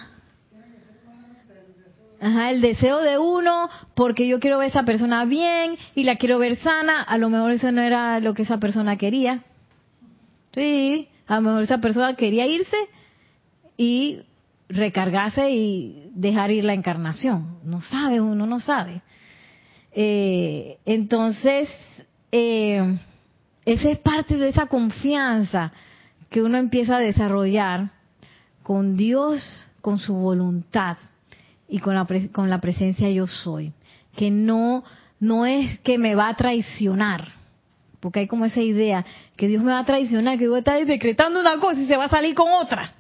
Ajá, 2.19 2.49
el 2.49 2.61
deseo 2.61 3.01
de 3.01 3.19
uno, 3.19 3.69
porque 3.93 4.27
yo 4.27 4.39
quiero 4.39 4.57
ver 4.57 4.65
a 4.65 4.69
esa 4.69 4.83
persona 4.83 5.25
bien 5.25 5.77
y 5.93 6.03
la 6.03 6.15
quiero 6.15 6.39
ver 6.39 6.57
sana, 6.57 7.03
a 7.03 7.17
lo 7.19 7.29
mejor 7.29 7.51
eso 7.51 7.71
no 7.71 7.81
era 7.81 8.19
lo 8.19 8.33
que 8.33 8.41
esa 8.41 8.57
persona 8.57 8.97
quería. 8.97 9.43
Sí, 10.51 11.09
a 11.27 11.35
lo 11.35 11.41
mejor 11.41 11.63
esa 11.63 11.77
persona 11.77 12.15
quería 12.15 12.47
irse 12.47 12.75
y 13.77 14.21
recargarse 14.69 15.49
y 15.49 16.11
dejar 16.13 16.51
ir 16.51 16.65
la 16.65 16.73
encarnación. 16.73 17.59
No 17.63 17.81
sabe, 17.81 18.21
uno 18.21 18.45
no 18.45 18.59
sabe. 18.59 19.01
Eh, 19.91 20.77
entonces, 20.85 21.69
eh, 22.31 22.97
esa 23.65 23.89
es 23.89 23.97
parte 23.99 24.37
de 24.37 24.49
esa 24.49 24.67
confianza 24.67 25.71
que 26.29 26.41
uno 26.41 26.57
empieza 26.57 26.97
a 26.97 26.99
desarrollar 26.99 27.91
con 28.63 28.97
Dios, 28.97 29.67
con 29.81 29.97
su 29.99 30.13
voluntad 30.13 30.97
y 31.69 31.79
con 31.79 31.95
la, 31.95 32.05
con 32.31 32.49
la 32.49 32.59
presencia 32.59 33.09
yo 33.09 33.27
soy. 33.27 33.73
Que 34.15 34.29
no, 34.29 34.83
no 35.19 35.45
es 35.45 35.79
que 35.79 35.97
me 35.97 36.15
va 36.15 36.29
a 36.29 36.35
traicionar, 36.35 37.29
porque 37.99 38.19
hay 38.19 38.27
como 38.27 38.45
esa 38.45 38.61
idea 38.61 39.05
que 39.35 39.47
Dios 39.47 39.63
me 39.63 39.71
va 39.71 39.79
a 39.79 39.85
traicionar, 39.85 40.37
que 40.37 40.47
voy 40.47 40.57
a 40.57 40.59
estar 40.59 40.85
decretando 40.85 41.39
una 41.39 41.57
cosa 41.57 41.81
y 41.81 41.87
se 41.87 41.97
va 41.97 42.05
a 42.05 42.09
salir 42.09 42.35
con 42.35 42.51
otra. 42.51 42.93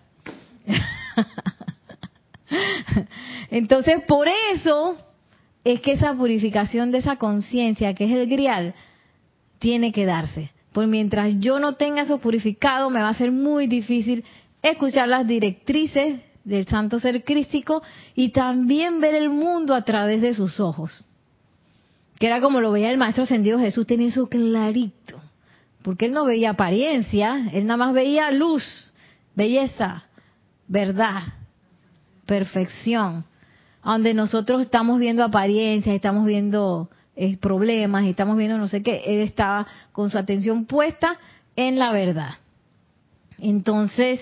Entonces, 3.51 4.03
por 4.07 4.27
eso 4.53 4.97
es 5.63 5.81
que 5.81 5.93
esa 5.93 6.13
purificación 6.13 6.91
de 6.91 6.99
esa 6.99 7.17
conciencia, 7.17 7.93
que 7.93 8.05
es 8.05 8.11
el 8.11 8.27
grial, 8.27 8.73
tiene 9.59 9.91
que 9.91 10.05
darse. 10.05 10.51
Pues 10.71 10.87
mientras 10.87 11.33
yo 11.39 11.59
no 11.59 11.75
tenga 11.75 12.03
eso 12.03 12.19
purificado, 12.19 12.89
me 12.89 13.01
va 13.01 13.09
a 13.09 13.13
ser 13.13 13.31
muy 13.31 13.67
difícil 13.67 14.23
escuchar 14.61 15.07
las 15.07 15.27
directrices 15.27 16.21
del 16.43 16.65
santo 16.67 16.99
ser 16.99 17.23
crístico 17.23 17.83
y 18.15 18.29
también 18.29 19.01
ver 19.01 19.15
el 19.15 19.29
mundo 19.29 19.75
a 19.75 19.83
través 19.83 20.21
de 20.21 20.33
sus 20.33 20.59
ojos. 20.59 21.05
Que 22.19 22.27
era 22.27 22.39
como 22.39 22.61
lo 22.61 22.71
veía 22.71 22.89
el 22.89 22.97
Maestro 22.97 23.23
Ascendido 23.23 23.59
Jesús, 23.59 23.85
tenía 23.85 24.07
eso 24.07 24.27
clarito. 24.27 25.19
Porque 25.83 26.05
él 26.05 26.13
no 26.13 26.25
veía 26.25 26.51
apariencia, 26.51 27.49
él 27.51 27.67
nada 27.67 27.77
más 27.77 27.93
veía 27.93 28.31
luz, 28.31 28.93
belleza, 29.35 30.05
verdad, 30.67 31.23
perfección. 32.27 33.25
Donde 33.83 34.13
nosotros 34.13 34.61
estamos 34.61 34.99
viendo 34.99 35.23
apariencia, 35.23 35.93
estamos 35.93 36.25
viendo 36.25 36.89
eh, 37.19 37.35
problemas 37.37 38.05
estamos 38.05 38.37
viendo 38.37 38.59
no 38.59 38.67
sé 38.67 38.83
qué, 38.83 39.01
él 39.07 39.21
estaba 39.21 39.65
con 39.91 40.11
su 40.11 40.19
atención 40.19 40.65
puesta 40.65 41.17
en 41.55 41.79
la 41.79 41.91
verdad. 41.91 42.35
Entonces, 43.39 44.19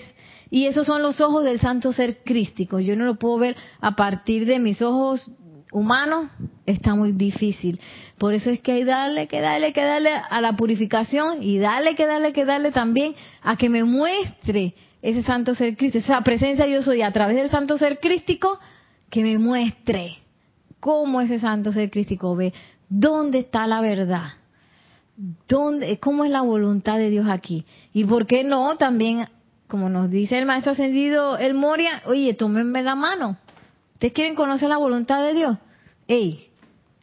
y 0.48 0.66
esos 0.66 0.86
son 0.86 1.02
los 1.02 1.20
ojos 1.20 1.44
del 1.44 1.60
santo 1.60 1.92
ser 1.92 2.22
crístico. 2.24 2.80
Yo 2.80 2.96
no 2.96 3.04
lo 3.04 3.16
puedo 3.16 3.36
ver 3.36 3.56
a 3.82 3.96
partir 3.96 4.46
de 4.46 4.58
mis 4.58 4.80
ojos 4.80 5.30
humanos, 5.72 6.30
está 6.64 6.94
muy 6.94 7.12
difícil. 7.12 7.78
Por 8.16 8.32
eso 8.32 8.48
es 8.48 8.60
que 8.60 8.72
hay 8.72 8.84
darle, 8.84 9.28
que 9.28 9.42
darle, 9.42 9.74
que 9.74 9.82
darle 9.82 10.10
a 10.14 10.40
la 10.40 10.56
purificación 10.56 11.42
y 11.42 11.58
darle, 11.58 11.94
que 11.96 12.06
darle, 12.06 12.32
que 12.32 12.46
darle 12.46 12.72
también 12.72 13.14
a 13.42 13.56
que 13.56 13.68
me 13.68 13.84
muestre 13.84 14.74
ese 15.08 15.22
santo 15.22 15.54
ser 15.54 15.76
crístico, 15.76 16.04
esa 16.04 16.20
presencia 16.22 16.66
yo 16.66 16.82
soy 16.82 17.02
a 17.02 17.12
través 17.12 17.36
del 17.36 17.48
santo 17.48 17.78
ser 17.78 18.00
crístico, 18.00 18.58
que 19.08 19.22
me 19.22 19.38
muestre 19.38 20.18
cómo 20.80 21.20
ese 21.20 21.38
santo 21.38 21.70
ser 21.70 21.90
crístico 21.90 22.34
ve 22.34 22.52
¿Dónde 22.88 23.38
está 23.38 23.68
la 23.68 23.80
verdad? 23.80 24.26
¿Dónde, 25.48 25.98
¿Cómo 26.00 26.24
es 26.24 26.30
la 26.32 26.40
voluntad 26.40 26.98
de 26.98 27.10
Dios 27.10 27.28
aquí? 27.28 27.64
Y 27.92 28.04
por 28.04 28.26
qué 28.26 28.42
no 28.42 28.76
también, 28.78 29.28
como 29.68 29.88
nos 29.88 30.10
dice 30.10 30.38
el 30.38 30.46
maestro 30.46 30.72
ascendido, 30.72 31.38
el 31.38 31.54
Moria, 31.54 32.02
oye, 32.06 32.34
tómenme 32.34 32.82
la 32.82 32.96
mano. 32.96 33.36
¿Ustedes 33.94 34.12
quieren 34.12 34.34
conocer 34.34 34.68
la 34.68 34.76
voluntad 34.76 35.24
de 35.24 35.34
Dios? 35.34 35.56
Ey, 36.08 36.48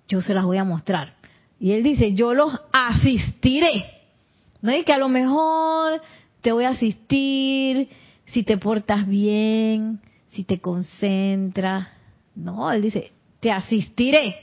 yo 0.09 0.21
se 0.21 0.33
las 0.33 0.43
voy 0.43 0.57
a 0.57 0.65
mostrar. 0.65 1.13
Y 1.57 1.71
él 1.71 1.83
dice, 1.83 2.13
yo 2.13 2.33
los 2.33 2.53
asistiré. 2.73 3.85
No 4.61 4.71
es 4.71 4.83
que 4.85 4.93
a 4.93 4.97
lo 4.97 5.07
mejor 5.07 6.01
te 6.43 6.51
voy 6.51 6.65
a 6.65 6.71
asistir 6.71 7.89
si 8.25 8.43
te 8.43 8.57
portas 8.57 9.07
bien, 9.07 10.01
si 10.31 10.43
te 10.43 10.59
concentras. 10.59 11.87
No, 12.35 12.69
él 12.71 12.81
dice, 12.81 13.13
te 13.39 13.49
asistiré. 13.49 14.35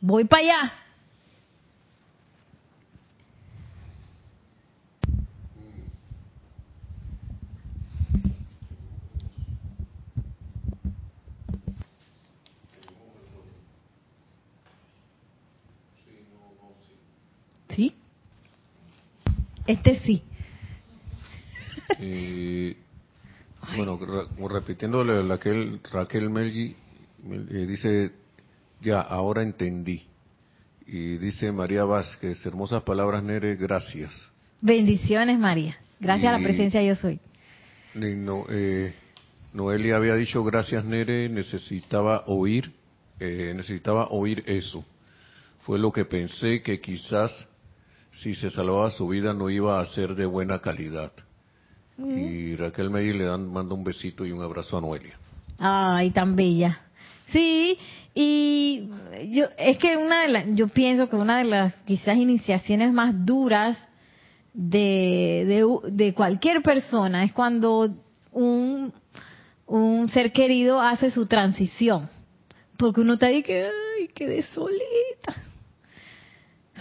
Voy 0.00 0.24
para 0.24 0.42
allá. 0.42 0.72
¿Sí? 17.68 17.94
Este 19.66 20.00
sí. 20.00 20.22
Eh, 22.04 22.76
bueno, 23.76 23.98
repitiéndole 24.48 25.18
a 25.18 25.22
Raquel, 25.22 25.80
Raquel 25.92 26.30
Melgi, 26.30 26.74
eh, 27.30 27.66
dice, 27.66 28.10
ya, 28.80 29.00
ahora 29.00 29.42
entendí. 29.42 30.02
Y 30.86 31.16
dice 31.18 31.52
María 31.52 31.84
Vázquez, 31.84 32.44
hermosas 32.44 32.82
palabras, 32.82 33.22
Nere, 33.22 33.54
gracias. 33.54 34.12
Bendiciones, 34.60 35.38
María. 35.38 35.76
Gracias 36.00 36.34
a 36.34 36.38
la 36.38 36.42
presencia 36.42 36.82
yo 36.82 36.96
soy. 36.96 37.20
No, 37.94 38.46
eh, 38.48 38.92
Noelia 39.52 39.96
había 39.96 40.16
dicho, 40.16 40.42
gracias, 40.42 40.84
Nere, 40.84 41.28
necesitaba 41.28 42.24
oír, 42.26 42.72
eh, 43.20 43.52
necesitaba 43.54 44.08
oír 44.08 44.42
eso. 44.46 44.84
Fue 45.60 45.78
lo 45.78 45.92
que 45.92 46.04
pensé 46.04 46.62
que 46.62 46.80
quizás 46.80 47.46
si 48.10 48.34
se 48.34 48.50
salvaba 48.50 48.90
su 48.90 49.06
vida 49.06 49.32
no 49.32 49.48
iba 49.48 49.80
a 49.80 49.86
ser 49.86 50.16
de 50.16 50.26
buena 50.26 50.58
calidad. 50.60 51.12
Y 52.08 52.56
Raquel 52.56 52.90
Meyer 52.90 53.14
le 53.14 53.24
dan, 53.24 53.50
manda 53.52 53.74
un 53.74 53.84
besito 53.84 54.24
y 54.26 54.32
un 54.32 54.42
abrazo 54.42 54.78
a 54.78 54.80
Noelia. 54.80 55.14
Ay, 55.58 56.10
tan 56.10 56.34
bella. 56.36 56.80
Sí, 57.30 57.78
y 58.14 58.88
yo 59.30 59.46
es 59.56 59.78
que 59.78 59.96
una 59.96 60.22
de 60.22 60.28
las, 60.28 60.44
yo 60.54 60.68
pienso 60.68 61.08
que 61.08 61.16
una 61.16 61.38
de 61.38 61.44
las 61.44 61.74
quizás 61.82 62.16
iniciaciones 62.16 62.92
más 62.92 63.14
duras 63.24 63.78
de, 64.52 65.44
de, 65.46 65.92
de 65.92 66.14
cualquier 66.14 66.62
persona 66.62 67.24
es 67.24 67.32
cuando 67.32 67.94
un, 68.32 68.92
un 69.66 70.08
ser 70.08 70.32
querido 70.32 70.80
hace 70.80 71.10
su 71.10 71.26
transición. 71.26 72.10
Porque 72.76 73.00
uno 73.00 73.14
está 73.14 73.26
ahí 73.26 73.42
que, 73.42 73.64
ay, 73.64 74.08
quedé 74.08 74.42
solita 74.42 75.51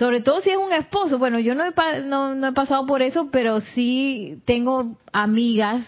Sobre 0.02 0.22
todo 0.22 0.42
si 0.42 0.50
es 0.50 0.58
un 0.58 0.74
esposo. 0.74 1.20
Bueno, 1.20 1.38
yo 1.38 1.54
no 1.54 1.64
he, 1.64 2.02
no, 2.06 2.48
he 2.48 2.52
pasado 2.54 2.88
por 2.88 3.04
eso, 3.04 3.30
pero 3.32 3.62
sí 3.62 4.40
tengo 4.46 4.98
amigas 5.14 5.86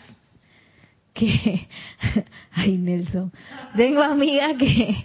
que, 1.15 1.67
ay 2.51 2.77
Nelson, 2.77 3.31
tengo 3.75 4.03
amigas 4.03 4.51
que, 4.59 5.03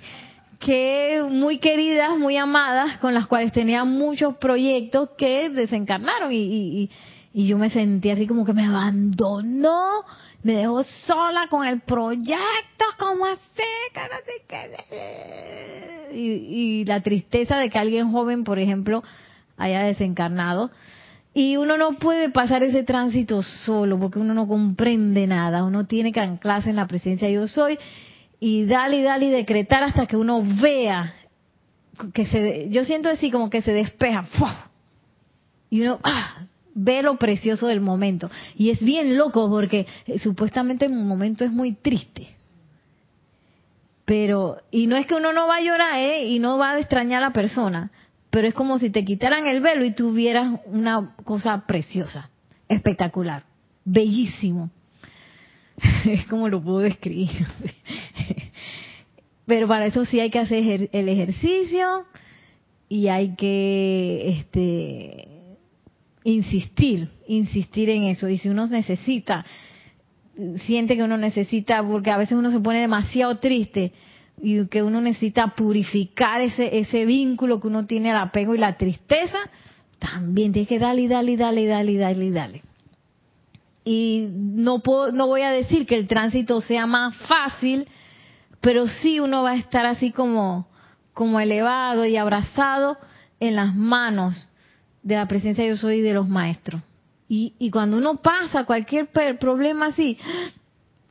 que 0.59 1.25
muy 1.27 1.57
queridas, 1.57 2.19
muy 2.19 2.37
amadas, 2.37 2.99
con 2.99 3.15
las 3.15 3.27
cuales 3.27 3.51
tenía 3.51 3.83
muchos 3.85 4.37
proyectos 4.37 5.09
que 5.17 5.49
desencarnaron 5.49 6.31
y, 6.31 6.37
y, 6.37 6.91
y 7.33 7.47
yo 7.47 7.57
me 7.57 7.71
sentí 7.71 8.11
así 8.11 8.27
como 8.27 8.45
que 8.45 8.53
me 8.53 8.67
abandonó, 8.67 10.05
me 10.43 10.55
dejó 10.55 10.83
sola 10.85 11.49
con 11.49 11.67
el 11.67 11.81
proyecto, 11.81 12.85
como 12.99 13.27
así? 13.27 13.63
Que 13.93 14.01
no 14.01 14.17
sé 14.25 14.43
qué. 14.49 16.17
Y, 16.17 16.81
y 16.81 16.85
la 16.85 17.03
tristeza 17.03 17.57
de 17.57 17.71
que 17.71 17.79
alguien 17.79 18.13
joven, 18.13 18.45
por 18.45 18.59
ejemplo, 18.59 19.03
haya 19.57 19.83
desencarnado. 19.83 20.71
Y 21.35 21.57
uno 21.57 21.77
no 21.77 21.93
puede 21.95 22.31
pasar 22.31 22.63
ese 22.63 22.83
tránsito 22.83 23.43
solo 23.43 23.99
porque 23.99 24.19
uno 24.19 24.35
no 24.35 24.49
comprende 24.49 25.27
nada. 25.27 25.65
Uno 25.65 25.87
tiene 25.87 26.13
que 26.13 26.21
anclarse 26.21 26.71
en 26.71 26.77
la 26.77 26.87
presencia 26.87 27.29
de 27.29 27.35
yo 27.35 27.47
soy 27.47 27.79
y 28.41 28.65
dale 28.67 28.99
y 28.99 29.03
dale 29.03 29.27
y 29.27 29.31
decretar 29.31 29.83
hasta 29.83 30.07
que 30.07 30.17
uno 30.17 30.43
vea 30.61 31.15
que 32.13 32.27
se, 32.27 32.69
yo 32.71 32.85
siento 32.85 33.09
así 33.09 33.31
como 33.31 33.51
que 33.51 33.63
se 33.63 33.73
despeja 33.73 34.25
y 35.71 35.83
uno 35.83 35.99
ah, 36.03 36.47
ve 36.81 37.03
lo 37.03 37.17
precioso 37.17 37.67
del 37.67 37.81
momento 37.81 38.31
y 38.57 38.71
es 38.71 38.81
bien 38.81 39.17
loco 39.17 39.49
porque 39.49 39.87
eh, 40.07 40.19
supuestamente 40.19 40.87
el 40.87 40.93
momento 40.93 41.45
es 41.45 41.51
muy 41.51 41.73
triste 41.73 42.29
pero 44.05 44.59
y 44.71 44.87
no 44.87 44.97
es 44.97 45.07
que 45.07 45.15
uno 45.15 45.33
no 45.33 45.47
va 45.47 45.57
a 45.57 45.61
llorar 45.61 45.99
¿eh? 45.99 46.27
y 46.27 46.39
no 46.39 46.59
va 46.59 46.73
a 46.73 46.79
extrañar 46.79 47.23
a 47.23 47.29
la 47.29 47.33
persona 47.33 47.91
pero 48.31 48.47
es 48.47 48.55
como 48.55 48.79
si 48.79 48.91
te 48.91 49.05
quitaran 49.05 49.47
el 49.47 49.61
velo 49.61 49.85
y 49.85 49.93
tuvieras 49.93 50.61
una 50.67 51.15
cosa 51.25 51.65
preciosa 51.67 52.31
espectacular 52.69 53.45
bellísimo 53.85 54.71
es 56.05 56.27
como 56.27 56.49
lo 56.49 56.63
puedo 56.63 56.79
describir. 56.81 57.47
Pero 59.47 59.67
para 59.67 59.87
eso 59.87 60.05
sí 60.05 60.21
hay 60.21 60.31
que 60.31 60.39
hacer 60.39 60.91
el 60.93 61.09
ejercicio 61.09 62.05
y 62.89 63.09
hay 63.09 63.35
que 63.35 64.39
este 64.39 65.38
insistir, 66.33 67.09
insistir 67.27 67.91
en 67.91 68.05
eso. 68.05 68.29
Y 68.29 68.39
si 68.39 68.49
uno 68.49 68.67
necesita, 68.67 69.45
siente 70.67 70.97
que 70.97 71.03
uno 71.03 71.17
necesita, 71.17 71.83
porque 71.83 72.11
a 72.11 72.19
veces 72.19 72.39
uno 72.39 72.51
se 72.51 72.61
pone 72.61 72.81
demasiado 72.81 73.39
triste 73.39 73.93
y 74.41 74.67
que 74.67 74.83
uno 74.83 75.01
necesita 75.01 75.55
purificar 75.57 76.41
ese, 76.41 76.79
ese 76.79 77.05
vínculo 77.05 77.61
que 77.61 77.67
uno 77.67 77.87
tiene 77.87 78.11
al 78.11 78.19
apego 78.19 78.55
y 78.55 78.59
la 78.59 78.77
tristeza, 78.77 79.39
también 79.99 80.53
tiene 80.53 80.69
que 80.69 80.79
darle, 80.79 81.09
darle, 81.09 81.37
darle, 81.37 81.67
darle, 81.67 81.97
darle, 81.97 82.31
darle 82.31 82.63
y 83.91 84.29
no 84.31 84.81
puedo, 84.81 85.13
no 85.13 85.27
voy 85.27 85.41
a 85.41 85.51
decir 85.51 85.87
que 85.87 85.97
el 85.97 86.07
tránsito 86.07 86.61
sea 86.61 86.85
más 86.85 87.17
fácil, 87.27 87.89
pero 88.61 88.87
sí 88.87 89.19
uno 89.19 89.43
va 89.43 89.53
a 89.53 89.57
estar 89.57 89.87
así 89.87 90.13
como, 90.13 90.69
como 91.15 91.41
elevado 91.41 92.05
y 92.05 92.19
abrazado 92.19 92.99
en 93.41 93.57
las 93.57 93.75
manos 93.75 94.48
de 95.03 95.17
la 95.17 95.27
presencia 95.27 95.65
de 95.65 95.71
yo 95.71 95.77
soy 95.77 96.01
de 96.01 96.15
los 96.15 96.29
maestros. 96.29 96.83
Y, 97.29 97.55
y 97.59 97.71
cuando 97.71 97.99
uno 97.99 98.17
pasa 98.17 98.65
cualquier 98.65 99.09
problema 99.39 99.87
así, 99.87 100.19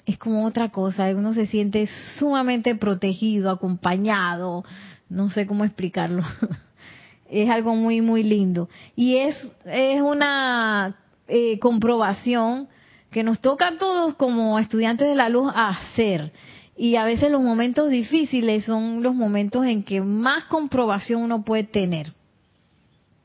es 0.05 0.17
como 0.17 0.45
otra 0.45 0.69
cosa, 0.69 1.09
uno 1.09 1.33
se 1.33 1.45
siente 1.45 1.87
sumamente 2.17 2.75
protegido, 2.75 3.51
acompañado, 3.51 4.63
no 5.09 5.29
sé 5.29 5.45
cómo 5.45 5.63
explicarlo. 5.65 6.23
es 7.29 7.49
algo 7.49 7.75
muy, 7.75 8.01
muy 8.01 8.23
lindo. 8.23 8.69
Y 8.95 9.17
es, 9.17 9.35
es 9.65 10.01
una 10.01 10.95
eh, 11.27 11.59
comprobación 11.59 12.67
que 13.11 13.23
nos 13.23 13.39
toca 13.39 13.69
a 13.69 13.77
todos 13.77 14.15
como 14.15 14.59
estudiantes 14.59 15.07
de 15.07 15.15
la 15.15 15.29
luz 15.29 15.51
hacer. 15.55 16.31
Y 16.77 16.95
a 16.95 17.03
veces 17.03 17.31
los 17.31 17.41
momentos 17.41 17.89
difíciles 17.89 18.65
son 18.65 19.01
los 19.01 19.15
momentos 19.15 19.65
en 19.65 19.83
que 19.83 20.01
más 20.01 20.45
comprobación 20.45 21.23
uno 21.23 21.43
puede 21.43 21.63
tener. 21.63 22.13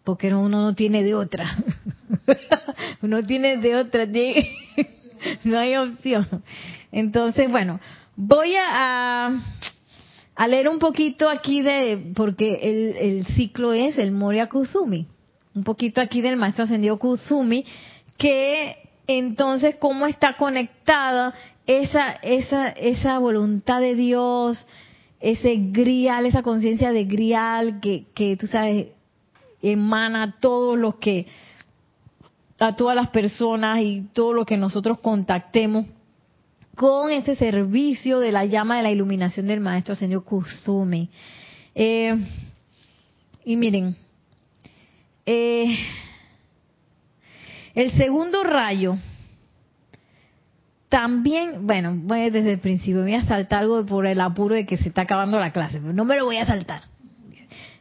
Porque 0.04 0.34
uno 0.34 0.60
no 0.60 0.74
tiene 0.74 1.02
de 1.02 1.14
otra. 1.14 1.56
uno 3.02 3.22
tiene 3.22 3.58
de 3.58 3.76
otra. 3.76 4.06
no 5.44 5.58
hay 5.58 5.76
opción. 5.76 6.26
Entonces, 6.90 7.50
bueno, 7.50 7.80
voy 8.16 8.54
a, 8.56 9.40
a, 10.34 10.48
leer 10.48 10.68
un 10.68 10.78
poquito 10.78 11.28
aquí 11.28 11.62
de, 11.62 12.12
porque 12.14 12.60
el, 12.62 12.96
el 12.96 13.26
ciclo 13.26 13.72
es 13.72 13.98
el 13.98 14.12
Moria 14.12 14.48
Kuzumi. 14.48 15.06
Un 15.54 15.64
poquito 15.64 16.00
aquí 16.00 16.20
del 16.20 16.36
maestro 16.36 16.64
ascendido 16.64 16.98
Kuzumi 16.98 17.64
que 18.16 18.76
entonces 19.06 19.76
cómo 19.76 20.06
está 20.06 20.36
conectada 20.36 21.34
esa, 21.66 22.12
esa, 22.22 22.68
esa 22.68 23.18
voluntad 23.18 23.80
de 23.80 23.94
Dios, 23.94 24.66
ese 25.20 25.56
grial, 25.56 26.26
esa 26.26 26.42
conciencia 26.42 26.92
de 26.92 27.04
grial 27.04 27.80
que, 27.80 28.06
que 28.14 28.36
tú 28.36 28.46
sabes 28.46 28.88
emana 29.62 30.22
a 30.24 30.32
todos 30.40 30.78
los 30.78 30.96
que, 30.96 31.26
a 32.58 32.76
todas 32.76 32.96
las 32.96 33.08
personas 33.08 33.80
y 33.80 34.08
todo 34.12 34.32
lo 34.32 34.44
que 34.44 34.56
nosotros 34.56 34.98
contactemos 34.98 35.86
con 36.74 37.10
ese 37.10 37.36
servicio 37.36 38.18
de 38.18 38.32
la 38.32 38.44
llama 38.44 38.76
de 38.76 38.82
la 38.82 38.90
iluminación 38.90 39.46
del 39.46 39.60
maestro 39.60 39.94
señor 39.94 40.24
Kusumi. 40.24 41.08
Eh, 41.74 42.16
y 43.44 43.56
miren, 43.56 43.96
eh, 45.26 45.76
el 47.74 47.92
segundo 47.92 48.42
rayo, 48.42 48.96
también, 50.88 51.66
bueno, 51.66 51.94
voy 51.96 52.30
desde 52.30 52.52
el 52.52 52.58
principio, 52.58 53.02
voy 53.02 53.14
a 53.14 53.24
saltar 53.24 53.60
algo 53.60 53.84
por 53.86 54.06
el 54.06 54.20
apuro 54.20 54.54
de 54.54 54.66
que 54.66 54.76
se 54.76 54.88
está 54.88 55.02
acabando 55.02 55.40
la 55.40 55.52
clase, 55.52 55.80
pero 55.80 55.92
no 55.92 56.04
me 56.04 56.16
lo 56.16 56.26
voy 56.26 56.36
a 56.36 56.46
saltar. 56.46 56.91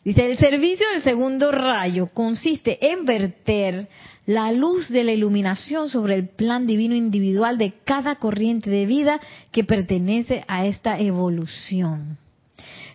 Dice, 0.04 0.26
el 0.26 0.38
servicio 0.40 0.86
del 0.94 1.04
segundo 1.04 1.52
rayo 1.52 2.08
consiste 2.12 2.92
en 2.92 3.06
verter 3.06 3.88
la 4.26 4.52
luz 4.52 4.90
de 4.90 5.04
la 5.04 5.12
iluminación 5.12 5.90
sobre 5.90 6.16
el 6.16 6.28
plan 6.28 6.66
divino 6.66 6.96
individual 6.96 7.60
de 7.60 7.74
cada 7.84 8.16
corriente 8.16 8.70
de 8.72 8.88
vida 8.88 9.20
que 9.52 9.64
pertenece 9.64 10.44
a 10.48 10.66
esta 10.66 11.00
evolución. 11.00 12.18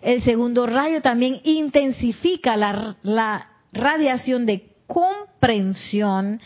El 0.02 0.22
segundo 0.22 0.66
rayo 0.66 1.00
también 1.00 1.40
intensifica 1.44 2.56
la, 2.56 2.96
la 3.02 3.50
radiación 3.72 4.44
de 4.44 4.64
comprensión 4.86 6.40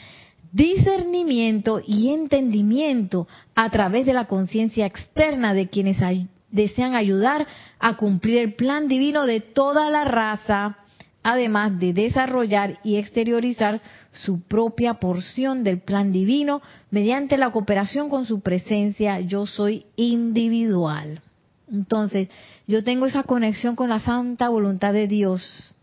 discernimiento 0.52 1.80
y 1.86 2.10
entendimiento 2.10 3.28
a 3.54 3.70
través 3.70 4.06
de 4.06 4.14
la 4.14 4.26
conciencia 4.26 4.86
externa 4.86 5.54
de 5.54 5.68
quienes 5.68 6.02
desean 6.50 6.94
ayudar 6.94 7.46
a 7.78 7.96
cumplir 7.96 8.38
el 8.38 8.54
plan 8.54 8.88
divino 8.88 9.26
de 9.26 9.40
toda 9.40 9.90
la 9.90 10.04
raza, 10.04 10.78
además 11.22 11.78
de 11.78 11.92
desarrollar 11.92 12.78
y 12.82 12.96
exteriorizar 12.96 13.80
su 14.12 14.40
propia 14.42 14.94
porción 14.94 15.64
del 15.64 15.80
plan 15.80 16.12
divino 16.12 16.62
mediante 16.90 17.38
la 17.38 17.50
cooperación 17.50 18.08
con 18.08 18.24
su 18.24 18.40
presencia 18.40 19.20
yo 19.20 19.46
soy 19.46 19.86
individual. 19.96 21.22
Entonces, 21.70 22.28
yo 22.66 22.82
tengo 22.82 23.06
esa 23.06 23.22
conexión 23.22 23.76
con 23.76 23.88
la 23.88 24.00
santa 24.00 24.48
voluntad 24.48 24.92
de 24.92 25.06
Dios 25.06 25.74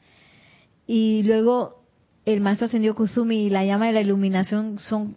y 0.85 1.23
luego 1.23 1.83
el 2.25 2.41
maestro 2.41 2.65
ascendido 2.65 2.95
Kusumi 2.95 3.45
y 3.45 3.49
la 3.49 3.63
llama 3.63 3.87
de 3.87 3.93
la 3.93 4.01
iluminación 4.01 4.79
son 4.79 5.15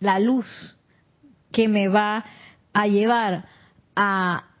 la 0.00 0.18
luz 0.18 0.76
que 1.52 1.68
me 1.68 1.86
va 1.88 2.24
a 2.72 2.86
llevar 2.88 3.46
a, 3.94 4.53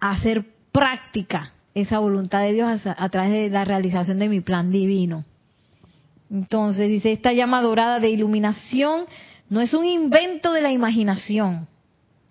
hacer 0.00 0.44
práctica 0.72 1.52
esa 1.74 1.98
voluntad 1.98 2.42
de 2.42 2.54
Dios 2.54 2.82
a, 2.86 3.08
través 3.08 3.32
de 3.32 3.50
la 3.50 3.64
realización 3.64 4.18
de 4.18 4.28
mi 4.28 4.40
plan 4.40 4.70
divino. 4.70 5.24
Entonces 6.30 6.88
dice, 6.88 7.12
esta 7.12 7.32
llama 7.32 7.62
dorada 7.62 8.00
de 8.00 8.10
iluminación 8.10 9.04
no 9.48 9.60
es 9.60 9.72
un 9.74 9.86
invento 9.86 10.52
de 10.52 10.60
la 10.60 10.72
imaginación, 10.72 11.68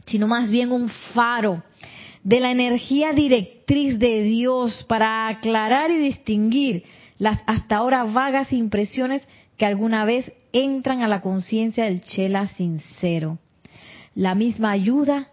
sino 0.06 0.28
más 0.28 0.52
bien 0.52 0.72
un 0.72 0.90
faro 1.14 1.64
de 2.24 2.40
la 2.40 2.52
energía 2.52 3.14
directriz 3.14 3.98
de 4.00 4.24
Dios 4.24 4.86
para 4.88 5.28
aclarar 5.28 5.92
y 5.92 5.98
distinguir 5.98 6.84
las 7.18 7.40
hasta 7.48 7.78
ahora 7.78 8.04
vagas 8.04 8.54
impresiones 8.54 9.28
que 9.58 9.66
alguna 9.66 10.06
vez 10.06 10.32
entran 10.52 11.02
a 11.02 11.08
la 11.08 11.22
conciencia 11.22 11.86
del 11.86 12.02
chela 12.02 12.48
sincero. 12.48 13.40
La 14.14 14.36
misma 14.36 14.72
ayuda, 14.72 15.30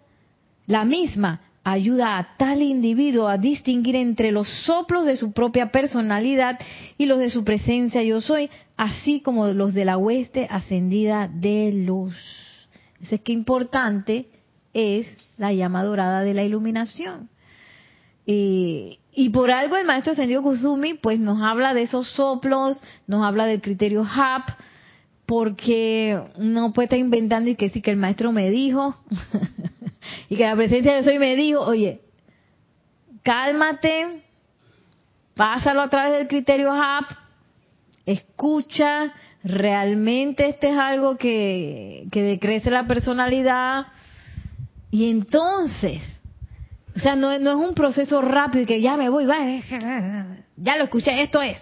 la 0.67 0.85
misma 0.85 1.41
ayuda 1.65 2.19
a 2.19 2.37
tal 2.37 2.63
individuo 2.63 3.27
a 3.27 3.39
distinguir 3.39 3.97
entre 3.97 4.31
los 4.31 4.47
soplos 4.65 5.07
de 5.07 5.17
su 5.17 5.33
propia 5.33 5.73
personalidad 5.73 6.61
y 6.99 7.07
los 7.07 7.19
de 7.19 7.31
su 7.31 7.43
presencia 7.43 8.03
yo 8.03 8.21
soy, 8.21 8.51
así 8.77 9.23
como 9.23 9.49
los 9.49 9.73
de 9.73 9.87
la 9.87 9.97
hueste 9.97 10.47
ascendida 10.51 11.29
de 11.29 11.73
luz. 11.87 12.15
Entonces, 12.93 13.21
qué 13.23 13.33
importante 13.33 14.27
es 14.75 15.07
la 15.39 15.53
llama 15.53 15.83
dorada 15.83 16.23
de 16.23 16.35
la 16.35 16.45
iluminación. 16.45 17.31
Y, 18.27 18.99
por 19.33 19.51
algo 19.51 19.77
el 19.77 19.85
maestro 19.85 20.15
Sendio 20.15 20.43
Kusumi 20.43 20.95
pues 20.95 21.21
nos 21.21 21.43
habla 21.43 21.75
de 21.75 21.83
esos 21.83 22.09
soplos, 22.09 22.81
nos 23.07 23.25
habla 23.25 23.47
del 23.47 23.61
criterio 23.61 24.05
HAP, 24.05 24.49
porque 25.27 26.21
no 26.39 26.73
puede 26.73 26.87
estar 26.87 26.99
inventando 26.99 27.51
y 27.51 27.57
que 27.57 27.71
sí 27.71 27.81
que 27.81 27.91
el 27.91 27.97
maestro 27.97 28.33
me 28.33 28.51
dijo 28.51 28.97
y 30.29 30.37
que 30.37 30.45
la 30.45 30.57
presencia 30.57 30.95
de 30.95 31.03
soy 31.03 31.19
me 31.19 31.37
dijo, 31.37 31.61
oye, 31.61 32.01
cálmate, 33.23 34.23
pásalo 35.35 35.83
a 35.83 35.91
través 35.91 36.13
del 36.13 36.29
criterio 36.29 36.73
HAP, 36.73 37.11
escucha, 38.07 39.13
realmente 39.43 40.49
este 40.49 40.71
es 40.71 40.77
algo 40.77 41.17
que, 41.17 42.07
que 42.11 42.23
decrece 42.23 42.71
la 42.71 42.87
personalidad 42.87 43.87
y 44.91 45.11
entonces, 45.11 46.03
o 46.97 47.01
sea, 47.01 47.17
no, 47.17 47.39
no 47.39 47.51
es 47.51 47.69
un 47.69 47.75
proceso 47.75 48.21
rápido 48.23 48.67
que 48.67 48.81
ya 48.81 48.97
me 48.97 49.09
voy, 49.09 49.27
ya 50.57 50.77
lo 50.77 50.85
escuché, 50.85 51.23
esto 51.23 51.43
es 51.43 51.61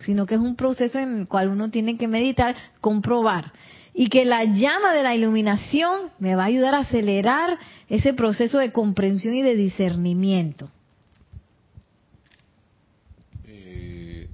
sino 0.00 0.26
que 0.26 0.34
es 0.34 0.40
un 0.40 0.56
proceso 0.56 0.98
en 0.98 1.20
el 1.20 1.28
cual 1.28 1.48
uno 1.48 1.70
tiene 1.70 1.96
que 1.96 2.08
meditar, 2.08 2.56
comprobar. 2.80 3.52
Y 3.92 4.08
que 4.08 4.24
la 4.24 4.44
llama 4.44 4.92
de 4.92 5.02
la 5.02 5.14
iluminación 5.14 6.10
me 6.18 6.36
va 6.36 6.44
a 6.44 6.46
ayudar 6.46 6.74
a 6.74 6.80
acelerar 6.80 7.58
ese 7.88 8.14
proceso 8.14 8.58
de 8.58 8.72
comprensión 8.72 9.34
y 9.34 9.42
de 9.42 9.56
discernimiento. 9.56 10.70
Eh, 13.46 14.28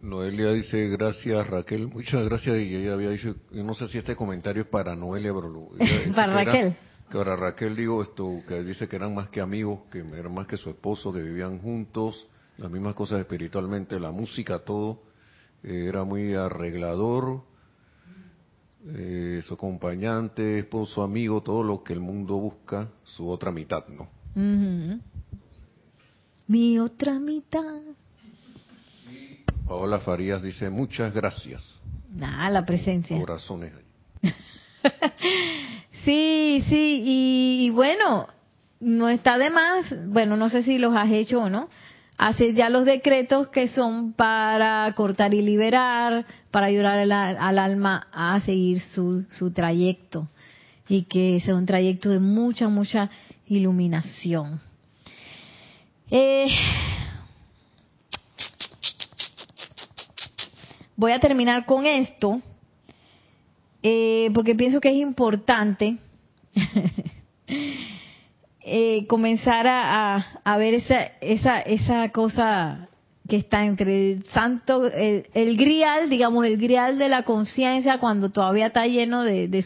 Noelia 0.00 0.52
dice 0.52 0.88
gracias 0.88 1.46
Raquel, 1.48 1.88
muchas 1.88 2.24
gracias 2.24 2.56
y 2.58 2.76
ella 2.76 2.94
había 2.94 3.10
dicho, 3.10 3.34
yo 3.50 3.64
no 3.64 3.74
sé 3.74 3.88
si 3.88 3.98
este 3.98 4.14
comentario 4.14 4.62
es 4.62 4.68
para 4.68 4.94
Noelia, 4.94 5.32
pero 5.34 5.70
para 6.14 6.44
Raquel. 6.44 6.76
que 7.10 7.18
para 7.18 7.36
Raquel 7.36 7.74
digo 7.74 8.00
esto, 8.00 8.42
que 8.46 8.62
dice 8.62 8.88
que 8.88 8.96
eran 8.96 9.14
más 9.14 9.28
que 9.28 9.40
amigos, 9.40 9.80
que 9.90 9.98
eran 9.98 10.32
más 10.32 10.46
que 10.46 10.56
su 10.56 10.70
esposo, 10.70 11.12
que 11.12 11.20
vivían 11.20 11.58
juntos, 11.58 12.28
las 12.58 12.70
mismas 12.70 12.94
cosas 12.94 13.20
espiritualmente, 13.20 13.98
la 13.98 14.12
música, 14.12 14.60
todo, 14.60 15.02
eh, 15.62 15.86
era 15.88 16.04
muy 16.04 16.34
arreglador, 16.34 17.42
eh, 18.86 19.42
su 19.46 19.54
acompañante, 19.54 20.58
esposo, 20.58 21.02
amigo, 21.02 21.42
todo 21.42 21.62
lo 21.62 21.82
que 21.82 21.92
el 21.92 22.00
mundo 22.00 22.36
busca, 22.36 22.88
su 23.04 23.28
otra 23.28 23.52
mitad, 23.52 23.86
¿no? 23.88 24.08
Mi 26.46 26.78
otra 26.78 27.18
mitad. 27.18 27.80
Paola 29.66 30.00
Farías 30.00 30.42
dice, 30.42 30.68
muchas 30.68 31.14
gracias. 31.14 31.62
Ah, 32.20 32.50
la 32.50 32.66
presencia. 32.66 33.18
Corazones. 33.18 33.72
sí, 36.04 36.64
sí, 36.68 37.02
y, 37.04 37.66
y 37.66 37.70
bueno, 37.70 38.28
no 38.80 39.08
está 39.08 39.38
de 39.38 39.50
más, 39.50 39.86
bueno, 40.08 40.36
no 40.36 40.48
sé 40.48 40.62
si 40.64 40.78
los 40.78 40.94
has 40.94 41.10
hecho 41.10 41.42
o 41.42 41.48
no, 41.48 41.68
hace 42.28 42.54
ya 42.54 42.70
los 42.70 42.84
decretos 42.84 43.48
que 43.48 43.66
son 43.68 44.12
para 44.12 44.92
cortar 44.94 45.34
y 45.34 45.42
liberar, 45.42 46.24
para 46.52 46.66
ayudar 46.66 46.98
al, 46.98 47.58
alma 47.58 48.06
a 48.12 48.38
seguir 48.40 48.80
su, 48.80 49.24
su 49.28 49.52
trayecto 49.52 50.28
y 50.88 51.02
que 51.02 51.40
sea 51.44 51.56
un 51.56 51.66
trayecto 51.66 52.10
de 52.10 52.20
mucha, 52.20 52.68
mucha 52.68 53.10
iluminación. 53.48 54.60
Eh, 56.12 56.46
voy 60.94 61.10
a 61.10 61.18
terminar 61.18 61.66
con 61.66 61.86
esto, 61.86 62.40
eh, 63.82 64.30
porque 64.32 64.54
pienso 64.54 64.80
que 64.80 64.90
es 64.90 64.96
importante 64.96 65.96
eh, 68.64 69.06
comenzar 69.08 69.66
a, 69.68 70.56
ver 70.58 70.74
esa, 70.74 71.02
esa, 71.20 71.60
esa 71.60 72.08
cosa 72.10 72.88
que 73.28 73.36
está 73.36 73.64
entre 73.64 74.12
el 74.12 74.24
santo, 74.26 74.86
el, 74.86 75.56
grial, 75.56 76.08
digamos, 76.08 76.46
el 76.46 76.58
grial 76.58 76.98
de 76.98 77.08
la 77.08 77.24
conciencia 77.24 77.98
cuando 77.98 78.30
todavía 78.30 78.66
está 78.66 78.86
lleno 78.86 79.22
de, 79.24 79.48
de 79.48 79.64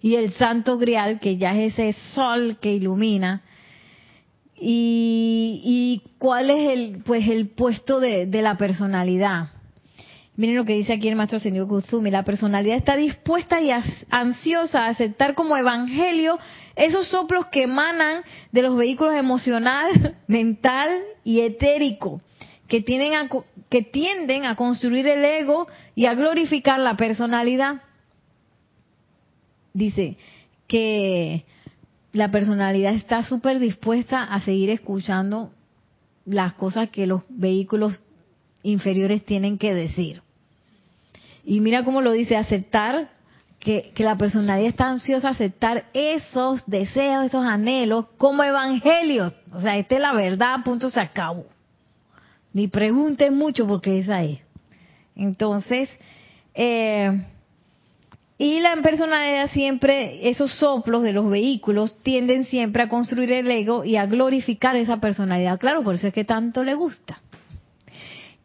y 0.00 0.16
el 0.16 0.32
santo 0.32 0.78
grial, 0.78 1.20
que 1.20 1.36
ya 1.36 1.54
es 1.54 1.78
ese 1.78 1.92
sol 2.14 2.58
que 2.60 2.74
ilumina. 2.74 3.42
Y, 4.56 5.60
y 5.64 6.10
cuál 6.18 6.50
es 6.50 6.70
el, 6.70 7.02
pues, 7.04 7.28
el 7.28 7.48
puesto 7.48 8.00
de 8.00 8.42
la 8.42 8.56
personalidad. 8.56 9.48
Miren 10.36 10.56
lo 10.56 10.64
que 10.64 10.74
dice 10.74 10.92
aquí 10.92 11.08
el 11.08 11.14
maestro 11.14 11.38
señor 11.38 11.68
Kuzumi. 11.68 12.10
La 12.10 12.24
personalidad 12.24 12.76
está 12.76 12.96
dispuesta 12.96 13.60
y 13.60 13.70
ansiosa 14.10 14.84
a 14.84 14.88
aceptar 14.88 15.34
como 15.34 15.56
evangelio 15.56 16.38
esos 16.74 17.06
soplos 17.06 17.46
que 17.46 17.62
emanan 17.62 18.22
de 18.50 18.62
los 18.62 18.76
vehículos 18.76 19.14
emocional, 19.14 20.16
mental 20.26 20.90
y 21.22 21.40
etérico, 21.40 22.20
que, 22.66 22.80
tienen 22.80 23.14
a, 23.14 23.28
que 23.68 23.82
tienden 23.82 24.44
a 24.44 24.56
construir 24.56 25.06
el 25.06 25.24
ego 25.24 25.68
y 25.94 26.06
a 26.06 26.14
glorificar 26.14 26.80
la 26.80 26.96
personalidad. 26.96 27.82
Dice 29.72 30.16
que 30.66 31.44
la 32.12 32.32
personalidad 32.32 32.94
está 32.94 33.22
súper 33.22 33.60
dispuesta 33.60 34.24
a 34.24 34.40
seguir 34.40 34.70
escuchando 34.70 35.52
las 36.24 36.54
cosas 36.54 36.90
que 36.90 37.06
los 37.06 37.22
vehículos 37.28 38.02
inferiores 38.64 39.24
tienen 39.24 39.58
que 39.58 39.74
decir. 39.74 40.23
Y 41.44 41.60
mira 41.60 41.84
cómo 41.84 42.00
lo 42.00 42.12
dice, 42.12 42.36
aceptar 42.36 43.10
que, 43.58 43.92
la 43.96 44.16
personalidad 44.16 44.68
está 44.68 44.88
ansiosa 44.88 45.28
a 45.28 45.32
aceptar 45.32 45.86
esos 45.94 46.64
deseos, 46.66 47.26
esos 47.26 47.44
anhelos 47.44 48.06
como 48.18 48.42
evangelios. 48.42 49.34
O 49.52 49.60
sea, 49.60 49.76
esta 49.76 49.94
es 49.96 50.00
la 50.00 50.12
verdad, 50.12 50.56
punto 50.64 50.90
se 50.90 51.00
acabó. 51.00 51.46
Ni 52.52 52.68
pregunten 52.68 53.36
mucho 53.36 53.66
porque 53.66 53.98
esa 53.98 54.22
es. 54.22 54.38
Entonces, 55.16 55.88
eh, 56.54 57.24
y 58.36 58.60
la 58.60 58.76
personalidad 58.82 59.50
siempre, 59.50 60.28
esos 60.28 60.52
soplos 60.52 61.02
de 61.02 61.12
los 61.12 61.30
vehículos 61.30 61.96
tienden 62.02 62.44
siempre 62.46 62.82
a 62.82 62.88
construir 62.88 63.32
el 63.32 63.50
ego 63.50 63.84
y 63.84 63.96
a 63.96 64.06
glorificar 64.06 64.76
esa 64.76 64.98
personalidad. 64.98 65.58
Claro, 65.58 65.82
por 65.82 65.94
eso 65.94 66.08
es 66.08 66.14
que 66.14 66.24
tanto 66.24 66.64
le 66.64 66.74
gusta 66.74 67.20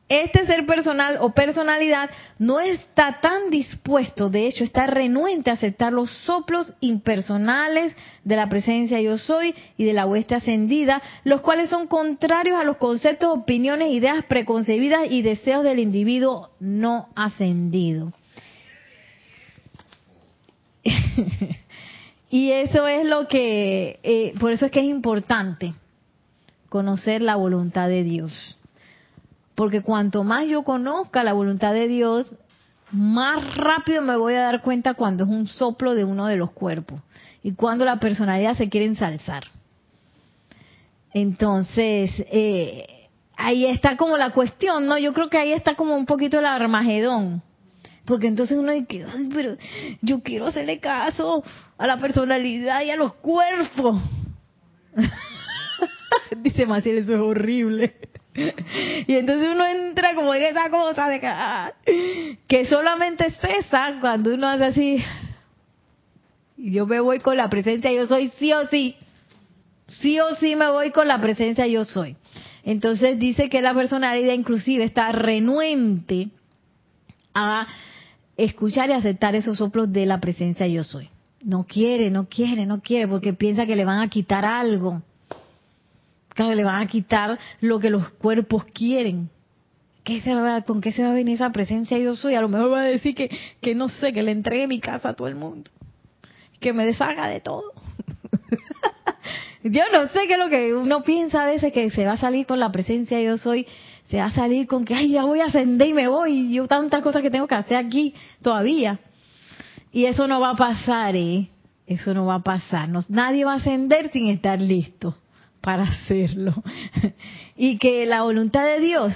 este 0.09 0.45
ser 0.47 0.65
personal 0.65 1.19
o 1.21 1.33
personalidad 1.33 2.09
no 2.39 2.59
está 2.59 3.19
tan 3.21 3.51
dispuesto, 3.51 4.31
de 4.31 4.47
hecho 4.47 4.63
está 4.63 4.87
renuente 4.87 5.51
a 5.51 5.53
aceptar 5.53 5.93
los 5.93 6.09
soplos 6.25 6.73
impersonales 6.79 7.95
de 8.23 8.35
la 8.35 8.49
presencia 8.49 8.99
yo 8.99 9.19
soy 9.19 9.53
y 9.77 9.85
de 9.85 9.93
la 9.93 10.07
hueste 10.07 10.33
ascendida, 10.33 10.99
los 11.23 11.41
cuales 11.41 11.69
son 11.69 11.85
contrarios 11.85 12.59
a 12.59 12.63
los 12.63 12.77
conceptos, 12.77 13.29
opiniones, 13.29 13.91
ideas 13.91 14.25
preconcebidas 14.25 15.01
y 15.11 15.21
deseos 15.21 15.63
del 15.63 15.77
individuo 15.77 16.49
no 16.59 17.09
ascendido. 17.15 18.11
y 22.31 22.51
eso 22.51 22.87
es 22.87 23.05
lo 23.05 23.27
que, 23.27 23.99
eh, 24.01 24.33
por 24.39 24.53
eso 24.53 24.65
es 24.65 24.71
que 24.71 24.79
es 24.79 24.87
importante 24.87 25.75
conocer 26.69 27.21
la 27.21 27.35
voluntad 27.35 27.87
de 27.89 28.03
Dios 28.03 28.58
porque 29.59 29.81
cuanto 29.81 30.23
más 30.23 30.47
yo 30.47 30.63
conozca 30.63 31.21
la 31.21 31.33
voluntad 31.33 31.73
de 31.73 31.89
Dios, 31.89 32.33
más 32.91 33.57
rápido 33.57 34.01
me 34.01 34.15
voy 34.15 34.35
a 34.35 34.43
dar 34.43 34.61
cuenta 34.61 34.93
cuando 34.93 35.25
es 35.25 35.29
un 35.29 35.47
soplo 35.47 35.95
de 35.95 36.05
uno 36.05 36.27
de 36.27 36.37
los 36.37 36.51
cuerpos 36.51 37.01
y 37.43 37.55
cuando 37.55 37.83
la 37.83 37.99
personalidad 37.99 38.55
se 38.55 38.69
quiere 38.69 38.85
ensalzar. 38.85 39.43
Entonces, 41.13 42.09
eh, 42.31 43.09
ahí 43.35 43.65
está 43.65 43.97
como 43.97 44.17
la 44.17 44.29
cuestión, 44.29 44.85
¿no? 44.85 44.97
Yo 44.97 45.11
creo 45.11 45.29
que 45.29 45.37
ahí 45.37 45.51
está 45.51 45.75
como 45.75 45.97
un 45.97 46.05
poquito 46.05 46.39
el 46.39 46.45
armagedón. 46.45 47.41
Porque 48.05 48.27
entonces 48.27 48.57
uno 48.57 48.71
dice, 48.71 49.03
ay, 49.13 49.27
pero 49.33 49.57
yo 50.01 50.23
quiero 50.23 50.45
hacerle 50.45 50.79
caso 50.79 51.43
a 51.77 51.85
la 51.85 51.97
personalidad 51.97 52.81
y 52.83 52.91
a 52.91 52.95
los 52.95 53.13
cuerpos. 53.15 54.01
dice 56.37 56.65
Maciel, 56.65 56.99
eso 56.99 57.13
es 57.13 57.19
horrible. 57.19 57.93
Y 58.35 59.15
entonces 59.15 59.49
uno 59.53 59.65
entra 59.65 60.13
como 60.13 60.33
en 60.33 60.43
esa 60.43 60.69
cosa 60.69 61.09
de 61.09 61.19
que, 61.19 61.27
ah, 61.27 61.73
que 62.47 62.65
solamente 62.65 63.31
cesa 63.31 63.97
cuando 63.99 64.33
uno 64.33 64.47
hace 64.47 64.65
así. 64.65 65.03
Yo 66.57 66.85
me 66.85 66.99
voy 66.99 67.19
con 67.19 67.37
la 67.37 67.49
presencia, 67.49 67.91
yo 67.91 68.05
soy 68.07 68.31
sí 68.37 68.53
o 68.53 68.67
sí. 68.67 68.95
Sí 69.87 70.19
o 70.19 70.35
sí 70.35 70.55
me 70.55 70.69
voy 70.69 70.91
con 70.91 71.07
la 71.07 71.19
presencia, 71.19 71.65
yo 71.67 71.83
soy. 71.85 72.15
Entonces 72.63 73.17
dice 73.17 73.49
que 73.49 73.61
la 73.61 73.73
personalidad 73.73 74.33
inclusive 74.33 74.83
está 74.83 75.11
renuente 75.11 76.29
a 77.33 77.65
escuchar 78.37 78.89
y 78.89 78.93
aceptar 78.93 79.35
esos 79.35 79.57
soplos 79.57 79.91
de 79.91 80.05
la 80.05 80.19
presencia 80.19 80.67
yo 80.67 80.83
soy. 80.83 81.09
No 81.41 81.63
quiere, 81.63 82.09
no 82.09 82.27
quiere, 82.27 82.65
no 82.65 82.81
quiere, 82.81 83.07
porque 83.07 83.33
piensa 83.33 83.65
que 83.65 83.75
le 83.75 83.85
van 83.85 84.01
a 84.01 84.09
quitar 84.09 84.45
algo 84.45 85.01
le 86.37 86.63
van 86.63 86.81
a 86.81 86.87
quitar 86.87 87.37
lo 87.61 87.79
que 87.79 87.89
los 87.89 88.09
cuerpos 88.11 88.65
quieren. 88.65 89.29
¿Qué 90.03 90.21
se 90.21 90.33
va, 90.33 90.61
¿Con 90.61 90.81
qué 90.81 90.91
se 90.91 91.03
va 91.03 91.11
a 91.11 91.13
venir 91.13 91.35
esa 91.35 91.51
presencia 91.51 91.97
yo 91.97 92.15
soy? 92.15 92.35
A 92.35 92.41
lo 92.41 92.49
mejor 92.49 92.71
va 92.71 92.81
a 92.81 92.85
decir 92.85 93.13
que, 93.13 93.29
que 93.61 93.75
no 93.75 93.89
sé, 93.89 94.13
que 94.13 94.23
le 94.23 94.31
entregue 94.31 94.67
mi 94.67 94.79
casa 94.79 95.09
a 95.09 95.13
todo 95.13 95.27
el 95.27 95.35
mundo. 95.35 95.69
Que 96.59 96.73
me 96.73 96.85
deshaga 96.85 97.27
de 97.27 97.41
todo. 97.41 97.63
Yo 99.63 99.83
no 99.91 100.07
sé 100.07 100.25
qué 100.27 100.33
es 100.33 100.39
lo 100.39 100.49
que 100.49 100.73
uno 100.73 101.03
piensa 101.03 101.43
a 101.43 101.45
veces 101.45 101.73
que 101.73 101.89
se 101.91 102.05
va 102.05 102.13
a 102.13 102.17
salir 102.17 102.45
con 102.45 102.61
la 102.61 102.71
presencia 102.71 103.19
yo 103.19 103.37
soy, 103.37 103.67
se 104.07 104.17
va 104.17 104.27
a 104.27 104.31
salir 104.31 104.67
con 104.67 104.85
que, 104.85 104.95
ay, 104.95 105.09
ya 105.11 105.25
voy 105.25 105.41
a 105.41 105.47
ascender 105.47 105.89
y 105.89 105.93
me 105.93 106.07
voy, 106.07 106.31
y 106.31 106.53
yo 106.53 106.65
tantas 106.65 107.03
cosas 107.03 107.21
que 107.21 107.29
tengo 107.29 107.45
que 107.45 107.55
hacer 107.55 107.75
aquí 107.75 108.15
todavía. 108.41 109.01
Y 109.91 110.05
eso 110.05 110.27
no 110.27 110.39
va 110.39 110.51
a 110.51 110.55
pasar, 110.55 111.17
¿eh? 111.17 111.49
Eso 111.85 112.13
no 112.13 112.25
va 112.25 112.35
a 112.35 112.39
pasar. 112.39 112.87
nadie 113.09 113.43
va 113.43 113.53
a 113.53 113.55
ascender 113.55 114.11
sin 114.11 114.29
estar 114.29 114.61
listo 114.61 115.17
para 115.61 115.83
hacerlo. 115.83 116.53
y 117.55 117.77
que 117.77 118.05
la 118.05 118.21
voluntad 118.23 118.65
de 118.65 118.79
Dios. 118.79 119.13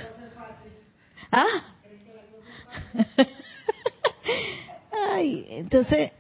¿Ah? 1.31 1.45
Ay, 5.13 5.45
entonces 5.49 6.11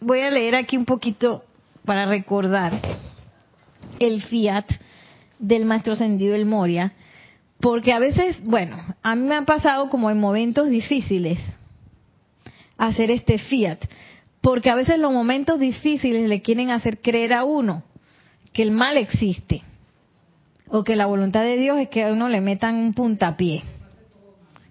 voy 0.00 0.20
a 0.20 0.30
leer 0.30 0.54
aquí 0.56 0.76
un 0.76 0.84
poquito 0.84 1.44
para 1.84 2.06
recordar 2.06 2.80
el 3.98 4.22
fiat 4.22 4.66
del 5.38 5.64
maestro 5.64 5.92
ascendido 5.94 6.34
el 6.34 6.46
Moria, 6.46 6.92
porque 7.60 7.92
a 7.92 7.98
veces, 7.98 8.42
bueno, 8.44 8.76
a 9.02 9.14
mí 9.14 9.22
me 9.22 9.36
ha 9.36 9.42
pasado 9.42 9.88
como 9.90 10.10
en 10.10 10.18
momentos 10.18 10.68
difíciles 10.68 11.38
hacer 12.76 13.10
este 13.10 13.38
fiat, 13.38 13.78
porque 14.40 14.70
a 14.70 14.74
veces 14.74 14.98
los 14.98 15.12
momentos 15.12 15.60
difíciles 15.60 16.28
le 16.28 16.42
quieren 16.42 16.70
hacer 16.70 17.00
creer 17.00 17.32
a 17.32 17.44
uno 17.44 17.84
que 18.52 18.62
el 18.62 18.70
mal 18.70 18.96
existe 18.96 19.62
o 20.68 20.84
que 20.84 20.96
la 20.96 21.06
voluntad 21.06 21.42
de 21.42 21.56
Dios 21.56 21.78
es 21.78 21.88
que 21.88 22.04
a 22.04 22.12
uno 22.12 22.28
le 22.28 22.40
metan 22.40 22.76
un 22.76 22.94
puntapié, 22.94 23.62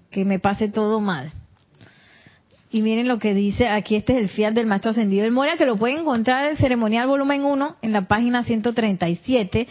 que 0.10 0.26
me 0.26 0.40
pase 0.40 0.68
todo 0.68 1.00
mal. 1.00 1.32
Y 2.72 2.82
miren 2.82 3.08
lo 3.08 3.20
que 3.20 3.34
dice, 3.34 3.68
aquí 3.68 3.96
este 3.96 4.14
es 4.14 4.24
el 4.24 4.30
fiat 4.30 4.54
del 4.54 4.66
Maestro 4.66 4.92
Ascendido 4.92 5.24
del 5.24 5.32
Moria, 5.32 5.58
que 5.58 5.66
lo 5.66 5.78
pueden 5.78 6.00
encontrar 6.00 6.46
en 6.46 6.52
el 6.52 6.58
ceremonial 6.58 7.08
volumen 7.08 7.44
1 7.44 7.78
en 7.82 7.92
la 7.92 8.08
página 8.08 8.44
137, 8.44 9.68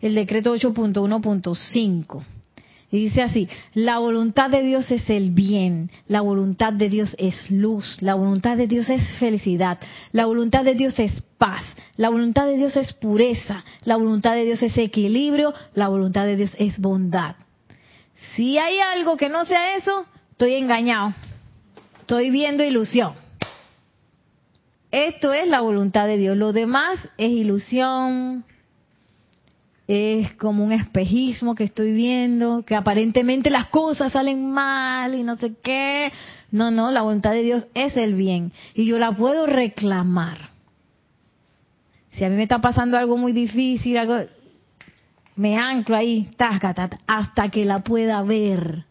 el 0.00 0.14
decreto 0.14 0.54
8.1.5. 0.54 2.35
Y 2.90 3.04
dice 3.04 3.22
así, 3.22 3.48
la 3.74 3.98
voluntad 3.98 4.48
de 4.48 4.62
Dios 4.62 4.90
es 4.92 5.10
el 5.10 5.32
bien, 5.32 5.90
la 6.06 6.20
voluntad 6.20 6.72
de 6.72 6.88
Dios 6.88 7.16
es 7.18 7.50
luz, 7.50 8.00
la 8.00 8.14
voluntad 8.14 8.56
de 8.56 8.68
Dios 8.68 8.88
es 8.88 9.02
felicidad, 9.18 9.80
la 10.12 10.26
voluntad 10.26 10.64
de 10.64 10.74
Dios 10.74 10.96
es 11.00 11.12
paz, 11.36 11.64
la 11.96 12.10
voluntad 12.10 12.46
de 12.46 12.56
Dios 12.56 12.76
es 12.76 12.92
pureza, 12.92 13.64
la 13.84 13.96
voluntad 13.96 14.34
de 14.34 14.44
Dios 14.44 14.62
es 14.62 14.78
equilibrio, 14.78 15.52
la 15.74 15.88
voluntad 15.88 16.26
de 16.26 16.36
Dios 16.36 16.52
es 16.58 16.78
bondad. 16.78 17.34
Si 18.36 18.56
hay 18.56 18.78
algo 18.78 19.16
que 19.16 19.28
no 19.28 19.44
sea 19.44 19.76
eso, 19.76 20.06
estoy 20.30 20.54
engañado, 20.54 21.12
estoy 22.00 22.30
viendo 22.30 22.62
ilusión. 22.62 23.14
Esto 24.92 25.32
es 25.32 25.48
la 25.48 25.60
voluntad 25.60 26.06
de 26.06 26.18
Dios, 26.18 26.36
lo 26.36 26.52
demás 26.52 27.00
es 27.18 27.32
ilusión, 27.32 28.44
es 29.88 30.32
como 30.34 30.64
un 30.64 30.72
espejismo 30.72 31.54
que 31.54 31.64
estoy 31.64 31.92
viendo, 31.92 32.64
que 32.64 32.74
aparentemente 32.74 33.50
las 33.50 33.66
cosas 33.68 34.12
salen 34.12 34.50
mal 34.50 35.14
y 35.14 35.22
no 35.22 35.36
sé 35.36 35.54
qué. 35.62 36.12
No, 36.50 36.70
no, 36.70 36.90
la 36.90 37.02
voluntad 37.02 37.32
de 37.32 37.42
Dios 37.42 37.66
es 37.74 37.96
el 37.96 38.14
bien 38.14 38.52
y 38.74 38.86
yo 38.86 38.98
la 38.98 39.12
puedo 39.12 39.46
reclamar. 39.46 40.50
Si 42.12 42.24
a 42.24 42.28
mí 42.28 42.36
me 42.36 42.42
está 42.42 42.60
pasando 42.60 42.96
algo 42.96 43.16
muy 43.16 43.32
difícil, 43.32 43.98
algo, 43.98 44.16
me 45.36 45.56
anclo 45.56 45.96
ahí, 45.96 46.30
hasta 47.06 47.48
que 47.50 47.64
la 47.64 47.80
pueda 47.80 48.22
ver 48.22 48.86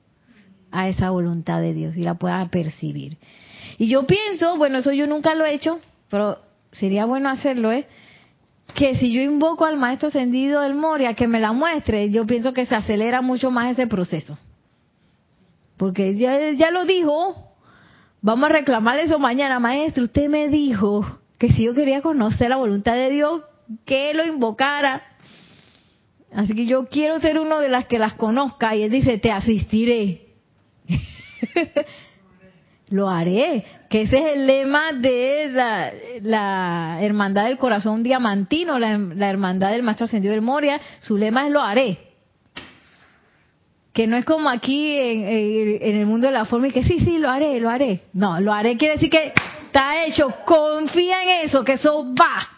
a 0.71 0.87
esa 0.87 1.09
voluntad 1.09 1.59
de 1.59 1.73
Dios 1.73 1.97
y 1.97 2.03
la 2.03 2.15
pueda 2.15 2.47
percibir. 2.49 3.17
Y 3.77 3.87
yo 3.87 4.05
pienso, 4.05 4.57
bueno, 4.57 4.77
eso 4.77 4.93
yo 4.93 5.07
nunca 5.07 5.33
lo 5.35 5.43
he 5.43 5.55
hecho, 5.55 5.79
pero 6.09 6.39
sería 6.71 7.05
bueno 7.05 7.29
hacerlo, 7.29 7.71
¿eh? 7.71 7.87
Que 8.75 8.95
si 8.95 9.11
yo 9.11 9.21
invoco 9.21 9.65
al 9.65 9.77
maestro 9.77 10.09
ascendido 10.09 10.61
del 10.61 10.75
Moria 10.75 11.13
que 11.13 11.27
me 11.27 11.39
la 11.39 11.53
muestre, 11.53 12.11
yo 12.11 12.27
pienso 12.27 12.53
que 12.53 12.65
se 12.65 12.75
acelera 12.75 13.21
mucho 13.21 13.49
más 13.49 13.71
ese 13.71 13.87
proceso. 13.87 14.37
Porque 15.77 16.15
ya, 16.15 16.51
ya 16.51 16.71
lo 16.71 16.85
dijo, 16.85 17.53
vamos 18.21 18.49
a 18.49 18.53
reclamar 18.53 18.99
eso 18.99 19.17
mañana, 19.17 19.59
maestro, 19.59 20.03
usted 20.03 20.27
me 20.29 20.49
dijo 20.49 21.05
que 21.39 21.49
si 21.49 21.63
yo 21.63 21.73
quería 21.73 22.01
conocer 22.01 22.49
la 22.49 22.57
voluntad 22.57 22.95
de 22.95 23.09
Dios, 23.09 23.41
que 23.85 24.13
lo 24.13 24.25
invocara. 24.25 25.01
Así 26.33 26.53
que 26.53 26.65
yo 26.65 26.87
quiero 26.87 27.19
ser 27.21 27.39
uno 27.39 27.59
de 27.59 27.69
las 27.69 27.87
que 27.87 27.97
las 27.97 28.15
conozca 28.15 28.75
y 28.75 28.83
él 28.83 28.91
dice, 28.91 29.17
te 29.17 29.31
asistiré. 29.31 30.27
lo 32.89 33.09
haré, 33.09 33.63
que 33.89 34.03
ese 34.03 34.17
es 34.17 34.35
el 34.35 34.47
lema 34.47 34.93
de 34.93 35.49
la, 36.21 36.99
Hermandad 37.01 37.45
del 37.45 37.57
Corazón 37.57 38.03
Diamantino, 38.03 38.77
la, 38.77 39.29
Hermandad 39.29 39.71
del 39.71 39.83
Maestro 39.83 40.05
Ascendido 40.05 40.33
del 40.33 40.41
Moria, 40.41 40.79
su 41.01 41.17
lema 41.17 41.47
es 41.47 41.51
lo 41.51 41.61
haré. 41.61 41.97
Que 43.91 44.07
no 44.07 44.17
es 44.17 44.25
como 44.25 44.49
aquí 44.49 44.97
en, 44.97 45.79
el 45.81 46.05
mundo 46.05 46.27
de 46.27 46.33
la 46.33 46.45
forma 46.45 46.67
y 46.67 46.71
que 46.71 46.83
sí, 46.83 46.99
sí, 46.99 47.17
lo 47.17 47.29
haré, 47.29 47.59
lo 47.59 47.69
haré. 47.69 48.01
No, 48.13 48.39
lo 48.41 48.53
haré 48.53 48.77
quiere 48.77 48.95
decir 48.95 49.09
que 49.09 49.33
está 49.65 50.05
hecho, 50.05 50.29
confía 50.45 51.23
en 51.23 51.45
eso, 51.45 51.63
que 51.63 51.73
eso 51.73 52.13
va. 52.13 52.49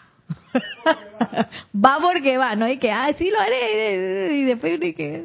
va 1.74 1.98
porque 2.00 2.36
va, 2.36 2.56
no 2.56 2.64
hay 2.64 2.78
que, 2.78 2.90
ah, 2.90 3.10
sí, 3.16 3.30
lo 3.30 3.38
haré, 3.38 4.32
y 4.32 4.44
después 4.44 4.80
que, 4.80 5.24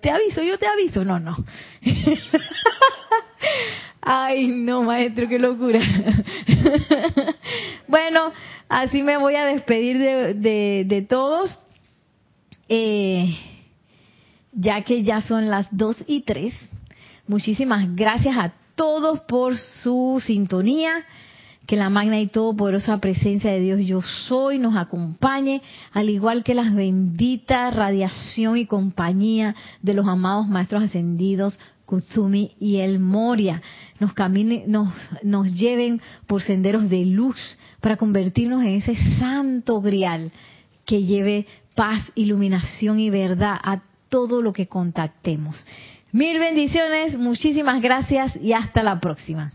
te 0.00 0.10
aviso, 0.10 0.42
yo 0.42 0.58
te 0.58 0.66
aviso, 0.66 1.04
no, 1.04 1.18
no. 1.18 1.36
Ay, 4.00 4.48
no, 4.48 4.84
maestro, 4.84 5.28
qué 5.28 5.38
locura. 5.38 5.80
bueno, 7.88 8.32
así 8.68 9.02
me 9.02 9.16
voy 9.16 9.34
a 9.34 9.44
despedir 9.44 9.98
de, 9.98 10.84
de, 10.84 11.02
todos, 11.02 11.58
eh, 12.68 13.36
ya 14.52 14.82
que 14.82 15.02
ya 15.02 15.20
son 15.22 15.48
las 15.48 15.66
dos 15.70 15.96
y 16.06 16.22
tres. 16.22 16.54
Muchísimas 17.26 17.94
gracias 17.94 18.36
a 18.36 18.52
todos 18.74 19.20
por 19.20 19.56
su 19.56 20.22
sintonía. 20.24 20.92
Que 21.66 21.76
la 21.76 21.90
magna 21.90 22.18
y 22.18 22.28
todopoderosa 22.28 22.96
presencia 22.96 23.50
de 23.50 23.60
Dios 23.60 23.80
yo 23.84 24.00
soy 24.00 24.58
nos 24.58 24.74
acompañe, 24.74 25.60
al 25.92 26.08
igual 26.08 26.42
que 26.42 26.54
las 26.54 26.74
benditas 26.74 27.74
radiación 27.74 28.56
y 28.56 28.64
compañía 28.64 29.54
de 29.82 29.92
los 29.92 30.08
amados 30.08 30.48
maestros 30.48 30.84
ascendidos 30.84 31.58
Kutsumi 31.88 32.52
y 32.60 32.76
el 32.76 33.00
Moria 33.00 33.62
nos, 34.00 34.12
camine, 34.14 34.64
nos, 34.66 34.92
nos 35.22 35.52
lleven 35.52 36.00
por 36.26 36.42
senderos 36.42 36.88
de 36.88 37.04
luz 37.04 37.36
para 37.80 37.96
convertirnos 37.96 38.62
en 38.62 38.76
ese 38.76 38.96
santo 39.18 39.80
grial 39.80 40.32
que 40.84 41.04
lleve 41.04 41.46
paz, 41.74 42.10
iluminación 42.14 42.98
y 42.98 43.10
verdad 43.10 43.56
a 43.62 43.82
todo 44.08 44.42
lo 44.42 44.52
que 44.52 44.66
contactemos. 44.66 45.66
Mil 46.12 46.38
bendiciones, 46.38 47.18
muchísimas 47.18 47.82
gracias 47.82 48.34
y 48.42 48.52
hasta 48.52 48.82
la 48.82 48.98
próxima. 48.98 49.52